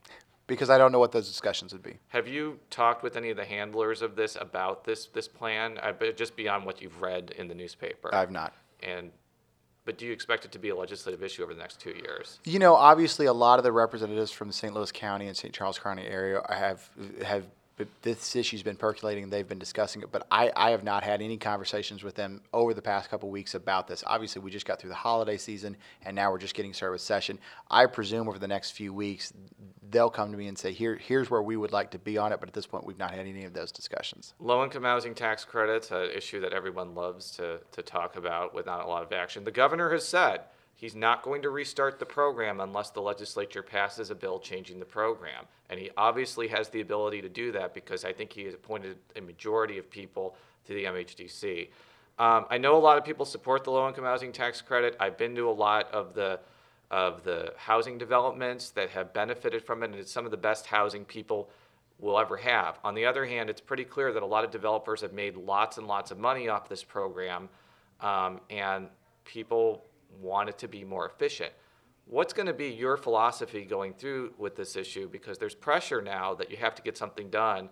Because 0.46 0.70
I 0.70 0.78
don't 0.78 0.92
know 0.92 0.98
what 0.98 1.12
those 1.12 1.28
discussions 1.28 1.72
would 1.72 1.82
be. 1.82 1.98
Have 2.08 2.26
you 2.26 2.58
talked 2.70 3.02
with 3.02 3.16
any 3.16 3.30
of 3.30 3.36
the 3.36 3.44
handlers 3.44 4.02
of 4.02 4.16
this 4.16 4.36
about 4.40 4.84
this 4.84 5.06
this 5.06 5.28
plan, 5.28 5.78
uh, 5.78 5.92
just 6.16 6.36
beyond 6.36 6.64
what 6.64 6.82
you've 6.82 7.00
read 7.00 7.32
in 7.38 7.48
the 7.48 7.54
newspaper? 7.54 8.14
I've 8.14 8.30
not. 8.30 8.52
And 8.82 9.10
but 9.84 9.98
do 9.98 10.06
you 10.06 10.12
expect 10.12 10.44
it 10.44 10.52
to 10.52 10.58
be 10.58 10.68
a 10.68 10.76
legislative 10.76 11.22
issue 11.22 11.42
over 11.42 11.54
the 11.54 11.60
next 11.60 11.80
two 11.80 11.90
years? 11.90 12.38
You 12.44 12.58
know, 12.58 12.74
obviously, 12.74 13.26
a 13.26 13.32
lot 13.32 13.58
of 13.58 13.64
the 13.64 13.72
representatives 13.72 14.30
from 14.30 14.48
the 14.48 14.54
St. 14.54 14.72
Louis 14.72 14.92
County 14.92 15.26
and 15.26 15.36
St. 15.36 15.52
Charles 15.52 15.78
County 15.78 16.06
area 16.06 16.40
have 16.48 16.88
have 17.24 17.44
this 18.02 18.36
issue's 18.36 18.62
been 18.62 18.76
percolating 18.76 19.24
and 19.24 19.32
they've 19.32 19.48
been 19.48 19.58
discussing 19.58 20.02
it, 20.02 20.10
but 20.10 20.26
I, 20.30 20.50
I 20.56 20.70
have 20.70 20.84
not 20.84 21.04
had 21.04 21.22
any 21.22 21.36
conversations 21.36 22.02
with 22.02 22.14
them 22.14 22.40
over 22.52 22.74
the 22.74 22.82
past 22.82 23.10
couple 23.10 23.30
weeks 23.30 23.54
about 23.54 23.88
this. 23.88 24.02
Obviously, 24.06 24.42
we 24.42 24.50
just 24.50 24.66
got 24.66 24.80
through 24.80 24.90
the 24.90 24.96
holiday 24.96 25.36
season 25.36 25.76
and 26.04 26.14
now 26.14 26.30
we're 26.30 26.38
just 26.38 26.54
getting 26.54 26.72
started 26.72 26.92
with 26.92 27.00
session. 27.00 27.38
I 27.70 27.86
presume 27.86 28.28
over 28.28 28.38
the 28.38 28.48
next 28.48 28.72
few 28.72 28.92
weeks 28.92 29.32
they'll 29.90 30.10
come 30.10 30.32
to 30.32 30.38
me 30.38 30.48
and 30.48 30.58
say, 30.58 30.72
Here, 30.72 30.96
here's 30.96 31.30
where 31.30 31.42
we 31.42 31.56
would 31.56 31.72
like 31.72 31.90
to 31.92 31.98
be 31.98 32.18
on 32.18 32.32
it, 32.32 32.40
but 32.40 32.48
at 32.48 32.54
this 32.54 32.66
point 32.66 32.86
we've 32.86 32.98
not 32.98 33.10
had 33.12 33.26
any 33.26 33.44
of 33.44 33.52
those 33.52 33.70
discussions. 33.70 34.34
Low 34.40 34.64
income 34.64 34.84
housing 34.84 35.14
tax 35.14 35.44
credits, 35.44 35.90
an 35.90 36.10
issue 36.10 36.40
that 36.40 36.52
everyone 36.52 36.94
loves 36.94 37.30
to, 37.32 37.60
to 37.72 37.82
talk 37.82 38.16
about 38.16 38.54
with 38.54 38.66
not 38.66 38.84
a 38.84 38.88
lot 38.88 39.02
of 39.02 39.12
action. 39.12 39.44
The 39.44 39.50
governor 39.50 39.90
has 39.90 40.06
said 40.06 40.42
He's 40.82 40.96
not 40.96 41.22
going 41.22 41.42
to 41.42 41.50
restart 41.50 42.00
the 42.00 42.06
program 42.06 42.58
unless 42.58 42.90
the 42.90 43.00
legislature 43.00 43.62
passes 43.62 44.10
a 44.10 44.16
bill 44.16 44.40
changing 44.40 44.80
the 44.80 44.84
program. 44.84 45.44
And 45.70 45.78
he 45.78 45.90
obviously 45.96 46.48
has 46.48 46.70
the 46.70 46.80
ability 46.80 47.22
to 47.22 47.28
do 47.28 47.52
that 47.52 47.72
because 47.72 48.04
I 48.04 48.12
think 48.12 48.32
he 48.32 48.42
has 48.46 48.54
appointed 48.54 48.96
a 49.14 49.20
majority 49.20 49.78
of 49.78 49.88
people 49.88 50.34
to 50.66 50.74
the 50.74 50.82
MHDC. 50.82 51.68
Um, 52.18 52.46
I 52.50 52.58
know 52.58 52.76
a 52.76 52.82
lot 52.82 52.98
of 52.98 53.04
people 53.04 53.24
support 53.24 53.62
the 53.62 53.70
low 53.70 53.86
income 53.86 54.02
housing 54.02 54.32
tax 54.32 54.60
credit. 54.60 54.96
I've 54.98 55.16
been 55.16 55.36
to 55.36 55.48
a 55.48 55.52
lot 55.52 55.88
of 55.92 56.14
the 56.14 56.40
of 56.90 57.22
the 57.22 57.54
housing 57.56 57.96
developments 57.96 58.70
that 58.70 58.90
have 58.90 59.14
benefited 59.14 59.62
from 59.62 59.84
it, 59.84 59.90
and 59.90 59.94
it's 59.94 60.10
some 60.10 60.24
of 60.24 60.32
the 60.32 60.36
best 60.36 60.66
housing 60.66 61.04
people 61.04 61.48
will 62.00 62.18
ever 62.18 62.36
have. 62.36 62.80
On 62.82 62.96
the 62.96 63.06
other 63.06 63.24
hand, 63.24 63.48
it's 63.48 63.60
pretty 63.60 63.84
clear 63.84 64.12
that 64.12 64.22
a 64.24 64.26
lot 64.26 64.42
of 64.42 64.50
developers 64.50 65.00
have 65.02 65.12
made 65.12 65.36
lots 65.36 65.78
and 65.78 65.86
lots 65.86 66.10
of 66.10 66.18
money 66.18 66.48
off 66.48 66.68
this 66.68 66.82
program, 66.82 67.48
um, 68.00 68.40
and 68.50 68.88
people 69.24 69.84
want 70.20 70.48
it 70.48 70.58
to 70.58 70.68
be 70.68 70.84
more 70.84 71.06
efficient. 71.06 71.52
What's 72.06 72.32
going 72.32 72.46
to 72.46 72.52
be 72.52 72.68
your 72.68 72.96
philosophy 72.96 73.64
going 73.64 73.94
through 73.94 74.34
with 74.36 74.56
this 74.56 74.76
issue? 74.76 75.08
Because 75.08 75.38
there's 75.38 75.54
pressure 75.54 76.02
now 76.02 76.34
that 76.34 76.50
you 76.50 76.56
have 76.56 76.74
to 76.74 76.82
get 76.82 76.96
something 76.96 77.30
done, 77.30 77.68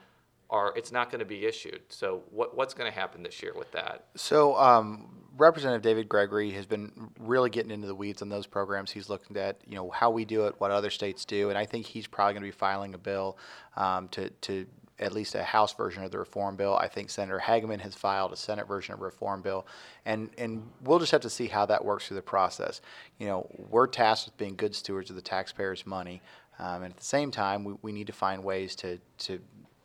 or 0.48 0.72
it's 0.76 0.92
not 0.92 1.10
going 1.10 1.18
to 1.18 1.24
be 1.24 1.46
issued. 1.46 1.80
So, 1.88 2.22
what, 2.30 2.56
what's 2.56 2.74
going 2.74 2.90
to 2.90 2.96
happen 2.96 3.22
this 3.22 3.42
year 3.42 3.52
with 3.56 3.70
that? 3.72 4.06
So, 4.16 4.56
um, 4.56 5.20
Representative 5.36 5.82
David 5.82 6.08
Gregory 6.08 6.50
has 6.52 6.66
been 6.66 7.10
really 7.18 7.50
getting 7.50 7.70
into 7.70 7.86
the 7.86 7.94
weeds 7.94 8.20
on 8.20 8.28
those 8.28 8.46
programs. 8.46 8.90
He's 8.90 9.08
looking 9.08 9.36
at 9.36 9.60
you 9.66 9.74
know 9.74 9.90
how 9.90 10.10
we 10.10 10.24
do 10.24 10.46
it, 10.46 10.54
what 10.58 10.70
other 10.70 10.90
states 10.90 11.24
do, 11.24 11.48
and 11.48 11.58
I 11.58 11.64
think 11.66 11.86
he's 11.86 12.06
probably 12.06 12.34
going 12.34 12.42
to 12.42 12.48
be 12.48 12.58
filing 12.58 12.94
a 12.94 12.98
bill 12.98 13.38
um, 13.76 14.08
to 14.08 14.30
to 14.30 14.66
at 15.00 15.12
least 15.12 15.34
a 15.34 15.42
House 15.42 15.72
version 15.72 16.04
of 16.04 16.10
the 16.10 16.18
reform 16.18 16.56
bill. 16.56 16.76
I 16.76 16.86
think 16.86 17.10
Senator 17.10 17.40
Hegeman 17.42 17.80
has 17.80 17.94
filed 17.94 18.32
a 18.32 18.36
Senate 18.36 18.68
version 18.68 18.94
of 18.94 19.00
reform 19.00 19.40
bill, 19.40 19.66
and 20.04 20.30
and 20.38 20.62
we'll 20.84 20.98
just 20.98 21.10
have 21.12 21.22
to 21.22 21.30
see 21.30 21.48
how 21.48 21.66
that 21.66 21.84
works 21.84 22.06
through 22.06 22.16
the 22.16 22.22
process. 22.22 22.80
You 23.18 23.26
know, 23.26 23.50
we're 23.70 23.86
tasked 23.86 24.26
with 24.26 24.36
being 24.36 24.54
good 24.54 24.74
stewards 24.74 25.10
of 25.10 25.16
the 25.16 25.22
taxpayers' 25.22 25.86
money, 25.86 26.20
um, 26.58 26.82
and 26.82 26.92
at 26.92 26.98
the 26.98 27.04
same 27.04 27.30
time, 27.30 27.64
we, 27.64 27.74
we 27.82 27.92
need 27.92 28.06
to 28.06 28.12
find 28.12 28.44
ways 28.44 28.76
to 28.76 28.98
to 29.18 29.40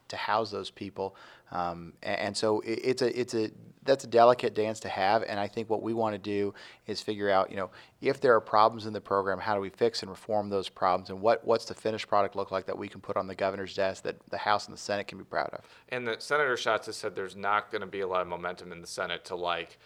to 0.09 0.17
house 0.17 0.51
those 0.51 0.69
people. 0.69 1.15
Um, 1.51 1.93
and, 2.03 2.19
and, 2.19 2.37
so 2.37 2.59
it, 2.61 2.79
it's 2.83 3.01
a 3.01 3.19
it's 3.19 3.33
a 3.33 3.51
that's 3.85 4.03
a 4.03 4.07
delicate 4.07 4.53
dance 4.53 4.79
to 4.81 4.89
have. 4.89 5.23
And 5.23 5.39
I 5.39 5.47
think 5.47 5.69
what 5.69 5.81
we 5.81 5.93
want 5.93 6.13
to 6.13 6.19
do 6.19 6.53
is 6.87 7.01
figure 7.01 7.29
out, 7.29 7.49
you 7.49 7.55
know, 7.55 7.69
if 8.01 8.19
there 8.19 8.35
are 8.35 8.41
problems 8.41 8.85
in 8.85 8.93
the 8.93 9.01
program, 9.01 9.39
how 9.39 9.55
do 9.55 9.61
we 9.61 9.69
fix 9.69 10.01
and 10.01 10.09
reform 10.09 10.49
those 10.49 10.67
problems, 10.67 11.09
and 11.09 11.21
what 11.21 11.45
what's 11.45 11.65
the 11.65 11.73
finished 11.73 12.07
product 12.07 12.35
look 12.35 12.51
like 12.51 12.65
that 12.65 12.77
we 12.77 12.87
can 12.87 12.99
put 12.99 13.15
on 13.15 13.27
the 13.27 13.35
governor's 13.35 13.73
desk 13.73 14.03
that 14.03 14.17
the 14.29 14.37
House 14.37 14.65
and 14.65 14.75
the 14.75 14.81
Senate 14.81 15.07
can 15.07 15.17
be 15.17 15.23
proud 15.23 15.49
of. 15.53 15.61
And 15.89 16.07
the 16.07 16.17
Senator 16.19 16.57
Schatz 16.57 16.87
has 16.87 16.97
said 16.97 17.15
there's 17.15 17.35
not 17.35 17.71
going 17.71 17.81
to 17.81 17.87
be 17.87 18.01
a 18.01 18.07
lot 18.07 18.21
of 18.21 18.27
momentum 18.27 18.71
in 18.71 18.81
the 18.81 18.87
Senate 18.87 19.23
to 19.25 19.35
like 19.35 19.77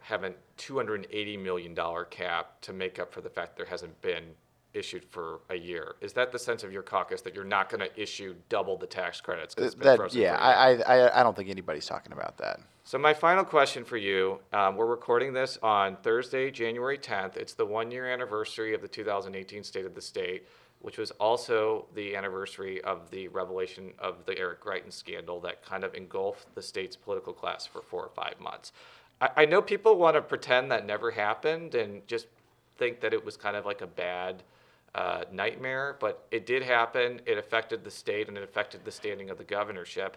have 0.00 0.24
a 0.24 0.32
280 0.56 1.36
million 1.36 1.74
dollar 1.74 2.04
cap 2.04 2.60
to 2.62 2.72
make 2.72 2.98
up 2.98 3.12
for 3.12 3.20
the 3.20 3.30
fact 3.30 3.56
there 3.56 3.66
hasn't 3.66 4.00
been 4.00 4.24
issued 4.78 5.04
for 5.04 5.40
a 5.50 5.56
year. 5.56 5.96
Is 6.00 6.12
that 6.14 6.32
the 6.32 6.38
sense 6.38 6.62
of 6.64 6.72
your 6.72 6.82
caucus 6.82 7.20
that 7.22 7.34
you're 7.34 7.44
not 7.44 7.68
going 7.68 7.80
to 7.80 8.00
issue 8.00 8.34
double 8.48 8.76
the 8.76 8.86
tax 8.86 9.20
credits? 9.20 9.54
That, 9.54 10.14
yeah, 10.14 10.36
I, 10.36 10.74
I, 10.82 11.20
I 11.20 11.22
don't 11.22 11.36
think 11.36 11.50
anybody's 11.50 11.86
talking 11.86 12.12
about 12.12 12.38
that. 12.38 12.60
So 12.84 12.96
my 12.96 13.12
final 13.12 13.44
question 13.44 13.84
for 13.84 13.98
you: 13.98 14.40
um, 14.52 14.76
We're 14.76 14.86
recording 14.86 15.32
this 15.32 15.58
on 15.62 15.96
Thursday, 15.96 16.50
January 16.50 16.96
10th. 16.96 17.36
It's 17.36 17.52
the 17.52 17.66
one-year 17.66 18.06
anniversary 18.06 18.74
of 18.74 18.80
the 18.80 18.88
2018 18.88 19.62
State 19.62 19.84
of 19.84 19.94
the 19.94 20.00
State, 20.00 20.46
which 20.80 20.96
was 20.96 21.10
also 21.12 21.86
the 21.94 22.16
anniversary 22.16 22.80
of 22.84 23.10
the 23.10 23.28
revelation 23.28 23.92
of 23.98 24.24
the 24.24 24.38
Eric 24.38 24.62
Greitens 24.62 24.94
scandal 24.94 25.40
that 25.40 25.62
kind 25.62 25.84
of 25.84 25.94
engulfed 25.94 26.54
the 26.54 26.62
state's 26.62 26.96
political 26.96 27.32
class 27.32 27.66
for 27.66 27.82
four 27.82 28.02
or 28.02 28.10
five 28.10 28.40
months. 28.40 28.72
I, 29.20 29.30
I 29.36 29.44
know 29.44 29.60
people 29.60 29.96
want 29.96 30.16
to 30.16 30.22
pretend 30.22 30.70
that 30.70 30.86
never 30.86 31.10
happened 31.10 31.74
and 31.74 32.06
just 32.06 32.26
think 32.78 33.00
that 33.00 33.12
it 33.12 33.24
was 33.24 33.36
kind 33.36 33.56
of 33.56 33.66
like 33.66 33.82
a 33.82 33.86
bad 33.86 34.42
uh, 34.94 35.24
nightmare, 35.32 35.96
but 36.00 36.26
it 36.30 36.46
did 36.46 36.62
happen. 36.62 37.20
It 37.26 37.38
affected 37.38 37.84
the 37.84 37.90
state 37.90 38.28
and 38.28 38.36
it 38.36 38.42
affected 38.42 38.84
the 38.84 38.90
standing 38.90 39.30
of 39.30 39.38
the 39.38 39.44
governorship. 39.44 40.16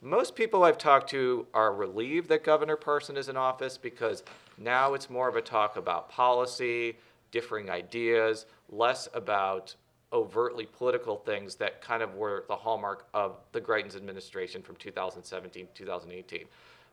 Most 0.00 0.36
people 0.36 0.62
I've 0.62 0.78
talked 0.78 1.10
to 1.10 1.46
are 1.54 1.74
relieved 1.74 2.28
that 2.28 2.44
Governor 2.44 2.76
Parson 2.76 3.16
is 3.16 3.28
in 3.28 3.36
office 3.36 3.76
because 3.76 4.22
now 4.56 4.94
it's 4.94 5.10
more 5.10 5.28
of 5.28 5.36
a 5.36 5.40
talk 5.40 5.76
about 5.76 6.08
policy, 6.08 6.96
differing 7.32 7.68
ideas, 7.68 8.46
less 8.70 9.08
about 9.14 9.74
overtly 10.12 10.66
political 10.66 11.16
things 11.16 11.56
that 11.56 11.80
kind 11.80 12.02
of 12.02 12.14
were 12.14 12.44
the 12.48 12.56
hallmark 12.56 13.08
of 13.12 13.36
the 13.52 13.60
Greitens 13.60 13.96
administration 13.96 14.62
from 14.62 14.76
2017 14.76 15.66
to 15.66 15.72
2018. 15.74 16.44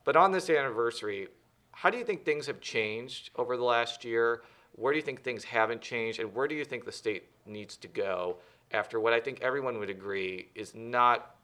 But 0.03 0.15
on 0.15 0.31
this 0.31 0.49
anniversary, 0.49 1.27
how 1.71 1.89
do 1.89 1.97
you 1.97 2.03
think 2.03 2.25
things 2.25 2.47
have 2.47 2.59
changed 2.59 3.29
over 3.35 3.55
the 3.55 3.63
last 3.63 4.03
year? 4.03 4.41
Where 4.75 4.91
do 4.91 4.97
you 4.97 5.03
think 5.03 5.23
things 5.23 5.43
haven't 5.43 5.81
changed, 5.81 6.19
and 6.19 6.33
where 6.33 6.47
do 6.47 6.55
you 6.55 6.65
think 6.65 6.85
the 6.85 6.91
state 6.91 7.29
needs 7.45 7.77
to 7.77 7.87
go 7.87 8.37
after 8.71 8.99
what 8.99 9.13
I 9.13 9.19
think 9.19 9.41
everyone 9.41 9.79
would 9.79 9.89
agree 9.89 10.49
is 10.55 10.75
not 10.75 11.35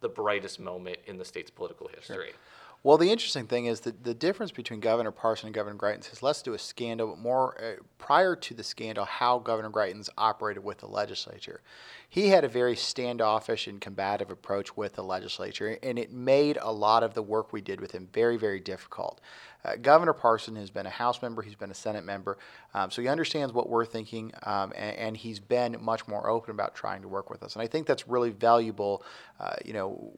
the 0.00 0.08
brightest 0.08 0.60
moment 0.60 0.98
in 1.06 1.18
the 1.18 1.24
state's 1.24 1.50
political 1.50 1.88
history? 1.88 2.26
Sure. 2.28 2.34
Well, 2.82 2.96
the 2.96 3.10
interesting 3.10 3.46
thing 3.46 3.66
is 3.66 3.80
that 3.80 4.04
the 4.04 4.14
difference 4.14 4.52
between 4.52 4.80
Governor 4.80 5.10
Parson 5.10 5.48
and 5.48 5.54
Governor 5.54 5.76
Greitens 5.76 6.08
has 6.08 6.22
less 6.22 6.38
to 6.38 6.44
do 6.44 6.50
with 6.52 6.62
scandal, 6.62 7.08
but 7.08 7.18
more 7.18 7.62
uh, 7.62 7.82
prior 7.98 8.34
to 8.34 8.54
the 8.54 8.64
scandal, 8.64 9.04
how 9.04 9.38
Governor 9.38 9.68
Greitens 9.68 10.08
operated 10.16 10.64
with 10.64 10.78
the 10.78 10.86
legislature. 10.86 11.60
He 12.08 12.28
had 12.28 12.42
a 12.42 12.48
very 12.48 12.74
standoffish 12.74 13.66
and 13.66 13.82
combative 13.82 14.30
approach 14.30 14.78
with 14.78 14.94
the 14.94 15.04
legislature, 15.04 15.76
and 15.82 15.98
it 15.98 16.10
made 16.10 16.56
a 16.62 16.72
lot 16.72 17.02
of 17.02 17.12
the 17.12 17.22
work 17.22 17.52
we 17.52 17.60
did 17.60 17.82
with 17.82 17.92
him 17.92 18.08
very, 18.14 18.38
very 18.38 18.60
difficult. 18.60 19.20
Uh, 19.62 19.76
Governor 19.76 20.14
Parson 20.14 20.56
has 20.56 20.70
been 20.70 20.86
a 20.86 20.90
House 20.90 21.20
member, 21.20 21.42
he's 21.42 21.54
been 21.54 21.70
a 21.70 21.74
Senate 21.74 22.04
member, 22.04 22.38
um, 22.72 22.90
so 22.90 23.02
he 23.02 23.08
understands 23.08 23.52
what 23.52 23.68
we're 23.68 23.84
thinking, 23.84 24.32
um, 24.44 24.72
and, 24.74 24.96
and, 24.96 25.16
he's 25.18 25.38
been 25.38 25.76
much 25.82 26.08
more 26.08 26.30
open 26.30 26.52
about 26.52 26.74
trying 26.74 27.02
to 27.02 27.08
work 27.08 27.28
with 27.28 27.42
us. 27.42 27.56
And 27.56 27.62
I 27.62 27.66
think 27.66 27.86
that's 27.86 28.08
really 28.08 28.30
valuable. 28.30 29.04
Uh, 29.38 29.56
you 29.66 29.74
know, 29.74 30.14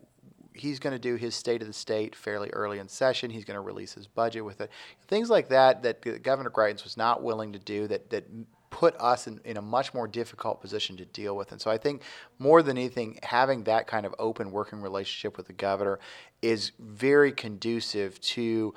he's 0.55 0.79
going 0.79 0.93
to 0.93 0.99
do 0.99 1.17
his 1.17 1.35
state 1.35 1.63
of 1.63 1.69
the 1.69 1.75
state 1.75 2.15
fairly 2.15 2.51
early 2.51 2.79
in 2.79 2.89
session. 2.89 3.31
He's 3.31 3.45
going 3.45 3.57
to 3.57 3.61
release 3.61 3.95
his 3.95 4.07
budget 4.07 4.45
with 4.45 4.61
it. 4.61 4.71
Things 5.09 5.31
like 5.31 5.49
that 5.49 5.83
that 5.83 6.23
Governor 6.23 6.51
Greitens 6.51 6.85
was 6.85 6.97
not 6.97 7.23
willing 7.23 7.53
to 7.53 7.59
do 7.59 7.87
that 7.89 8.11
that 8.11 8.25
put 8.73 8.97
us 8.99 9.27
in, 9.27 9.39
in 9.45 9.59
a 9.59 9.63
much 9.63 9.95
more 9.95 10.09
difficult 10.09 10.61
position 10.61 10.97
to 10.97 11.05
deal 11.05 11.37
with. 11.37 11.53
And 11.53 11.61
so 11.61 11.71
I 11.71 11.79
think 11.79 12.03
more 12.39 12.63
than 12.63 12.79
anything, 12.79 13.19
having 13.23 13.65
that 13.65 13.87
kind 13.87 14.07
of 14.07 14.15
open 14.19 14.51
working 14.51 14.81
relationship 14.81 15.37
with 15.37 15.47
the 15.47 15.53
governor 15.53 16.01
is 16.41 16.73
very 16.81 17.31
conducive 17.33 18.21
to 18.21 18.75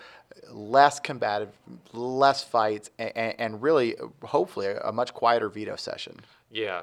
less 0.52 1.00
combative, 1.00 1.50
less 1.94 2.44
fights, 2.44 2.92
and, 3.00 3.40
and 3.40 3.62
really, 3.62 3.96
hopefully, 4.22 4.68
a, 4.68 4.80
a 4.82 4.92
much 4.92 5.14
quieter 5.14 5.50
veto 5.50 5.76
session. 5.78 6.20
Yeah, 6.52 6.82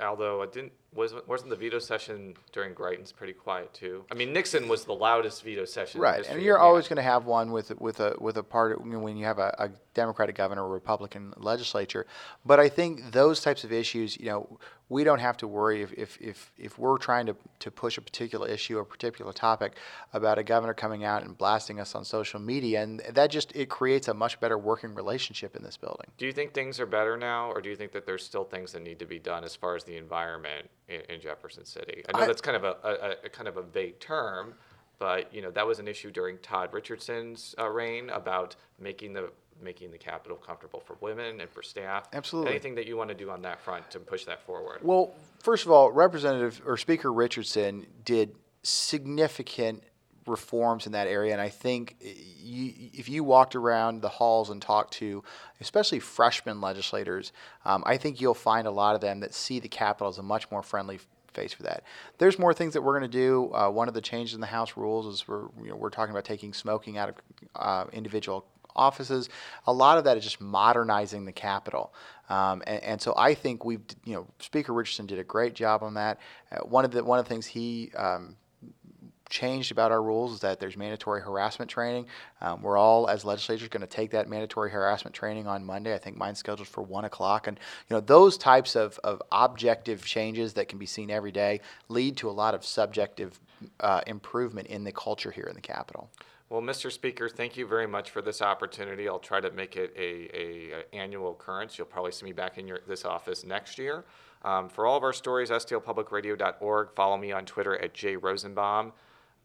although 0.00 0.40
I 0.40 0.46
didn't 0.46 0.72
wasn't 0.94 1.26
wasn't 1.28 1.50
the 1.50 1.56
veto 1.56 1.78
session 1.78 2.34
during 2.52 2.74
Greitens 2.74 3.14
pretty 3.14 3.32
quiet 3.32 3.72
too? 3.72 4.04
I 4.10 4.14
mean, 4.14 4.32
Nixon 4.32 4.68
was 4.68 4.84
the 4.84 4.92
loudest 4.94 5.42
veto 5.42 5.64
session. 5.64 6.00
Right, 6.00 6.26
and 6.28 6.40
you're 6.42 6.58
always 6.58 6.88
going 6.88 6.96
to 6.96 7.02
have 7.02 7.26
one 7.26 7.52
with 7.52 7.78
with 7.80 8.00
a 8.00 8.16
with 8.18 8.36
a 8.36 8.42
part 8.42 8.84
when 8.84 9.16
you 9.16 9.24
have 9.24 9.38
a, 9.38 9.54
a 9.58 9.70
Democratic 9.94 10.36
governor 10.36 10.64
or 10.64 10.68
Republican 10.68 11.32
legislature. 11.36 12.06
But 12.44 12.60
I 12.60 12.68
think 12.68 13.12
those 13.12 13.40
types 13.40 13.64
of 13.64 13.72
issues, 13.72 14.18
you 14.18 14.26
know, 14.26 14.58
we 14.88 15.02
don't 15.02 15.20
have 15.20 15.36
to 15.38 15.48
worry 15.48 15.82
if, 15.82 15.92
if, 15.94 16.20
if, 16.20 16.52
if 16.58 16.78
we're 16.78 16.98
trying 16.98 17.26
to, 17.26 17.36
to 17.60 17.70
push 17.70 17.96
a 17.96 18.02
particular 18.02 18.46
issue 18.46 18.76
or 18.76 18.82
a 18.82 18.86
particular 18.86 19.32
topic 19.32 19.76
about 20.12 20.38
a 20.38 20.42
governor 20.42 20.74
coming 20.74 21.04
out 21.04 21.24
and 21.24 21.38
blasting 21.38 21.80
us 21.80 21.94
on 21.94 22.04
social 22.04 22.38
media. 22.38 22.82
And 22.82 23.00
that 23.10 23.30
just, 23.30 23.54
it 23.56 23.70
creates 23.70 24.08
a 24.08 24.14
much 24.14 24.38
better 24.40 24.58
working 24.58 24.94
relationship 24.94 25.56
in 25.56 25.62
this 25.62 25.76
building. 25.76 26.06
Do 26.18 26.26
you 26.26 26.32
think 26.32 26.52
things 26.52 26.78
are 26.80 26.86
better 26.86 27.16
now, 27.16 27.50
or 27.50 27.62
do 27.62 27.70
you 27.70 27.76
think 27.76 27.92
that 27.92 28.04
there's 28.04 28.24
still 28.24 28.44
things 28.44 28.72
that 28.72 28.82
need 28.82 28.98
to 28.98 29.06
be 29.06 29.18
done 29.18 29.42
as 29.42 29.56
far 29.56 29.74
as 29.74 29.84
the 29.84 29.96
environment 29.96 30.68
in, 30.88 31.00
in 31.08 31.20
Jefferson 31.20 31.64
City? 31.64 32.02
I 32.08 32.16
know 32.16 32.24
I, 32.24 32.26
that's 32.26 32.40
kind 32.40 32.56
of 32.56 32.64
a, 32.64 32.76
a, 32.84 33.26
a, 33.26 33.28
kind 33.28 33.48
of 33.48 33.56
a 33.56 33.62
vague 33.62 33.98
term, 34.00 34.54
but 34.98 35.32
you 35.34 35.42
know 35.42 35.50
that 35.50 35.66
was 35.66 35.78
an 35.78 35.88
issue 35.88 36.10
during 36.10 36.38
Todd 36.38 36.70
Richardson's 36.72 37.54
uh, 37.58 37.68
reign 37.68 38.10
about 38.10 38.56
making 38.78 39.12
the 39.12 39.30
making 39.62 39.90
the 39.90 39.98
Capitol 39.98 40.36
comfortable 40.36 40.80
for 40.80 40.96
women 41.00 41.40
and 41.40 41.48
for 41.50 41.62
staff. 41.62 42.08
Absolutely. 42.12 42.50
Anything 42.50 42.74
that 42.74 42.86
you 42.86 42.96
want 42.96 43.08
to 43.08 43.14
do 43.14 43.30
on 43.30 43.42
that 43.42 43.60
front 43.60 43.88
to 43.92 43.98
push 43.98 44.24
that 44.24 44.42
forward? 44.42 44.80
Well, 44.82 45.14
first 45.38 45.64
of 45.64 45.70
all, 45.70 45.92
Representative 45.92 46.60
or 46.66 46.76
Speaker 46.76 47.12
Richardson 47.12 47.86
did 48.04 48.34
significant 48.62 49.84
reforms 50.26 50.86
in 50.86 50.92
that 50.92 51.06
area, 51.06 51.32
and 51.32 51.40
I 51.40 51.48
think 51.48 51.96
you, 52.00 52.90
if 52.92 53.08
you 53.08 53.24
walked 53.24 53.54
around 53.54 54.02
the 54.02 54.08
halls 54.08 54.50
and 54.50 54.60
talked 54.60 54.94
to, 54.94 55.22
especially 55.60 56.00
freshman 56.00 56.60
legislators, 56.60 57.32
um, 57.64 57.82
I 57.86 57.96
think 57.96 58.20
you'll 58.20 58.34
find 58.34 58.66
a 58.66 58.70
lot 58.70 58.94
of 58.94 59.00
them 59.00 59.20
that 59.20 59.34
see 59.34 59.60
the 59.60 59.68
Capitol 59.68 60.08
as 60.08 60.18
a 60.18 60.22
much 60.22 60.50
more 60.50 60.62
friendly 60.62 60.98
face 61.34 61.52
for 61.52 61.64
that. 61.64 61.82
There's 62.18 62.38
more 62.38 62.54
things 62.54 62.74
that 62.74 62.82
we're 62.82 62.98
going 62.98 63.10
to 63.10 63.18
do. 63.18 63.52
Uh, 63.52 63.68
one 63.68 63.88
of 63.88 63.94
the 63.94 64.00
changes 64.00 64.34
in 64.34 64.40
the 64.40 64.46
House 64.46 64.76
rules 64.76 65.06
is 65.06 65.28
we're 65.28 65.48
you 65.62 65.70
know, 65.70 65.76
we're 65.76 65.90
talking 65.90 66.12
about 66.12 66.24
taking 66.24 66.52
smoking 66.52 66.96
out 66.96 67.08
of 67.10 67.14
uh, 67.56 67.84
individual 67.92 68.46
offices. 68.76 69.28
A 69.66 69.72
lot 69.72 69.98
of 69.98 70.04
that 70.04 70.16
is 70.16 70.24
just 70.24 70.40
modernizing 70.40 71.24
the 71.24 71.32
Capitol. 71.32 71.92
Um, 72.28 72.62
and, 72.66 72.82
and, 72.82 73.00
so 73.00 73.14
I 73.16 73.34
think 73.34 73.64
we've, 73.64 73.82
you 74.04 74.14
know, 74.14 74.26
Speaker 74.40 74.72
Richardson 74.72 75.06
did 75.06 75.18
a 75.18 75.24
great 75.24 75.54
job 75.54 75.82
on 75.82 75.94
that. 75.94 76.18
Uh, 76.50 76.60
one 76.60 76.84
of 76.84 76.90
the 76.90 77.04
one 77.04 77.18
of 77.18 77.24
the 77.24 77.28
things 77.28 77.46
he 77.46 77.92
um, 77.96 78.36
changed 79.34 79.72
about 79.72 79.90
our 79.90 80.00
rules 80.00 80.32
is 80.32 80.40
that 80.40 80.60
there's 80.60 80.76
mandatory 80.76 81.20
harassment 81.20 81.68
training. 81.68 82.06
Um, 82.40 82.62
we're 82.62 82.78
all, 82.78 83.08
as 83.08 83.24
legislators, 83.24 83.68
going 83.68 83.80
to 83.80 83.86
take 83.86 84.12
that 84.12 84.28
mandatory 84.28 84.70
harassment 84.70 85.14
training 85.14 85.48
on 85.48 85.64
Monday. 85.64 85.92
I 85.92 85.98
think 85.98 86.16
mine's 86.16 86.38
scheduled 86.38 86.68
for 86.68 86.82
one 86.82 87.04
o'clock, 87.04 87.48
and 87.48 87.58
you 87.88 87.96
know 87.96 88.00
those 88.00 88.38
types 88.38 88.76
of, 88.76 88.98
of 89.02 89.20
objective 89.32 90.04
changes 90.04 90.54
that 90.54 90.68
can 90.68 90.78
be 90.78 90.86
seen 90.86 91.10
every 91.10 91.32
day 91.32 91.60
lead 91.88 92.16
to 92.18 92.30
a 92.30 92.32
lot 92.32 92.54
of 92.54 92.64
subjective 92.64 93.40
uh, 93.80 94.02
improvement 94.06 94.68
in 94.68 94.84
the 94.84 94.92
culture 94.92 95.32
here 95.32 95.46
in 95.48 95.56
the 95.56 95.60
Capitol. 95.60 96.08
Well, 96.48 96.62
Mr. 96.62 96.92
Speaker, 96.92 97.28
thank 97.28 97.56
you 97.56 97.66
very 97.66 97.88
much 97.88 98.10
for 98.10 98.22
this 98.22 98.40
opportunity. 98.40 99.08
I'll 99.08 99.18
try 99.18 99.40
to 99.40 99.50
make 99.50 99.76
it 99.76 99.92
a, 99.96 100.28
a, 100.36 100.80
a 100.80 100.94
annual 100.94 101.32
occurrence. 101.32 101.76
You'll 101.76 101.88
probably 101.88 102.12
see 102.12 102.26
me 102.26 102.32
back 102.32 102.58
in 102.58 102.68
your, 102.68 102.80
this 102.86 103.04
office 103.04 103.44
next 103.44 103.78
year. 103.78 104.04
Um, 104.44 104.68
for 104.68 104.86
all 104.86 104.96
of 104.96 105.02
our 105.02 105.12
stories, 105.14 105.50
stlpublicradio.org. 105.50 106.90
Follow 106.94 107.16
me 107.16 107.32
on 107.32 107.46
Twitter 107.46 107.76
at 107.82 107.94
jrosenbaum. 107.94 108.92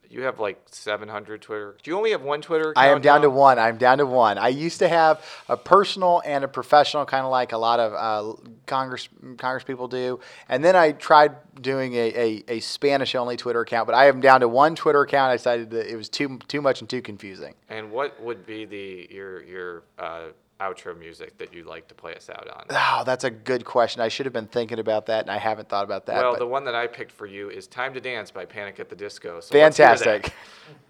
You 0.10 0.24
have 0.24 0.40
like 0.40 0.60
700 0.72 1.42
Twitter. 1.42 1.76
Do 1.84 1.92
you 1.92 1.98
only 1.98 2.12
have 2.12 2.24
one 2.24 2.42
Twitter? 2.42 2.74
I 2.76 2.88
am 2.88 3.00
down 3.00 3.22
to 3.22 3.30
one. 3.30 3.60
I'm 3.60 3.78
down 3.78 4.00
to 4.00 4.08
one. 4.08 4.40
I 4.40 4.48
used 4.48 4.80
to 4.80 4.90
have 4.90 5.24
a 5.48 5.56
personal 5.56 6.24
and 6.26 6.44
a 6.44 6.48
professional, 6.48 7.06
kind 7.06 7.24
of 7.24 7.32
like 7.32 7.52
a 7.52 7.58
lot 7.58 7.80
of 7.80 7.94
uh, 7.94 8.42
Congress 8.66 9.08
Congress 9.38 9.64
people 9.64 9.88
do. 9.88 10.20
And 10.48 10.66
then 10.66 10.76
I 10.76 10.94
tried 10.94 11.36
doing 11.62 11.94
a, 11.94 12.14
a, 12.16 12.44
a 12.48 12.60
Spanish 12.60 13.14
only 13.14 13.38
Twitter 13.38 13.62
account, 13.62 13.86
but 13.86 13.94
I 13.94 14.08
am 14.08 14.20
down 14.20 14.40
to 14.40 14.48
one 14.48 14.76
Twitter 14.76 15.02
account. 15.02 15.30
I 15.30 15.36
decided 15.36 15.70
that 15.72 15.92
it 15.92 15.96
was 15.96 16.10
too 16.10 16.40
too 16.48 16.62
much 16.62 16.82
and 16.82 16.90
too 16.90 17.04
confusing. 17.04 17.54
And 17.70 17.92
what 17.92 18.20
would 18.22 18.48
be 18.48 18.66
the 18.66 19.08
your 19.12 19.44
your 19.44 19.84
uh, 20.00 20.30
outro 20.60 20.98
music 20.98 21.38
that 21.38 21.54
you'd 21.54 21.66
like 21.66 21.88
to 21.88 21.96
play 21.96 22.16
us 22.16 22.30
out 22.30 22.48
on? 22.50 22.66
Oh, 22.70 23.04
that's 23.06 23.24
a 23.24 23.30
good 23.30 23.66
question. 23.66 24.02
I 24.02 24.08
should 24.08 24.26
have 24.26 24.34
been 24.34 24.48
thinking 24.48 24.80
about 24.80 25.06
that, 25.08 25.22
and 25.22 25.32
I 25.32 25.38
haven't 25.38 25.70
thought 25.70 25.84
about 25.84 26.06
that. 26.08 26.18
well, 26.18 26.36
the 26.38 26.48
one 26.48 26.64
that 26.66 26.76
I 26.76 26.88
picked 26.88 27.12
for 27.12 27.26
you 27.26 27.50
is 27.50 27.68
"Time 27.68 27.94
to 27.94 28.02
Dance" 28.02 28.32
by 28.32 28.46
Panic 28.46 28.80
at 28.80 28.90
the 28.90 28.96
Disco. 28.96 29.40
So 29.40 29.58
let's 29.58 29.78
hear 29.78 29.88
that. 29.88 30.00
fantastic. 30.00 30.34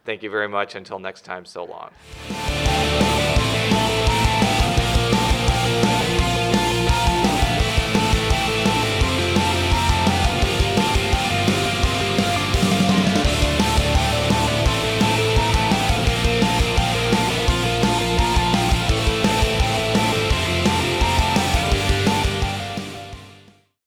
Thank 0.06 0.24
you 0.24 0.30
very 0.30 0.48
much. 0.48 0.76
Until 0.76 1.00
next 1.00 1.22
time, 1.26 1.46
so 1.46 1.66
long. 1.66 1.92